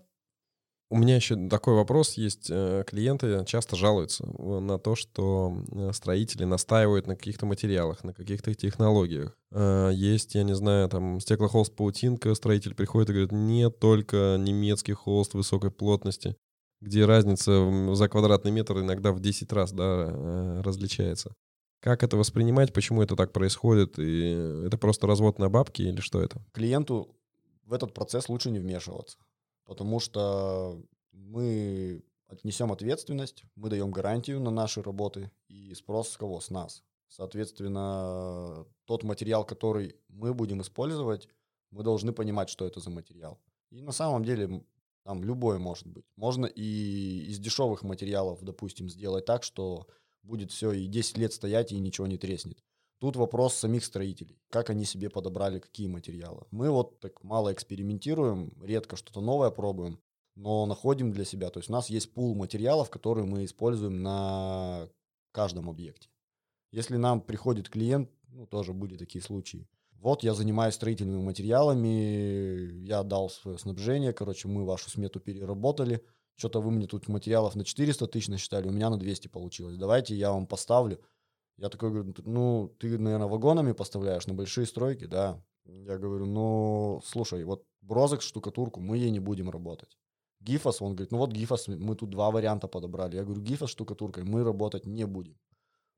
У 0.88 0.98
меня 0.98 1.16
еще 1.16 1.48
такой 1.48 1.74
вопрос 1.74 2.14
есть. 2.14 2.46
Э, 2.48 2.84
Клиенты 2.86 3.44
часто 3.44 3.74
жалуются 3.74 4.24
э, 4.24 4.60
на 4.60 4.78
то, 4.78 4.94
что 4.94 5.64
э, 5.72 5.90
строители 5.92 6.44
настаивают 6.44 7.08
на 7.08 7.16
каких-то 7.16 7.44
материалах, 7.44 8.04
на 8.04 8.12
каких-то 8.12 8.54
технологиях. 8.54 9.36
Есть, 9.52 10.34
я 10.34 10.42
не 10.42 10.54
знаю, 10.54 10.88
там 10.88 11.18
стеклохолст, 11.18 11.74
паутинка, 11.74 12.34
строитель 12.34 12.74
приходит 12.74 13.10
и 13.10 13.12
говорит, 13.12 13.32
нет, 13.32 13.78
только 13.80 14.36
немецкий 14.38 14.92
холст 14.92 15.34
высокой 15.34 15.70
плотности, 15.70 16.36
где 16.80 17.04
разница 17.06 17.94
за 17.94 18.08
квадратный 18.08 18.50
метр 18.50 18.80
иногда 18.80 19.12
в 19.12 19.20
10 19.20 19.50
раз 19.52 19.72
да, 19.72 20.62
различается. 20.62 21.32
Как 21.80 22.02
это 22.02 22.16
воспринимать, 22.16 22.74
почему 22.74 23.02
это 23.02 23.16
так 23.16 23.32
происходит, 23.32 23.98
и 23.98 24.64
это 24.66 24.76
просто 24.76 25.06
развод 25.06 25.38
на 25.38 25.48
бабки 25.48 25.82
или 25.82 26.00
что 26.00 26.20
это? 26.20 26.44
Клиенту 26.52 27.16
в 27.64 27.72
этот 27.72 27.94
процесс 27.94 28.28
лучше 28.28 28.50
не 28.50 28.58
вмешиваться, 28.58 29.16
потому 29.66 30.00
что 30.00 30.82
мы 31.12 32.02
отнесем 32.28 32.72
ответственность, 32.72 33.44
мы 33.54 33.68
даем 33.68 33.90
гарантию 33.90 34.40
на 34.40 34.50
наши 34.50 34.82
работы, 34.82 35.30
и 35.48 35.74
спрос 35.74 36.10
с 36.10 36.16
кого? 36.16 36.40
С 36.40 36.50
нас. 36.50 36.82
Соответственно, 37.08 38.66
тот 38.84 39.04
материал, 39.04 39.44
который 39.44 39.96
мы 40.08 40.34
будем 40.34 40.60
использовать, 40.60 41.28
мы 41.70 41.82
должны 41.82 42.12
понимать, 42.12 42.48
что 42.48 42.66
это 42.66 42.80
за 42.80 42.90
материал. 42.90 43.38
И 43.70 43.80
на 43.80 43.92
самом 43.92 44.24
деле 44.24 44.64
там 45.04 45.22
любое 45.22 45.58
может 45.58 45.86
быть. 45.86 46.04
Можно 46.16 46.46
и 46.46 47.26
из 47.28 47.38
дешевых 47.38 47.82
материалов, 47.82 48.42
допустим, 48.42 48.88
сделать 48.88 49.24
так, 49.24 49.44
что 49.44 49.86
будет 50.22 50.50
все 50.50 50.72
и 50.72 50.86
10 50.86 51.18
лет 51.18 51.32
стоять, 51.32 51.70
и 51.72 51.78
ничего 51.78 52.06
не 52.06 52.18
треснет. 52.18 52.58
Тут 52.98 53.16
вопрос 53.16 53.54
самих 53.54 53.84
строителей, 53.84 54.40
как 54.48 54.70
они 54.70 54.84
себе 54.86 55.10
подобрали 55.10 55.58
какие 55.58 55.86
материалы. 55.86 56.46
Мы 56.50 56.70
вот 56.70 56.98
так 57.00 57.22
мало 57.22 57.52
экспериментируем, 57.52 58.52
редко 58.62 58.96
что-то 58.96 59.20
новое 59.20 59.50
пробуем, 59.50 60.00
но 60.34 60.64
находим 60.64 61.12
для 61.12 61.26
себя. 61.26 61.50
То 61.50 61.58
есть 61.58 61.68
у 61.68 61.72
нас 61.72 61.90
есть 61.90 62.14
пул 62.14 62.34
материалов, 62.34 62.88
которые 62.88 63.26
мы 63.26 63.44
используем 63.44 64.02
на 64.02 64.88
каждом 65.32 65.68
объекте. 65.68 66.08
Если 66.72 66.96
нам 66.96 67.20
приходит 67.20 67.68
клиент, 67.68 68.10
ну 68.28 68.46
тоже 68.46 68.72
были 68.72 68.96
такие 68.96 69.22
случаи, 69.22 69.68
вот 69.92 70.22
я 70.22 70.34
занимаюсь 70.34 70.74
строительными 70.74 71.22
материалами, 71.22 72.82
я 72.86 73.02
дал 73.02 73.28
свое 73.28 73.58
снабжение, 73.58 74.12
короче, 74.12 74.48
мы 74.48 74.64
вашу 74.64 74.90
смету 74.90 75.20
переработали, 75.20 76.04
что-то 76.34 76.60
вы 76.60 76.70
мне 76.70 76.86
тут 76.86 77.08
материалов 77.08 77.56
на 77.56 77.64
400 77.64 78.06
тысяч 78.06 78.28
насчитали, 78.28 78.68
у 78.68 78.72
меня 78.72 78.90
на 78.90 78.98
200 78.98 79.28
получилось, 79.28 79.76
давайте 79.76 80.14
я 80.14 80.32
вам 80.32 80.46
поставлю. 80.46 81.00
Я 81.58 81.68
такой 81.68 81.90
говорю, 81.90 82.14
ну, 82.24 82.74
ты, 82.78 82.98
наверное, 82.98 83.28
вагонами 83.28 83.72
поставляешь 83.72 84.26
на 84.26 84.34
большие 84.34 84.66
стройки, 84.66 85.06
да. 85.06 85.42
Я 85.64 85.98
говорю, 85.98 86.26
ну, 86.26 87.00
слушай, 87.04 87.44
вот 87.44 87.64
брозок, 87.80 88.22
штукатурку, 88.22 88.80
мы 88.80 88.98
ей 88.98 89.10
не 89.10 89.20
будем 89.20 89.50
работать. 89.50 89.96
Гифос, 90.40 90.82
он 90.82 90.94
говорит, 90.94 91.12
ну 91.12 91.18
вот 91.18 91.32
Гифос, 91.32 91.68
мы 91.68 91.96
тут 91.96 92.10
два 92.10 92.30
варианта 92.30 92.68
подобрали. 92.68 93.16
Я 93.16 93.24
говорю, 93.24 93.42
Гифос 93.42 93.70
штукатуркой 93.70 94.24
мы 94.24 94.44
работать 94.44 94.86
не 94.86 95.04
будем. 95.04 95.36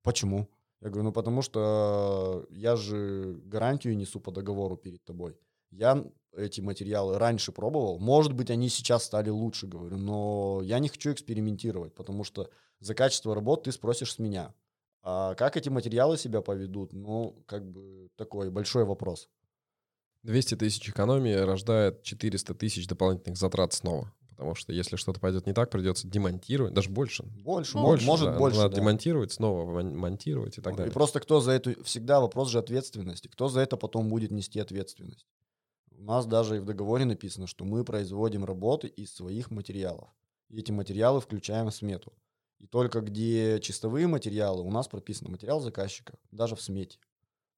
Почему? 0.02 0.48
Я 0.80 0.88
говорю, 0.88 1.04
ну 1.04 1.12
потому 1.12 1.42
что 1.42 2.46
я 2.50 2.76
же 2.76 3.40
гарантию 3.44 3.96
несу 3.96 4.20
по 4.20 4.30
договору 4.30 4.76
перед 4.76 5.04
тобой. 5.04 5.36
Я 5.70 6.04
эти 6.34 6.60
материалы 6.60 7.18
раньше 7.18 7.52
пробовал. 7.52 7.98
Может 7.98 8.32
быть, 8.32 8.50
они 8.50 8.68
сейчас 8.68 9.04
стали 9.04 9.28
лучше, 9.28 9.66
говорю, 9.66 9.98
но 9.98 10.60
я 10.62 10.78
не 10.78 10.88
хочу 10.88 11.12
экспериментировать, 11.12 11.94
потому 11.94 12.24
что 12.24 12.48
за 12.80 12.94
качество 12.94 13.34
работы 13.34 13.64
ты 13.64 13.72
спросишь 13.72 14.14
с 14.14 14.18
меня. 14.18 14.54
А 15.02 15.34
как 15.34 15.56
эти 15.56 15.68
материалы 15.68 16.18
себя 16.18 16.40
поведут, 16.40 16.92
ну, 16.92 17.42
как 17.46 17.68
бы 17.70 18.08
такой 18.16 18.50
большой 18.50 18.84
вопрос. 18.84 19.28
200 20.24 20.56
тысяч 20.56 20.88
экономии 20.88 21.34
рождает 21.34 22.02
400 22.02 22.54
тысяч 22.54 22.86
дополнительных 22.86 23.38
затрат 23.38 23.72
снова. 23.72 24.12
Потому 24.30 24.54
что 24.54 24.72
если 24.72 24.94
что-то 24.94 25.18
пойдет 25.18 25.46
не 25.46 25.52
так, 25.52 25.68
придется 25.68 26.06
демонтировать, 26.06 26.72
даже 26.72 26.90
больше. 26.90 27.24
Больше, 27.24 27.76
больше 27.76 28.06
может 28.06 28.26
да, 28.26 28.38
больше. 28.38 28.58
Надо 28.58 28.70
да. 28.70 28.80
демонтировать, 28.80 29.32
снова 29.32 29.82
монтировать 29.82 30.58
и 30.58 30.60
так 30.60 30.74
И 30.74 30.76
далее. 30.76 30.92
просто 30.92 31.18
кто 31.18 31.40
за 31.40 31.52
эту... 31.52 31.82
Всегда 31.82 32.20
вопрос 32.20 32.48
же 32.48 32.60
ответственности. 32.60 33.26
Кто 33.26 33.48
за 33.48 33.60
это 33.60 33.76
потом 33.76 34.08
будет 34.08 34.30
нести 34.30 34.60
ответственность? 34.60 35.26
У 35.90 36.04
нас 36.04 36.24
даже 36.24 36.56
и 36.56 36.60
в 36.60 36.64
договоре 36.64 37.04
написано, 37.04 37.48
что 37.48 37.64
мы 37.64 37.84
производим 37.84 38.44
работы 38.44 38.86
из 38.86 39.12
своих 39.12 39.50
материалов. 39.50 40.08
И 40.50 40.60
эти 40.60 40.70
материалы 40.70 41.20
включаем 41.20 41.70
в 41.70 41.74
смету. 41.74 42.12
И 42.58 42.66
только 42.66 43.00
где 43.00 43.60
чистовые 43.60 44.06
материалы, 44.06 44.62
у 44.62 44.70
нас 44.70 44.88
прописано 44.88 45.30
материал 45.30 45.60
заказчика, 45.60 46.18
даже 46.30 46.56
в 46.56 46.62
смете. 46.62 46.98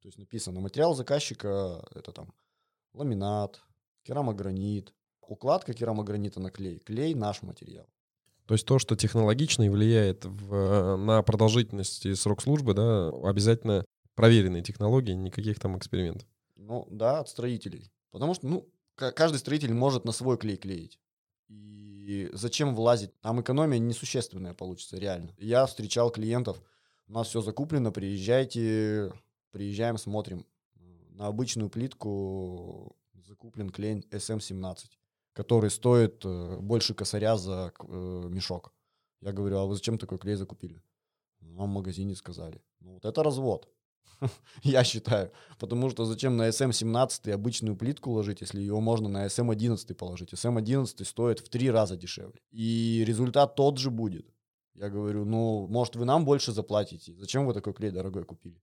То 0.01 0.09
есть 0.09 0.18
написано 0.18 0.61
материал 0.61 0.94
заказчика, 0.94 1.86
это 1.94 2.12
там 2.12 2.32
ламинат, 2.92 3.61
керамогранит, 4.03 4.94
укладка 5.20 5.72
керамогранита 5.72 6.40
на 6.40 6.51
клей. 6.51 6.80
Клей 6.80 7.14
наш 7.14 7.42
материал. 7.42 7.86
То 8.46 8.55
есть 8.55 8.66
то, 8.66 8.78
что 8.78 8.96
технологично 8.96 9.62
и 9.62 9.68
влияет 9.68 10.24
в, 10.24 10.96
на 10.96 11.22
продолжительность 11.22 12.05
и 12.05 12.14
срок 12.14 12.42
службы, 12.42 12.74
да, 12.74 13.09
обязательно 13.09 13.84
проверенные 14.16 14.62
технологии, 14.62 15.12
никаких 15.12 15.61
там 15.61 15.78
экспериментов. 15.78 16.28
Ну 16.57 16.86
да, 16.90 17.20
от 17.20 17.28
строителей. 17.28 17.92
Потому 18.11 18.34
что, 18.34 18.48
ну, 18.48 18.68
каждый 18.96 19.38
строитель 19.38 19.72
может 19.72 20.05
на 20.05 20.12
свой 20.12 20.36
клей 20.36 20.57
клеить. 20.57 20.98
Зачем 22.32 22.74
влазить? 22.74 23.18
Там 23.20 23.40
экономия 23.40 23.78
несущественная 23.78 24.54
получится, 24.54 24.96
реально. 24.98 25.34
Я 25.38 25.66
встречал 25.66 26.11
клиентов, 26.11 26.62
у 27.06 27.12
нас 27.12 27.28
все 27.28 27.40
закуплено, 27.40 27.92
приезжайте, 27.92 29.12
приезжаем, 29.50 29.98
смотрим. 29.98 30.46
На 31.11 31.26
обычную 31.26 31.68
плитку 31.68 32.96
закуплен 33.14 33.70
клей 33.70 34.00
SM17 34.11 34.86
который 35.32 35.70
стоит 35.70 36.24
э, 36.24 36.58
больше 36.61 36.94
косаря 36.94 37.36
за 37.36 37.72
э, 37.78 38.28
мешок. 38.28 38.72
Я 39.20 39.32
говорю, 39.32 39.58
а 39.58 39.66
вы 39.66 39.74
зачем 39.74 39.98
такой 39.98 40.18
клей 40.18 40.34
закупили? 40.34 40.82
Нам 41.40 41.70
в 41.70 41.74
магазине 41.74 42.14
сказали. 42.14 42.62
Ну 42.80 42.94
вот 42.94 43.04
это 43.04 43.22
развод. 43.22 43.68
Я 44.62 44.84
считаю. 44.84 45.30
Потому 45.59 45.90
что 45.90 46.05
зачем 46.05 46.36
на 46.36 46.48
SM17 46.48 47.32
обычную 47.32 47.76
плитку 47.76 48.11
ложить, 48.11 48.40
если 48.40 48.61
ее 48.61 48.78
можно 48.80 49.09
на 49.09 49.26
SM11 49.26 49.94
положить? 49.94 50.32
SM11 50.32 51.05
стоит 51.05 51.40
в 51.40 51.48
три 51.48 51.70
раза 51.70 51.96
дешевле. 51.96 52.40
И 52.51 53.05
результат 53.07 53.57
тот 53.57 53.78
же 53.78 53.90
будет. 53.90 54.26
Я 54.74 54.88
говорю, 54.88 55.24
ну, 55.24 55.66
может, 55.68 55.96
вы 55.96 56.05
нам 56.05 56.24
больше 56.24 56.53
заплатите? 56.53 57.14
Зачем 57.14 57.46
вы 57.46 57.55
такой 57.55 57.74
клей 57.74 57.90
дорогой 57.90 58.24
купили? 58.24 58.61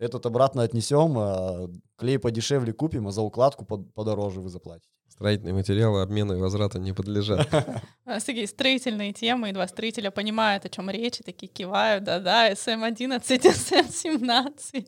Этот 0.00 0.24
обратно 0.24 0.62
отнесем, 0.62 1.14
а 1.18 1.68
клей 1.96 2.18
подешевле 2.18 2.72
купим, 2.72 3.06
а 3.08 3.10
за 3.10 3.20
укладку 3.20 3.66
подороже 3.66 4.40
вы 4.40 4.48
заплатите. 4.48 4.88
Строительные 5.08 5.52
материалы 5.52 6.00
обмена 6.00 6.32
и 6.32 6.36
возврата 6.36 6.78
не 6.78 6.94
подлежат. 6.94 7.46
У 8.06 8.08
нас 8.08 8.24
такие 8.24 8.46
строительные 8.46 9.12
темы, 9.12 9.50
и 9.50 9.52
два 9.52 9.68
строителя 9.68 10.10
понимают, 10.10 10.64
о 10.64 10.70
чем 10.70 10.88
речь, 10.88 11.20
и 11.20 11.22
такие 11.22 11.48
кивают, 11.48 12.04
да-да, 12.04 12.50
SM11, 12.50 13.20
SM17. 13.20 14.86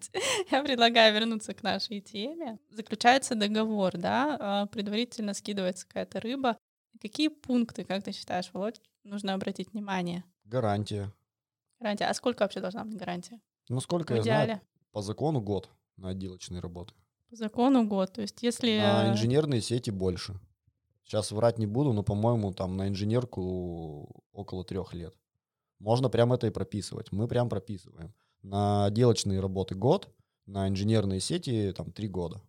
Я 0.50 0.62
предлагаю 0.62 1.12
вернуться 1.14 1.52
к 1.52 1.62
нашей 1.62 2.00
теме. 2.00 2.58
Заключается 2.70 3.34
договор, 3.34 3.98
да, 3.98 4.38
а, 4.40 4.66
предварительно 4.68 5.34
скидывается 5.34 5.86
какая-то 5.86 6.20
рыба. 6.20 6.56
Какие 7.02 7.28
пункты, 7.28 7.84
как 7.84 8.02
ты 8.02 8.12
считаешь, 8.12 8.48
Володь, 8.54 8.80
нужно 9.04 9.34
обратить 9.34 9.72
внимание? 9.74 10.24
Гарантия. 10.46 11.12
Гарантия. 11.78 12.06
А 12.06 12.14
сколько 12.14 12.44
вообще 12.44 12.60
должна 12.60 12.82
быть 12.86 12.96
гарантия? 12.96 13.38
Ну, 13.68 13.80
сколько 13.80 14.14
я 14.14 14.22
знаю, 14.22 14.60
по 14.92 15.02
закону 15.02 15.40
год 15.40 15.70
на 15.96 16.10
отделочные 16.10 16.60
работы. 16.60 16.94
По 17.30 17.36
закону 17.36 17.86
год. 17.86 18.12
То 18.12 18.22
есть 18.22 18.42
если... 18.42 18.70
А 18.82 19.10
инженерные 19.10 19.60
сети 19.60 19.90
больше. 19.90 20.38
Сейчас 21.04 21.32
врать 21.32 21.58
не 21.58 21.66
буду, 21.66 21.92
но, 21.92 22.02
по-моему, 22.02 22.52
там 22.52 22.76
на 22.76 22.88
инженерку 22.88 24.24
около 24.32 24.64
трех 24.64 24.94
лет. 24.94 25.14
Можно 25.78 26.08
прям 26.08 26.32
это 26.32 26.46
и 26.46 26.50
прописывать. 26.50 27.10
Мы 27.10 27.26
прям 27.26 27.48
прописываем. 27.48 28.14
На 28.42 28.86
отделочные 28.86 29.40
работы 29.40 29.74
год, 29.74 30.08
на 30.46 30.68
инженерные 30.68 31.20
сети 31.20 31.72
там 31.76 31.90
три 31.92 32.08
года. 32.08 32.40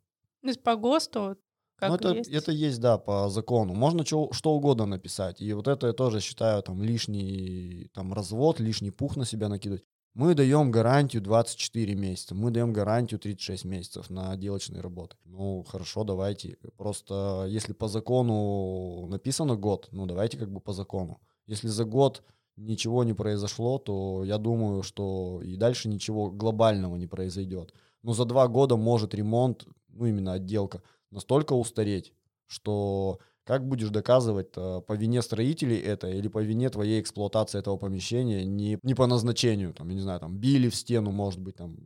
То 0.42 0.48
есть 0.48 0.62
по 0.62 0.76
ГОСТу 0.76 1.38
как 1.76 1.90
ну, 1.90 1.96
это, 1.96 2.18
есть? 2.18 2.30
это 2.30 2.52
есть, 2.52 2.80
да, 2.80 2.98
по 2.98 3.30
закону. 3.30 3.74
Можно 3.74 4.06
что, 4.06 4.32
что 4.32 4.54
угодно 4.54 4.86
написать. 4.86 5.42
И 5.42 5.52
вот 5.54 5.68
это 5.68 5.88
я 5.88 5.94
тоже 5.94 6.22
считаю 6.22 6.62
там 6.64 6.82
лишний 6.82 7.90
там 7.94 8.14
развод, 8.14 8.60
лишний 8.60 8.92
пух 8.92 9.18
на 9.18 9.26
себя 9.26 9.50
накидывать. 9.50 9.84
Мы 10.14 10.36
даем 10.36 10.70
гарантию 10.70 11.24
24 11.24 11.96
месяца, 11.96 12.36
мы 12.36 12.52
даем 12.52 12.72
гарантию 12.72 13.20
36 13.20 13.66
месяцев 13.66 14.12
на 14.12 14.32
отделочные 14.32 14.80
работы. 14.80 15.16
Ну, 15.26 15.64
хорошо, 15.64 16.04
давайте. 16.04 16.58
Просто 16.78 17.48
если 17.50 17.74
по 17.74 17.88
закону 17.88 19.08
написано 19.08 19.56
год, 19.56 19.90
ну, 19.92 20.06
давайте 20.06 20.38
как 20.38 20.52
бы 20.52 20.60
по 20.60 20.72
закону. 20.72 21.20
Если 21.48 21.68
за 21.68 21.84
год 21.84 22.24
ничего 22.58 23.04
не 23.04 23.14
произошло, 23.14 23.80
то 23.80 24.24
я 24.24 24.38
думаю, 24.38 24.84
что 24.84 25.42
и 25.44 25.56
дальше 25.56 25.90
ничего 25.90 26.30
глобального 26.30 26.96
не 26.96 27.08
произойдет. 27.08 27.74
Но 28.04 28.14
за 28.14 28.26
два 28.26 28.48
года 28.48 28.78
может 28.78 29.16
ремонт, 29.16 29.66
ну, 29.88 30.06
именно 30.06 30.34
отделка, 30.34 30.84
настолько 31.10 31.54
устареть, 31.54 32.14
что 32.46 33.18
как 33.46 33.68
будешь 33.68 33.90
доказывать 33.90 34.50
э, 34.56 34.82
по 34.86 34.94
вине 34.94 35.22
строителей 35.22 35.78
это 35.78 36.10
или 36.10 36.28
по 36.28 36.42
вине 36.42 36.70
твоей 36.70 37.02
эксплуатации 37.02 37.60
этого 37.60 37.78
помещения 37.78 38.46
не, 38.46 38.80
не 38.82 38.96
по 38.96 39.08
назначению, 39.08 39.74
там, 39.74 39.90
я 39.90 39.96
не 39.96 40.02
знаю, 40.02 40.20
там 40.20 40.38
били 40.38 40.70
в 40.70 40.76
стену, 40.76 41.12
может 41.12 41.40
быть, 41.40 41.56
там 41.56 41.78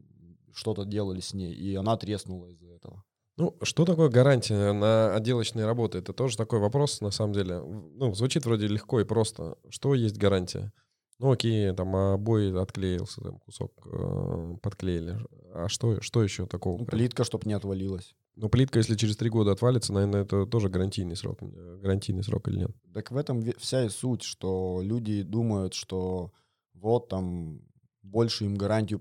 что-то 0.53 0.85
делали 0.85 1.19
с 1.19 1.33
ней, 1.33 1.53
и 1.53 1.75
она 1.75 1.97
треснула 1.97 2.47
из-за 2.47 2.67
этого. 2.67 3.03
Ну, 3.37 3.55
что 3.61 3.85
такое 3.85 4.09
гарантия 4.09 4.73
на 4.73 5.13
отделочные 5.15 5.65
работы? 5.67 5.99
Это 5.99 6.11
тоже 6.11 6.35
такой 6.35 6.59
вопрос, 6.59 7.01
на 7.01 7.11
самом 7.11 7.33
деле. 7.33 7.61
Ну, 7.61 8.13
звучит 8.15 8.45
вроде 8.45 8.67
легко 8.67 8.99
и 8.99 9.03
просто. 9.03 9.57
Что 9.69 9.93
есть 9.93 10.17
гарантия? 10.17 10.73
Ну, 11.19 11.31
окей, 11.31 11.71
там 11.73 11.95
обои 11.95 12.59
отклеился, 12.59 13.21
там 13.21 13.39
кусок 13.39 13.71
э, 13.85 14.55
подклеили. 14.61 15.19
А 15.53 15.67
что, 15.69 16.01
что 16.01 16.23
еще 16.23 16.47
такого? 16.47 16.79
Ну, 16.79 16.85
плитка, 16.85 17.23
чтобы 17.23 17.47
не 17.47 17.53
отвалилась. 17.53 18.15
Ну, 18.39 18.49
плитка, 18.49 18.77
если 18.77 18.95
через 18.95 19.17
три 19.17 19.31
года 19.31 19.51
отвалится, 19.51 19.91
наверное, 19.93 20.21
это 20.21 20.45
тоже 20.45 20.69
гарантийный 20.69 21.15
срок. 21.15 21.39
Э, 21.41 21.79
гарантийный 21.81 22.23
срок 22.23 22.47
или 22.47 22.59
нет? 22.59 22.71
Так 22.93 23.09
в 23.11 23.17
этом 23.17 23.43
вся 23.57 23.85
и 23.85 23.89
суть, 23.89 24.21
что 24.21 24.79
люди 24.83 25.23
думают, 25.23 25.73
что 25.73 26.31
вот 26.75 27.09
там 27.09 27.61
больше 28.03 28.45
им 28.45 28.55
гарантию 28.55 28.99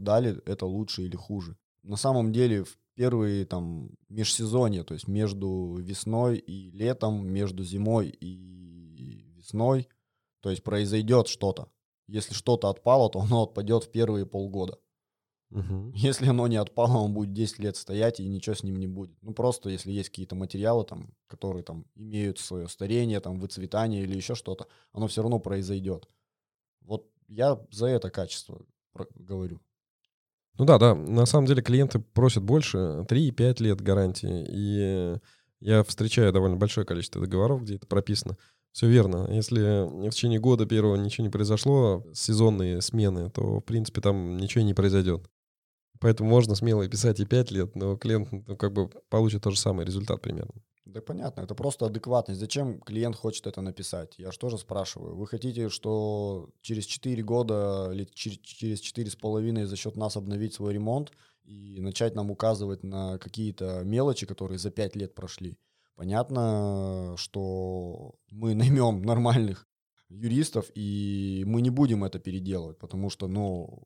дали, 0.00 0.42
это 0.44 0.66
лучше 0.66 1.02
или 1.02 1.14
хуже. 1.14 1.56
На 1.84 1.96
самом 1.96 2.32
деле 2.32 2.64
первые 2.94 3.44
там 3.44 3.90
межсезонье, 4.08 4.82
то 4.82 4.94
есть 4.94 5.06
между 5.06 5.76
весной 5.78 6.38
и 6.38 6.72
летом, 6.72 7.28
между 7.28 7.62
зимой 7.62 8.08
и 8.08 9.24
весной, 9.36 9.88
то 10.40 10.50
есть 10.50 10.64
произойдет 10.64 11.28
что-то. 11.28 11.68
Если 12.08 12.34
что-то 12.34 12.68
отпало, 12.68 13.08
то 13.08 13.20
оно 13.20 13.44
отпадет 13.44 13.84
в 13.84 13.90
первые 13.92 14.26
полгода. 14.26 14.78
Мгм. 15.54 15.92
Если 15.94 16.26
оно 16.26 16.48
не 16.48 16.56
отпало, 16.56 16.98
он 16.98 17.14
будет 17.14 17.32
10 17.32 17.60
лет 17.60 17.76
стоять, 17.76 18.18
и 18.18 18.26
ничего 18.26 18.56
с 18.56 18.64
ним 18.64 18.76
не 18.76 18.88
будет. 18.88 19.16
Ну, 19.22 19.32
просто 19.32 19.70
если 19.70 19.92
есть 19.92 20.08
какие-то 20.08 20.34
материалы, 20.34 20.84
там, 20.84 21.14
которые 21.28 21.62
там 21.62 21.86
имеют 21.94 22.40
свое 22.40 22.68
старение, 22.68 23.20
там, 23.20 23.38
выцветание 23.38 24.02
или 24.02 24.16
еще 24.16 24.34
что-то, 24.34 24.66
оно 24.92 25.06
все 25.06 25.22
равно 25.22 25.38
произойдет. 25.38 26.08
Вот 26.80 27.08
я 27.28 27.60
за 27.70 27.86
это 27.86 28.10
качество 28.10 28.60
говорю. 29.14 29.60
Ну 30.58 30.64
да, 30.64 30.78
да. 30.78 30.94
На 30.94 31.24
самом 31.24 31.46
деле 31.46 31.62
клиенты 31.62 32.00
просят 32.00 32.42
больше, 32.42 33.04
3-5 33.08 33.60
лет 33.60 33.80
гарантии. 33.80 34.46
И 34.48 35.18
я 35.60 35.84
встречаю 35.84 36.32
довольно 36.32 36.56
большое 36.56 36.84
количество 36.84 37.20
договоров, 37.20 37.62
где 37.62 37.76
это 37.76 37.86
прописано. 37.86 38.36
Все 38.72 38.88
верно. 38.88 39.28
Если 39.30 40.08
в 40.08 40.10
течение 40.10 40.40
года 40.40 40.66
первого 40.66 40.96
ничего 40.96 41.24
не 41.24 41.30
произошло, 41.30 42.04
сезонные 42.12 42.82
смены, 42.82 43.30
то, 43.30 43.60
в 43.60 43.64
принципе, 43.64 44.00
там 44.00 44.36
ничего 44.36 44.64
не 44.64 44.74
произойдет. 44.74 45.30
Поэтому 46.04 46.28
можно 46.28 46.54
смело 46.54 46.86
писать 46.86 47.18
и 47.20 47.24
5 47.24 47.50
лет, 47.50 47.74
но 47.76 47.96
клиент 47.96 48.30
ну, 48.30 48.56
как 48.56 48.74
бы 48.74 48.90
получит 49.08 49.42
тот 49.42 49.54
же 49.54 49.58
самый 49.58 49.86
результат 49.86 50.20
примерно. 50.20 50.52
Да 50.84 51.00
понятно, 51.00 51.40
это 51.40 51.54
просто 51.54 51.86
адекватность. 51.86 52.38
Зачем 52.38 52.78
клиент 52.80 53.16
хочет 53.16 53.46
это 53.46 53.62
написать? 53.62 54.18
Я 54.18 54.30
же 54.30 54.38
тоже 54.38 54.58
спрашиваю. 54.58 55.16
Вы 55.16 55.26
хотите, 55.26 55.70
что 55.70 56.50
через 56.60 56.84
4 56.84 57.22
года 57.22 57.88
или 57.90 58.04
чер- 58.04 58.38
через 58.42 58.82
4,5 58.82 59.64
за 59.64 59.76
счет 59.76 59.96
нас 59.96 60.18
обновить 60.18 60.52
свой 60.52 60.74
ремонт 60.74 61.10
и 61.42 61.80
начать 61.80 62.14
нам 62.14 62.30
указывать 62.30 62.82
на 62.82 63.16
какие-то 63.16 63.80
мелочи, 63.82 64.26
которые 64.26 64.58
за 64.58 64.70
5 64.70 64.96
лет 64.96 65.14
прошли? 65.14 65.56
Понятно, 65.94 67.14
что 67.16 68.16
мы 68.30 68.54
наймем 68.54 69.00
нормальных 69.00 69.66
юристов, 70.10 70.70
и 70.74 71.44
мы 71.46 71.62
не 71.62 71.70
будем 71.70 72.04
это 72.04 72.18
переделывать, 72.18 72.78
потому 72.78 73.08
что, 73.08 73.26
ну, 73.26 73.84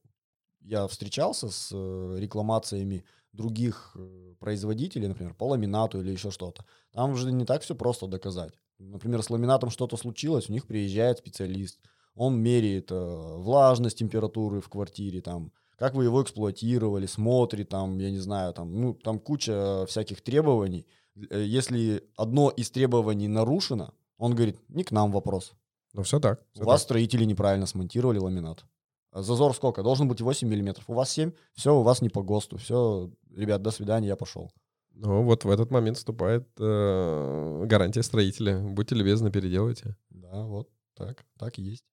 я 0.69 0.87
встречался 0.87 1.49
с 1.49 1.71
э, 1.73 2.16
рекламациями 2.19 3.05
других 3.33 3.97
э, 3.97 4.35
производителей, 4.39 5.09
например, 5.09 5.35
по 5.35 5.45
ламинату 5.45 6.01
или 6.01 6.11
еще 6.12 6.31
что-то. 6.31 6.64
Там 6.93 7.12
уже 7.12 7.33
не 7.33 7.45
так 7.45 7.62
все 7.62 7.75
просто 7.75 8.07
доказать. 8.07 8.53
Например, 8.79 9.23
с 9.23 9.31
ламинатом 9.31 9.71
что-то 9.71 9.97
случилось, 9.97 10.51
у 10.51 10.53
них 10.53 10.66
приезжает 10.66 11.19
специалист, 11.19 11.81
он 12.14 12.39
меряет 12.39 12.91
э, 12.91 13.37
влажность 13.39 13.99
температуры 13.99 14.61
в 14.61 14.69
квартире, 14.69 15.21
там, 15.21 15.53
как 15.77 15.95
вы 15.95 16.05
его 16.05 16.23
эксплуатировали, 16.23 17.07
смотрит, 17.07 17.71
там, 17.71 17.99
я 17.99 18.11
не 18.11 18.19
знаю, 18.19 18.53
там, 18.53 18.73
ну, 18.81 18.95
там 18.95 19.19
куча 19.19 19.87
всяких 19.87 20.21
требований. 20.21 20.87
Э, 21.31 21.43
Если 21.43 22.03
одно 22.16 22.51
из 22.51 22.71
требований 22.71 23.29
нарушено, 23.29 23.95
он 24.19 24.35
говорит, 24.35 24.59
не 24.69 24.85
к 24.85 24.93
нам 24.93 25.12
вопрос. 25.12 25.53
Но 25.95 26.03
все 26.03 26.21
так. 26.21 26.45
всё 26.53 26.64
У 26.64 26.66
вас 26.66 26.83
так. 26.83 26.89
строители 26.89 27.25
неправильно 27.25 27.66
смонтировали 27.66 28.19
ламинат. 28.19 28.64
Зазор 29.13 29.55
сколько? 29.55 29.83
Должен 29.83 30.09
быть 30.09 30.21
8 30.21 30.49
миллиметров. 30.49 30.85
У 30.89 30.95
вас 30.95 31.11
7, 31.11 31.33
все, 31.55 31.75
у 31.75 31.83
вас 31.83 32.03
не 32.03 32.09
по 32.09 32.23
ГОСТу. 32.23 32.59
Все, 32.59 33.11
ребят, 33.35 33.63
до 33.63 33.71
свидания, 33.71 34.09
я 34.09 34.17
пошел. 34.17 34.51
Ну 34.93 35.23
вот 35.23 35.45
в 35.45 35.51
этот 35.51 35.71
момент 35.71 35.97
вступает 35.97 36.49
э, 36.59 37.65
гарантия 37.67 38.03
строителя. 38.03 38.59
Будьте 38.59 38.95
любезны, 38.95 39.31
переделайте. 39.31 39.97
Да, 40.11 40.45
вот 40.45 40.69
так, 40.95 41.25
так 41.39 41.59
и 41.59 41.63
есть. 41.63 41.85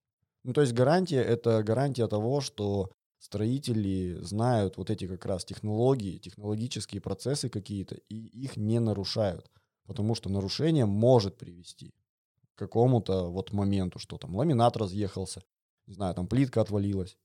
Ну, 0.42 0.52
то 0.52 0.60
есть 0.60 0.72
гарантия— 0.72 1.22
это 1.22 1.62
гарантия 1.62 2.06
того, 2.08 2.40
что 2.40 2.90
строители 3.18 4.18
знают 4.20 4.76
вот 4.76 4.90
эти 4.90 5.06
как 5.06 5.24
раз 5.24 5.44
технологии, 5.44 6.18
технологические 6.18 7.00
процессы 7.00 7.48
какие-то, 7.48 7.96
и 8.08 8.14
их 8.16 8.56
не 8.56 8.78
нарушают. 8.80 9.50
Потому 9.86 10.14
что 10.14 10.28
нарушение 10.28 10.84
может 10.84 11.36
привести 11.38 11.94
к 12.54 12.58
какому-то 12.58 13.26
вот 13.30 13.52
моменту, 13.52 13.98
что 13.98 14.18
там 14.18 14.34
ламинат 14.34 14.76
разъехался, 14.76 15.42
не 15.86 15.94
знаю, 15.94 16.14
там 16.14 16.26
плитка 16.26 16.60
отвалилась. 16.60 17.16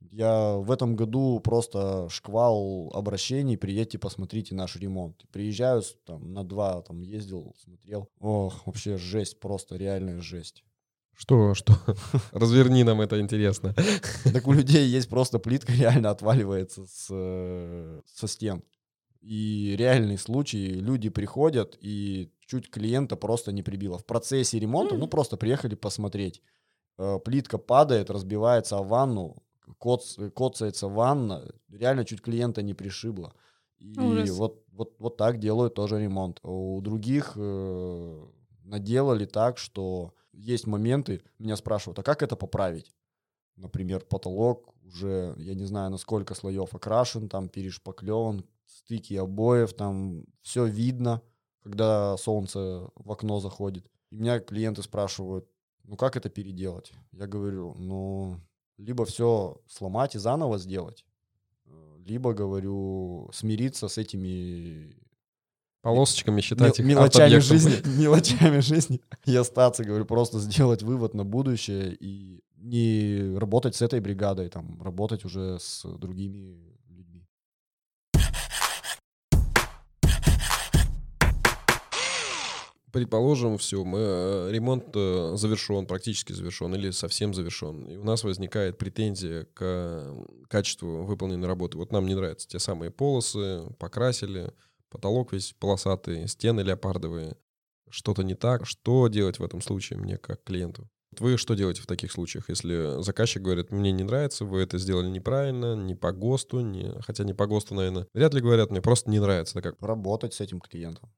Я 0.00 0.54
в 0.54 0.70
этом 0.70 0.94
году 0.94 1.40
просто 1.40 2.08
шквал 2.08 2.90
обращений, 2.94 3.58
приедьте, 3.58 3.98
посмотрите 3.98 4.54
наш 4.54 4.76
ремонт. 4.76 5.24
Приезжаю, 5.32 5.82
там, 6.06 6.32
на 6.32 6.44
два, 6.44 6.82
там, 6.82 7.02
ездил, 7.02 7.54
смотрел. 7.58 8.08
Ох, 8.20 8.64
вообще 8.66 8.96
жесть, 8.96 9.40
просто 9.40 9.76
реальная 9.76 10.20
жесть. 10.20 10.64
Что, 11.16 11.54
что? 11.54 11.74
Разверни 12.32 12.84
нам 12.84 13.00
это 13.00 13.20
интересно. 13.20 13.74
Так 14.32 14.46
у 14.46 14.52
людей 14.52 14.86
есть 14.86 15.08
просто 15.08 15.40
плитка 15.40 15.72
реально 15.72 16.10
отваливается 16.10 16.86
с, 16.86 18.02
со 18.06 18.28
стен. 18.28 18.62
И 19.20 19.74
реальный 19.76 20.16
случай, 20.16 20.68
люди 20.68 21.08
приходят 21.08 21.76
и 21.80 22.30
чуть 22.46 22.70
клиента 22.70 23.16
просто 23.16 23.50
не 23.50 23.64
прибило. 23.64 23.98
В 23.98 24.06
процессе 24.06 24.60
ремонта, 24.60 24.96
ну 24.96 25.08
просто 25.08 25.36
приехали 25.36 25.74
посмотреть. 25.74 26.40
Э, 26.98 27.18
Плитка 27.24 27.58
падает, 27.58 28.10
разбивается 28.10 28.76
о 28.76 28.82
ванну, 28.82 29.36
коц- 29.78 30.30
коцается 30.30 30.88
ванна, 30.88 31.48
реально 31.70 32.04
чуть 32.04 32.20
клиента 32.20 32.62
не 32.62 32.74
пришибло. 32.74 33.32
И 33.78 33.94
Ужас. 33.98 34.30
вот, 34.30 34.64
вот, 34.72 34.96
вот 34.98 35.16
так 35.16 35.38
делают 35.38 35.74
тоже 35.74 36.00
ремонт. 36.00 36.40
У 36.42 36.80
других 36.80 37.32
э, 37.36 38.26
наделали 38.64 39.24
так, 39.24 39.58
что 39.58 40.12
есть 40.32 40.66
моменты, 40.66 41.22
меня 41.38 41.56
спрашивают, 41.56 41.98
а 42.00 42.02
как 42.02 42.22
это 42.22 42.36
поправить? 42.36 42.92
Например, 43.56 44.04
потолок 44.04 44.74
уже, 44.84 45.34
я 45.38 45.54
не 45.54 45.64
знаю, 45.64 45.90
на 45.90 45.98
сколько 45.98 46.34
слоев 46.34 46.74
окрашен, 46.74 47.28
там 47.28 47.48
перешпаклеван, 47.48 48.44
стыки 48.66 49.14
обоев, 49.14 49.72
там 49.74 50.24
все 50.42 50.66
видно, 50.66 51.22
когда 51.62 52.16
солнце 52.16 52.88
в 52.94 53.10
окно 53.10 53.40
заходит. 53.40 53.86
И 54.10 54.16
меня 54.16 54.40
клиенты 54.40 54.82
спрашивают, 54.82 55.48
ну 55.88 55.96
как 55.96 56.16
это 56.16 56.28
переделать? 56.28 56.92
Я 57.12 57.26
говорю, 57.26 57.74
ну 57.78 58.40
либо 58.76 59.04
все 59.04 59.60
сломать 59.66 60.14
и 60.14 60.18
заново 60.18 60.58
сделать, 60.58 61.04
э, 61.66 61.96
либо, 62.06 62.32
говорю, 62.34 63.30
смириться 63.32 63.88
с 63.88 63.98
этими 63.98 64.94
Полосочками 65.80 66.40
считать 66.40 66.78
мел- 66.80 66.88
их 66.88 66.96
мелочами 66.96 67.38
жизни, 67.38 68.00
мелочами 68.00 68.60
жизни 68.60 69.00
и 69.24 69.34
остаться, 69.36 69.84
говорю, 69.84 70.04
просто 70.04 70.38
сделать 70.40 70.82
вывод 70.82 71.14
на 71.14 71.24
будущее 71.24 71.94
и 71.94 72.42
не 72.56 73.36
работать 73.38 73.74
с 73.76 73.82
этой 73.82 74.00
бригадой, 74.00 74.48
там, 74.48 74.82
работать 74.82 75.24
уже 75.24 75.58
с 75.60 75.84
другими 75.98 76.77
Предположим, 82.98 83.58
все, 83.58 83.84
мы, 83.84 83.98
э, 84.00 84.48
ремонт 84.50 84.86
э, 84.92 85.34
завершен, 85.36 85.86
практически 85.86 86.32
завершен 86.32 86.74
или 86.74 86.90
совсем 86.90 87.32
завершен. 87.32 87.84
И 87.84 87.96
у 87.96 88.02
нас 88.02 88.24
возникает 88.24 88.76
претензия 88.76 89.46
к 89.54 90.16
качеству 90.48 91.04
выполненной 91.04 91.46
работы. 91.46 91.78
Вот 91.78 91.92
нам 91.92 92.06
не 92.06 92.16
нравятся 92.16 92.48
те 92.48 92.58
самые 92.58 92.90
полосы, 92.90 93.72
покрасили, 93.78 94.52
потолок 94.90 95.32
весь 95.32 95.54
полосатый, 95.60 96.26
стены 96.26 96.62
леопардовые. 96.62 97.36
Что-то 97.88 98.24
не 98.24 98.34
так. 98.34 98.66
Что 98.66 99.06
делать 99.06 99.38
в 99.38 99.44
этом 99.44 99.60
случае 99.60 100.00
мне 100.00 100.18
как 100.18 100.42
клиенту? 100.42 100.90
Вы 101.20 101.36
что 101.36 101.54
делаете 101.54 101.82
в 101.82 101.86
таких 101.86 102.10
случаях, 102.10 102.48
если 102.48 103.00
заказчик 103.00 103.42
говорит, 103.42 103.70
мне 103.70 103.92
не 103.92 104.02
нравится, 104.02 104.44
вы 104.44 104.60
это 104.60 104.76
сделали 104.78 105.08
неправильно, 105.08 105.76
не 105.76 105.94
по 105.94 106.10
ГОСТу, 106.10 106.60
не... 106.60 107.00
хотя 107.02 107.22
не 107.22 107.32
по 107.32 107.46
ГОСТу, 107.46 107.76
наверное, 107.76 108.08
вряд 108.12 108.34
ли 108.34 108.40
говорят, 108.40 108.72
мне 108.72 108.82
просто 108.82 109.08
не 109.08 109.20
нравится. 109.20 109.56
Это 109.60 109.70
как? 109.70 109.80
Работать 109.80 110.34
с 110.34 110.40
этим 110.40 110.60
клиентом. 110.60 111.12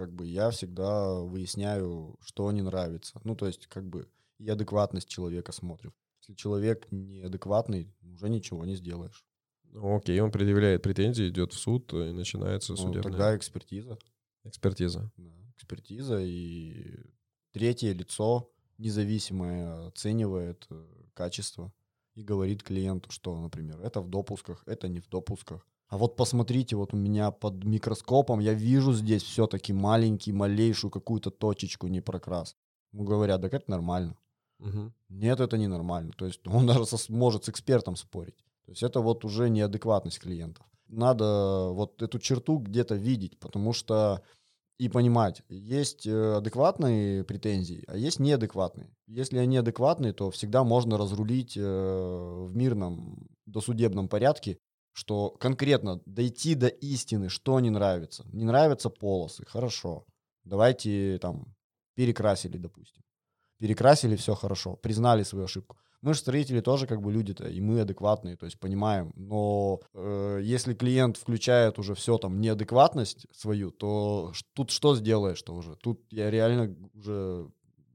Как 0.00 0.14
бы 0.14 0.26
я 0.26 0.48
всегда 0.48 1.20
выясняю, 1.20 2.16
что 2.22 2.50
не 2.52 2.62
нравится. 2.62 3.20
Ну, 3.22 3.36
то 3.36 3.46
есть, 3.46 3.66
как 3.66 3.86
бы, 3.86 4.08
и 4.38 4.48
адекватность 4.48 5.06
человека 5.08 5.52
смотрю. 5.52 5.92
Если 6.22 6.32
человек 6.32 6.86
неадекватный, 6.90 7.94
уже 8.14 8.30
ничего 8.30 8.64
не 8.64 8.76
сделаешь. 8.76 9.26
Ну, 9.64 9.96
Окей, 9.98 10.18
он 10.20 10.32
предъявляет 10.32 10.82
претензии, 10.82 11.28
идет 11.28 11.52
в 11.52 11.58
суд, 11.58 11.92
и 11.92 12.12
начинается 12.12 12.72
Ну, 12.72 12.76
судебная 12.78 13.02
тогда 13.02 13.36
экспертиза. 13.36 13.98
экспертиза. 14.44 15.12
Да, 15.18 15.32
экспертиза 15.54 16.18
и 16.18 16.96
третье 17.52 17.92
лицо 17.92 18.50
независимое 18.78 19.88
оценивает 19.88 20.66
э, 20.70 20.86
качество 21.12 21.74
и 22.14 22.22
говорит 22.22 22.62
клиенту, 22.62 23.10
что, 23.10 23.38
например, 23.38 23.82
это 23.82 24.00
в 24.00 24.08
допусках, 24.08 24.62
это 24.64 24.88
не 24.88 25.00
в 25.00 25.10
допусках. 25.10 25.66
А 25.90 25.98
вот 25.98 26.16
посмотрите, 26.16 26.76
вот 26.76 26.94
у 26.94 26.96
меня 26.96 27.32
под 27.32 27.64
микроскопом 27.64 28.38
я 28.38 28.54
вижу 28.54 28.92
здесь 28.92 29.24
все-таки 29.24 29.72
маленький, 29.72 30.32
малейшую 30.32 30.90
какую-то 30.90 31.30
точечку 31.30 31.88
не 31.88 32.00
прокрас. 32.00 32.54
Ему 32.92 33.04
говорят, 33.04 33.42
так 33.42 33.52
это 33.54 33.68
нормально. 33.70 34.16
Мгм. 34.60 34.92
Нет, 35.08 35.40
это 35.40 35.58
не 35.58 35.66
нормально. 35.66 36.12
То 36.16 36.26
есть 36.26 36.46
он 36.46 36.66
даже 36.66 36.86
со- 36.86 37.12
может 37.12 37.44
с 37.44 37.48
экспертом 37.48 37.96
спорить. 37.96 38.36
То 38.66 38.70
есть 38.72 38.84
это 38.84 39.00
вот 39.00 39.24
уже 39.24 39.50
неадекватность 39.50 40.20
клиентов. 40.20 40.64
Надо 40.86 41.70
вот 41.72 42.00
эту 42.02 42.20
черту 42.20 42.58
где-то 42.58 42.94
видеть, 42.94 43.38
потому 43.40 43.72
что 43.72 44.22
и 44.78 44.88
понимать, 44.88 45.42
есть 45.48 46.06
э, 46.06 46.36
адекватные 46.36 47.24
претензии, 47.24 47.84
а 47.88 47.96
есть 47.96 48.20
неадекватные. 48.20 48.90
Если 49.08 49.38
они 49.38 49.56
адекватные, 49.58 50.12
то 50.12 50.30
всегда 50.30 50.62
можно 50.64 50.96
разрулить 50.96 51.56
э, 51.56 51.60
в 51.62 52.56
мирном 52.56 53.28
досудебном 53.44 54.08
порядке 54.08 54.58
что 54.92 55.30
конкретно 55.30 56.00
дойти 56.06 56.54
до 56.54 56.68
истины, 56.68 57.28
что 57.28 57.60
не 57.60 57.70
нравится. 57.70 58.26
Не 58.32 58.44
нравятся 58.44 58.90
полосы, 58.90 59.44
хорошо. 59.46 60.04
Давайте 60.44 61.18
там 61.18 61.54
перекрасили, 61.94 62.58
допустим. 62.58 63.02
Перекрасили, 63.58 64.16
все 64.16 64.34
хорошо, 64.34 64.76
признали 64.76 65.22
свою 65.22 65.44
ошибку. 65.44 65.76
Мы 66.02 66.14
же 66.14 66.20
строители 66.20 66.60
тоже 66.60 66.86
как 66.86 67.02
бы 67.02 67.12
люди-то, 67.12 67.46
и 67.46 67.60
мы 67.60 67.80
адекватные, 67.80 68.36
то 68.36 68.46
есть 68.46 68.58
понимаем. 68.58 69.12
Но 69.16 69.80
э, 69.92 70.40
если 70.42 70.72
клиент 70.72 71.18
включает 71.18 71.78
уже 71.78 71.94
все 71.94 72.16
там 72.16 72.40
неадекватность 72.40 73.26
свою, 73.32 73.70
то 73.70 74.32
тут 74.54 74.70
что 74.70 74.96
сделаешь-то 74.96 75.54
уже? 75.54 75.76
Тут 75.76 76.00
я 76.10 76.30
реально 76.30 76.74
уже 76.94 77.50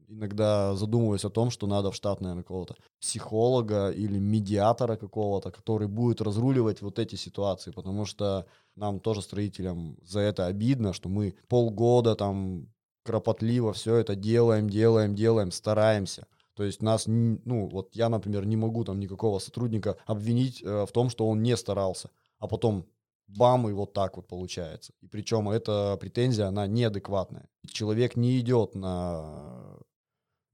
иногда 0.08 0.76
задумываюсь 0.76 1.26
о 1.26 1.30
том, 1.30 1.50
что 1.50 1.68
надо 1.68 1.92
в 1.92 1.96
штат, 1.96 2.22
наверное, 2.22 2.44
какого-то 2.44 2.76
психолога 3.00 3.90
или 3.90 4.18
медиатора 4.18 4.96
какого-то, 4.96 5.52
который 5.52 5.88
будет 5.88 6.22
разруливать 6.22 6.82
вот 6.82 7.00
эти 7.00 7.16
ситуации, 7.16 7.72
потому 7.72 8.06
что 8.06 8.46
нам 8.76 9.00
тоже 9.00 9.22
строителям 9.22 9.98
за 10.04 10.20
это 10.20 10.46
обидно, 10.48 10.94
что 10.94 11.10
мы 11.10 11.36
полгода 11.48 12.16
там 12.16 12.68
кропотливо 13.04 13.74
все 13.74 13.96
это 13.96 14.16
делаем, 14.16 14.70
делаем, 14.70 15.16
делаем, 15.16 15.52
стараемся. 15.52 16.28
То 16.56 16.64
есть 16.64 16.82
нас, 16.82 17.04
ну, 17.08 17.68
вот 17.68 17.96
я, 17.96 18.10
например, 18.10 18.46
не 18.46 18.56
могу 18.56 18.84
там 18.84 19.00
никакого 19.00 19.40
сотрудника 19.40 19.98
обвинить 20.06 20.64
э, 20.64 20.86
в 20.86 20.92
том, 20.92 21.10
что 21.10 21.28
он 21.28 21.44
не 21.44 21.56
старался, 21.58 22.10
а 22.40 22.48
потом 22.48 22.86
бам, 23.28 23.68
и 23.70 23.74
вот 23.74 23.94
так 23.94 24.16
вот 24.16 24.28
получается. 24.28 24.94
И 25.02 25.08
причем 25.08 25.50
эта 25.50 25.98
претензия, 26.00 26.48
она 26.48 26.68
неадекватная. 26.68 27.48
Человек 27.68 28.16
не 28.16 28.40
идет 28.40 28.76
на 28.76 29.78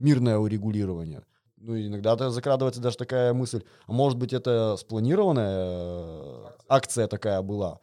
мирное 0.01 0.37
урегулирование. 0.37 1.23
Ну, 1.57 1.77
иногда 1.77 2.29
закрадывается 2.29 2.81
даже 2.81 2.97
такая 2.97 3.33
мысль, 3.33 3.63
а 3.85 3.93
может 3.93 4.17
быть, 4.17 4.33
это 4.33 4.75
спланированная 4.77 5.65
э, 5.67 6.45
акция 6.67 7.07
такая 7.07 7.41
была, 7.43 7.79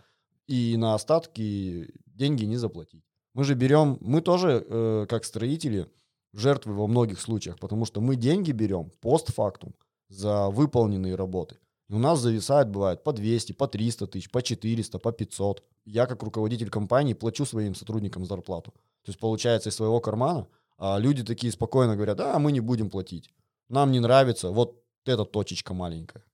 и 0.48 0.76
на 0.76 0.94
остатки 0.94 1.92
деньги 2.06 2.44
не 2.44 2.56
заплатить. 2.56 3.04
Мы 3.34 3.44
же 3.44 3.54
берем, 3.54 3.98
мы 4.00 4.20
тоже, 4.20 4.66
э, 4.68 5.06
как 5.08 5.24
строители, 5.24 5.86
жертвы 6.32 6.74
во 6.74 6.86
многих 6.86 7.20
случаях, 7.20 7.58
потому 7.58 7.84
что 7.84 8.00
мы 8.00 8.16
деньги 8.16 8.52
берем 8.52 8.90
постфактум 9.00 9.74
за 10.08 10.48
выполненные 10.48 11.14
работы. 11.14 11.58
И 11.88 11.94
у 11.94 11.98
нас 11.98 12.20
зависает, 12.20 12.68
бывает, 12.68 13.02
по 13.02 13.12
200, 13.12 13.52
по 13.52 13.66
300 13.66 14.06
тысяч, 14.08 14.30
по 14.30 14.42
400, 14.42 14.98
по 14.98 15.12
500. 15.12 15.62
Я, 15.86 16.06
как 16.06 16.22
руководитель 16.22 16.68
компании, 16.68 17.14
плачу 17.14 17.46
своим 17.46 17.74
сотрудникам 17.74 18.26
зарплату. 18.26 18.72
То 19.04 19.10
есть, 19.10 19.18
получается, 19.18 19.70
из 19.70 19.74
своего 19.76 20.00
кармана, 20.00 20.46
а 20.78 20.98
люди 20.98 21.24
такие 21.24 21.52
спокойно 21.52 21.96
говорят, 21.96 22.20
а 22.20 22.38
мы 22.38 22.52
не 22.52 22.60
будем 22.60 22.88
платить. 22.88 23.30
Нам 23.68 23.90
не 23.90 24.00
нравится, 24.00 24.50
вот 24.50 24.82
эта 25.04 25.24
точечка 25.24 25.74
маленькая. 25.74 26.24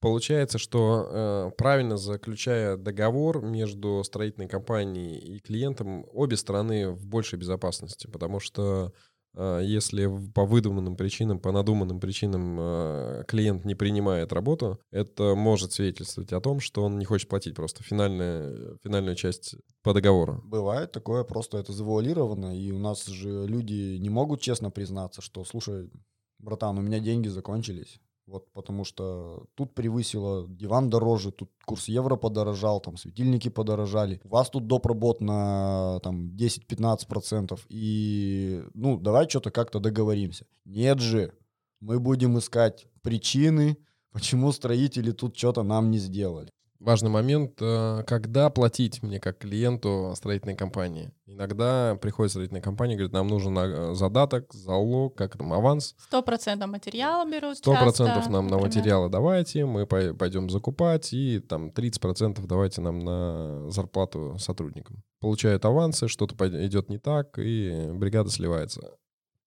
Получается, 0.00 0.56
что 0.56 1.08
э, 1.10 1.50
правильно 1.58 1.98
заключая 1.98 2.78
договор 2.78 3.42
между 3.42 4.02
строительной 4.02 4.48
компанией 4.48 5.18
и 5.18 5.40
клиентом, 5.40 6.06
обе 6.14 6.38
стороны 6.38 6.90
в 6.90 7.06
большей 7.06 7.38
безопасности, 7.38 8.06
потому 8.06 8.40
что 8.40 8.94
если 9.36 10.10
по 10.34 10.44
выдуманным 10.44 10.96
причинам, 10.96 11.38
по 11.38 11.52
надуманным 11.52 12.00
причинам 12.00 12.56
а, 12.58 13.24
клиент 13.24 13.64
не 13.64 13.74
принимает 13.74 14.32
работу, 14.32 14.80
это 14.90 15.34
может 15.34 15.72
свидетельствовать 15.72 16.32
о 16.32 16.40
том, 16.40 16.60
что 16.60 16.82
он 16.82 16.98
не 16.98 17.04
хочет 17.04 17.28
платить 17.28 17.54
просто 17.54 17.82
финальную, 17.82 18.78
финальную 18.82 19.14
часть 19.14 19.54
по 19.82 19.94
договору. 19.94 20.42
Бывает 20.44 20.92
такое, 20.92 21.24
просто 21.24 21.58
это 21.58 21.72
завуалировано, 21.72 22.58
и 22.58 22.72
у 22.72 22.78
нас 22.78 23.06
же 23.06 23.46
люди 23.46 23.98
не 23.98 24.10
могут 24.10 24.40
честно 24.40 24.70
признаться, 24.70 25.22
что, 25.22 25.44
слушай, 25.44 25.90
братан, 26.38 26.78
у 26.78 26.82
меня 26.82 26.98
деньги 26.98 27.28
закончились, 27.28 28.00
вот 28.30 28.52
потому 28.52 28.84
что 28.84 29.46
тут 29.56 29.74
превысило 29.74 30.46
диван 30.48 30.88
дороже, 30.88 31.32
тут 31.32 31.50
курс 31.64 31.88
евро 31.88 32.16
подорожал, 32.16 32.80
там 32.80 32.96
светильники 32.96 33.48
подорожали. 33.48 34.20
У 34.24 34.28
вас 34.28 34.48
тут 34.50 34.66
доп. 34.66 34.86
работ 34.86 35.20
на 35.20 35.98
там 36.02 36.30
10-15%. 36.36 37.58
И 37.68 38.62
ну 38.74 38.98
давай 38.98 39.28
что-то 39.28 39.50
как-то 39.50 39.80
договоримся. 39.80 40.46
Нет 40.64 41.00
же, 41.00 41.34
мы 41.80 41.98
будем 41.98 42.38
искать 42.38 42.86
причины, 43.02 43.76
почему 44.12 44.52
строители 44.52 45.10
тут 45.10 45.36
что-то 45.36 45.64
нам 45.64 45.90
не 45.90 45.98
сделали 45.98 46.50
важный 46.80 47.10
момент, 47.10 47.58
э, 47.60 48.02
когда 48.06 48.50
платить 48.50 49.02
мне 49.02 49.20
как 49.20 49.38
клиенту 49.38 50.12
строительной 50.16 50.56
компании. 50.56 51.12
Иногда 51.26 51.96
приходит 52.00 52.32
строительная 52.32 52.62
компания, 52.62 52.94
говорит, 52.94 53.12
нам 53.12 53.28
нужен 53.28 53.56
э, 53.58 53.94
задаток, 53.94 54.52
залог, 54.52 55.14
как 55.14 55.36
там, 55.36 55.52
аванс. 55.52 55.94
Сто 55.98 56.22
процентов 56.22 56.70
материала 56.70 57.30
берут 57.30 57.58
Сто 57.58 57.74
процентов 57.74 58.28
нам 58.28 58.46
например. 58.46 58.50
на 58.50 58.66
материалы 58.66 59.08
давайте, 59.08 59.66
мы 59.66 59.86
пойдем 59.86 60.48
закупать, 60.50 61.12
и 61.12 61.38
там 61.38 61.70
30 61.70 62.00
процентов 62.00 62.46
давайте 62.46 62.80
нам 62.80 62.98
на 62.98 63.70
зарплату 63.70 64.36
сотрудникам. 64.38 65.02
Получают 65.20 65.64
авансы, 65.64 66.08
что-то 66.08 66.34
идет 66.66 66.88
не 66.88 66.98
так, 66.98 67.38
и 67.38 67.90
бригада 67.92 68.30
сливается. 68.30 68.94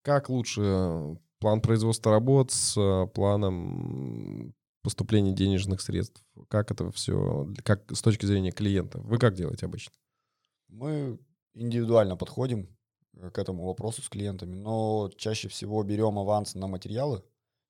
Как 0.04 0.30
лучше 0.30 1.18
план 1.40 1.62
производства 1.62 2.12
работ 2.12 2.52
с 2.52 2.78
э, 2.78 3.08
планом 3.08 4.54
поступления 4.84 5.32
денежных 5.32 5.82
средств? 5.82 6.24
Как 6.50 6.70
это 6.70 6.92
все, 6.92 7.48
как 7.64 7.92
с 7.92 8.02
точки 8.02 8.26
зрения 8.26 8.52
клиента? 8.52 9.00
Вы 9.00 9.18
как 9.18 9.34
делаете 9.34 9.66
обычно? 9.66 9.94
Мы 10.68 11.20
индивидуально 11.54 12.16
подходим 12.18 12.68
э, 13.16 13.30
к 13.32 13.40
этому 13.40 13.66
вопросу 13.66 14.02
с 14.02 14.10
клиентами, 14.10 14.56
но 14.56 15.10
чаще 15.18 15.48
всего 15.48 15.82
берем 15.84 16.20
аванс 16.20 16.56
на 16.56 16.68
материалы. 16.68 17.24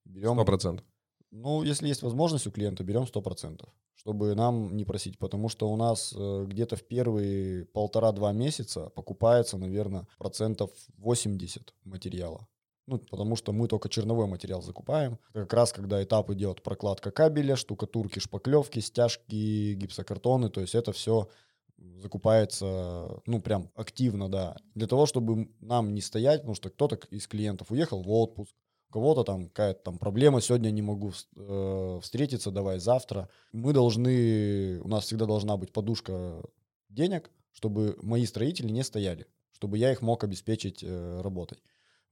Берем, 0.06 0.40
100%? 0.40 0.84
Ну, 1.32 1.64
если 1.64 1.88
есть 1.88 2.04
возможность 2.04 2.48
у 2.48 2.52
клиента, 2.52 2.84
берем 2.84 3.04
100%, 3.04 3.68
чтобы 3.96 4.36
нам 4.36 4.76
не 4.76 4.86
просить, 4.86 5.18
потому 5.18 5.50
что 5.50 5.70
у 5.70 5.76
нас 5.76 6.14
э, 6.16 6.46
где-то 6.48 6.76
в 6.76 6.84
первые 6.84 7.66
полтора-два 7.66 8.32
месяца 8.34 8.90
покупается, 8.90 9.58
наверное, 9.58 10.08
процентов 10.18 10.72
80 10.98 11.74
материала. 11.86 12.48
Ну, 12.86 13.00
потому 13.00 13.36
что 13.36 13.54
мы 13.54 13.68
только 13.68 13.88
черновой 13.88 14.28
материал 14.28 14.62
закупаем. 14.62 15.18
Как 15.34 15.54
раз 15.54 15.72
когда 15.72 16.04
этап 16.04 16.30
идет 16.32 16.62
прокладка 16.62 17.12
кабеля, 17.12 17.56
штукатурки, 17.56 18.20
шпаклевки, 18.20 18.80
стяжки, 18.80 19.74
гипсокартоны, 19.76 20.50
то 20.50 20.60
есть 20.60 20.76
это 20.76 20.92
все 20.92 21.30
закупается, 21.78 23.22
ну, 23.26 23.42
прям 23.42 23.70
активно, 23.76 24.30
да. 24.30 24.58
Для 24.76 24.88
того, 24.88 25.06
чтобы 25.06 25.50
нам 25.60 25.94
не 25.94 26.02
стоять, 26.02 26.42
потому 26.42 26.56
что 26.56 26.70
кто-то 26.70 27.00
из 27.10 27.28
клиентов 27.28 27.72
уехал 27.72 28.02
в 28.02 28.12
отпуск, 28.12 28.54
кого-то 28.92 29.24
там 29.24 29.48
какая-то 29.48 29.82
там 29.84 29.98
проблема, 29.98 30.40
сегодня 30.40 30.70
не 30.70 30.82
могу 30.82 31.12
э, 31.36 32.00
встретиться, 32.02 32.52
давай 32.52 32.80
завтра. 32.80 33.30
Мы 33.52 33.74
должны, 33.74 34.80
у 34.82 34.88
нас 34.88 35.06
всегда 35.06 35.26
должна 35.26 35.58
быть 35.58 35.72
подушка 35.72 36.44
денег, 36.90 37.32
чтобы 37.54 37.98
мои 38.02 38.26
строители 38.26 38.70
не 38.70 38.84
стояли, 38.84 39.26
чтобы 39.52 39.78
я 39.78 39.92
их 39.92 40.02
мог 40.02 40.24
обеспечить 40.24 40.84
э, 40.84 41.22
работой. 41.22 41.60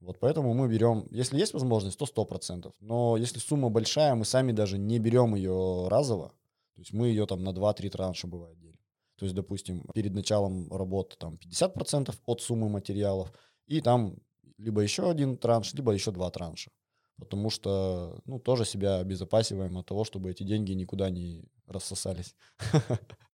Вот 0.02 0.18
поэтому 0.18 0.52
мы 0.52 0.68
берем, 0.68 1.06
если 1.10 1.38
есть 1.38 1.54
возможность, 1.54 1.96
то 1.98 2.06
100%. 2.06 2.72
Но 2.80 3.16
если 3.16 3.38
сумма 3.38 3.70
большая, 3.70 4.14
мы 4.16 4.24
сами 4.24 4.50
даже 4.50 4.76
не 4.76 4.98
берем 4.98 5.36
ее 5.36 5.86
разово. 5.88 6.28
То 6.74 6.80
есть 6.80 6.92
мы 6.92 7.06
ее 7.06 7.24
там 7.26 7.44
на 7.44 7.50
2-3 7.50 7.88
транша 7.90 8.26
бывает 8.26 8.58
делим. 8.58 8.78
То 9.16 9.26
есть, 9.26 9.36
допустим, 9.36 9.84
перед 9.94 10.12
началом 10.12 10.68
работы 10.72 11.16
там 11.16 11.34
50% 11.36 12.12
от 12.26 12.40
суммы 12.42 12.68
материалов, 12.68 13.32
и 13.68 13.80
там 13.80 14.16
либо 14.58 14.80
еще 14.80 15.08
один 15.08 15.36
транш, 15.36 15.72
либо 15.74 15.92
еще 15.92 16.10
два 16.10 16.30
транша. 16.30 16.72
Потому 17.18 17.50
что, 17.50 18.20
ну, 18.24 18.40
тоже 18.40 18.64
себя 18.64 18.96
обезопасиваем 18.96 19.78
от 19.78 19.86
того, 19.86 20.02
чтобы 20.02 20.32
эти 20.32 20.42
деньги 20.42 20.72
никуда 20.72 21.10
не 21.10 21.44
рассосались. 21.66 22.34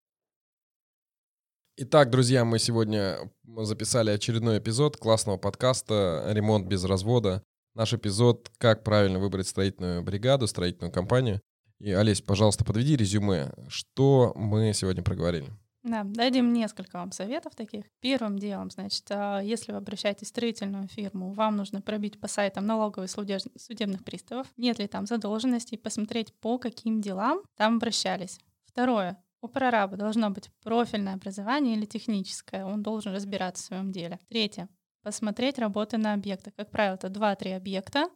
Итак, 1.80 2.10
друзья, 2.10 2.44
мы 2.44 2.58
сегодня 2.58 3.18
записали 3.46 4.10
очередной 4.10 4.58
эпизод 4.58 4.98
классного 4.98 5.38
подкаста 5.38 6.24
«Ремонт 6.28 6.66
без 6.66 6.84
развода». 6.84 7.44
Наш 7.76 7.94
эпизод 7.94 8.50
«Как 8.58 8.84
правильно 8.84 9.20
выбрать 9.20 9.48
строительную 9.48 10.02
бригаду, 10.02 10.48
строительную 10.48 10.92
компанию». 10.92 11.40
И, 11.78 11.92
Олесь, 11.92 12.22
пожалуйста, 12.22 12.66
подведи 12.66 12.96
резюме. 12.96 13.52
Что 13.68 14.34
мы 14.36 14.74
сегодня 14.74 15.04
проговорили? 15.04 15.54
Да, 15.84 16.04
дадим 16.04 16.52
несколько 16.52 16.98
вам 16.98 17.12
советов 17.12 17.54
таких. 17.56 17.86
Первым 18.02 18.40
делом, 18.40 18.72
значит, 18.72 19.06
а, 19.12 19.40
если 19.42 19.72
вы 19.72 19.78
обращаетесь 19.78 20.26
в 20.26 20.30
строительную 20.32 20.88
фирму, 20.88 21.32
вам 21.32 21.58
нужно 21.58 21.84
пробить 21.84 22.20
по 22.20 22.28
сайтам 22.28 22.66
налоговых 22.66 23.08
судебных 23.08 24.04
приставов, 24.04 24.48
нет 24.58 24.80
ли 24.80 24.88
там 24.88 25.06
задолженностей, 25.06 25.78
посмотреть, 25.78 26.34
по 26.40 26.58
каким 26.58 27.02
делам 27.02 27.42
там 27.56 27.76
обращались. 27.76 28.40
Второе. 28.66 29.24
У 29.42 29.48
прораба 29.48 29.98
должно 29.98 30.32
быть 30.32 30.50
профильное 30.64 31.14
образование 31.14 31.76
или 31.76 31.86
техническое. 31.86 32.66
Он 32.66 32.82
должен 32.82 33.14
разбираться 33.14 33.64
в 33.64 33.68
своем 33.68 33.92
деле. 33.92 34.20
Третье. 34.30 34.68
Посмотреть 35.04 35.60
работы 35.60 35.98
на 35.98 36.14
объектах. 36.14 36.56
Как 36.56 36.72
правило, 36.72 36.96
это 36.96 37.08
2-3 37.08 37.56
объекта 37.56 38.10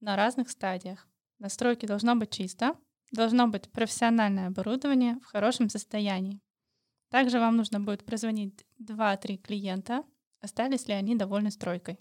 на 0.00 0.16
разных 0.16 0.50
стадиях. 0.50 1.06
На 1.38 1.48
стройке 1.48 1.86
должно 1.86 2.16
быть 2.16 2.30
чисто, 2.30 2.74
должно 3.10 3.48
быть 3.48 3.70
профессиональное 3.70 4.46
оборудование 4.46 5.18
в 5.20 5.26
хорошем 5.26 5.68
состоянии. 5.68 6.40
Также 7.10 7.38
вам 7.38 7.56
нужно 7.56 7.78
будет 7.78 8.04
прозвонить 8.04 8.64
2-3 8.80 9.36
клиента, 9.36 10.02
остались 10.40 10.88
ли 10.88 10.94
они 10.94 11.14
довольны 11.14 11.50
стройкой. 11.50 11.98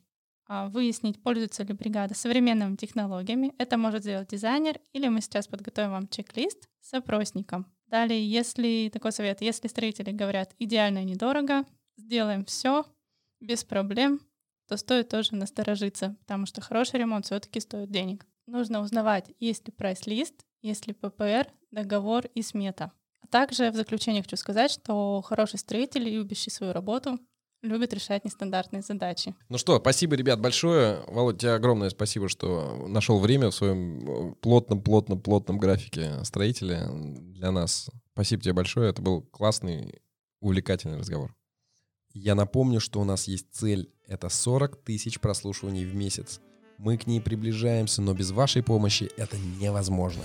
А, 0.47 0.69
выяснить, 0.69 1.21
пользуется 1.21 1.63
ли 1.63 1.73
бригада 1.73 2.15
современными 2.15 2.77
технологиями. 2.77 3.53
Это 3.57 3.77
может 3.77 4.03
сделать 4.03 4.29
дизайнер, 4.29 4.79
или 4.93 5.09
мы 5.09 5.21
сейчас 5.21 5.47
подготовим 5.47 5.91
вам 5.91 6.07
чек-лист 6.07 6.69
с 6.79 6.93
опросником 6.93 7.65
Далее, 7.91 8.25
если 8.25 8.89
такой 8.91 9.11
совет, 9.11 9.41
если 9.41 9.67
строители 9.67 10.11
говорят 10.11 10.55
идеально 10.59 11.03
недорого, 11.03 11.65
сделаем 11.97 12.45
все 12.45 12.85
без 13.41 13.65
проблем, 13.65 14.21
то 14.69 14.77
стоит 14.77 15.09
тоже 15.09 15.35
насторожиться, 15.35 16.15
потому 16.21 16.45
что 16.45 16.61
хороший 16.61 17.01
ремонт 17.01 17.25
все-таки 17.25 17.59
стоит 17.59 17.91
денег. 17.91 18.25
Нужно 18.47 18.79
узнавать, 18.79 19.31
есть 19.39 19.67
ли 19.67 19.73
прайс-лист, 19.73 20.45
есть 20.61 20.87
ли 20.87 20.93
ППР, 20.93 21.51
договор 21.71 22.27
и 22.33 22.41
смета. 22.41 22.93
А 23.19 23.27
также 23.27 23.71
в 23.71 23.75
заключение 23.75 24.23
хочу 24.23 24.37
сказать, 24.37 24.71
что 24.71 25.21
хороший 25.21 25.59
строитель, 25.59 26.07
любящий 26.07 26.49
свою 26.49 26.71
работу, 26.71 27.19
любит 27.61 27.93
решать 27.93 28.25
нестандартные 28.25 28.81
задачи. 28.81 29.35
Ну 29.49 29.57
что, 29.57 29.79
спасибо, 29.79 30.15
ребят, 30.15 30.39
большое. 30.39 31.03
Володь, 31.07 31.39
тебе 31.39 31.53
огромное 31.53 31.89
спасибо, 31.89 32.29
что 32.29 32.85
нашел 32.87 33.19
время 33.19 33.49
в 33.49 33.55
своем 33.55 34.35
плотном-плотном-плотном 34.41 35.57
графике 35.57 36.23
строителя 36.23 36.89
для 36.91 37.51
нас. 37.51 37.89
Спасибо 38.13 38.41
тебе 38.41 38.53
большое. 38.53 38.89
Это 38.89 39.01
был 39.01 39.21
классный, 39.21 40.01
увлекательный 40.39 40.97
разговор. 40.97 41.35
Я 42.13 42.35
напомню, 42.35 42.79
что 42.79 42.99
у 42.99 43.05
нас 43.05 43.27
есть 43.27 43.47
цель. 43.51 43.89
Это 44.05 44.27
40 44.29 44.83
тысяч 44.83 45.19
прослушиваний 45.19 45.85
в 45.85 45.95
месяц. 45.95 46.41
Мы 46.77 46.97
к 46.97 47.07
ней 47.07 47.21
приближаемся, 47.21 48.01
но 48.01 48.13
без 48.13 48.31
вашей 48.31 48.63
помощи 48.63 49.09
это 49.15 49.37
невозможно. 49.37 50.23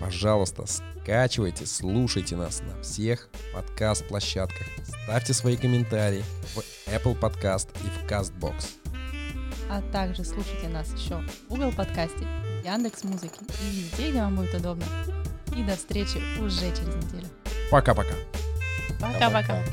Пожалуйста, 0.00 0.64
скачивайте, 0.66 1.66
слушайте 1.66 2.36
нас 2.36 2.60
на 2.60 2.80
всех 2.82 3.28
подкаст-площадках. 3.52 4.66
Ставьте 5.04 5.34
свои 5.34 5.56
комментарии 5.56 6.22
в 6.54 6.58
Apple 6.88 7.18
Podcast 7.18 7.68
и 7.84 7.88
в 7.88 8.10
CastBox. 8.10 8.66
А 9.68 9.82
также 9.92 10.24
слушайте 10.24 10.68
нас 10.68 10.92
еще 10.94 11.16
в 11.16 11.48
Google 11.48 11.72
подкасте, 11.72 12.26
Яндекс 12.64 13.02
Музыки 13.04 13.40
и 13.62 13.80
везде, 13.80 14.10
где 14.10 14.20
вам 14.20 14.36
будет 14.36 14.54
удобно. 14.54 14.84
И 15.56 15.62
до 15.64 15.76
встречи 15.76 16.18
уже 16.40 16.70
через 16.70 16.94
неделю. 16.94 17.28
Пока-пока. 17.70 18.14
Пока-пока. 19.00 19.64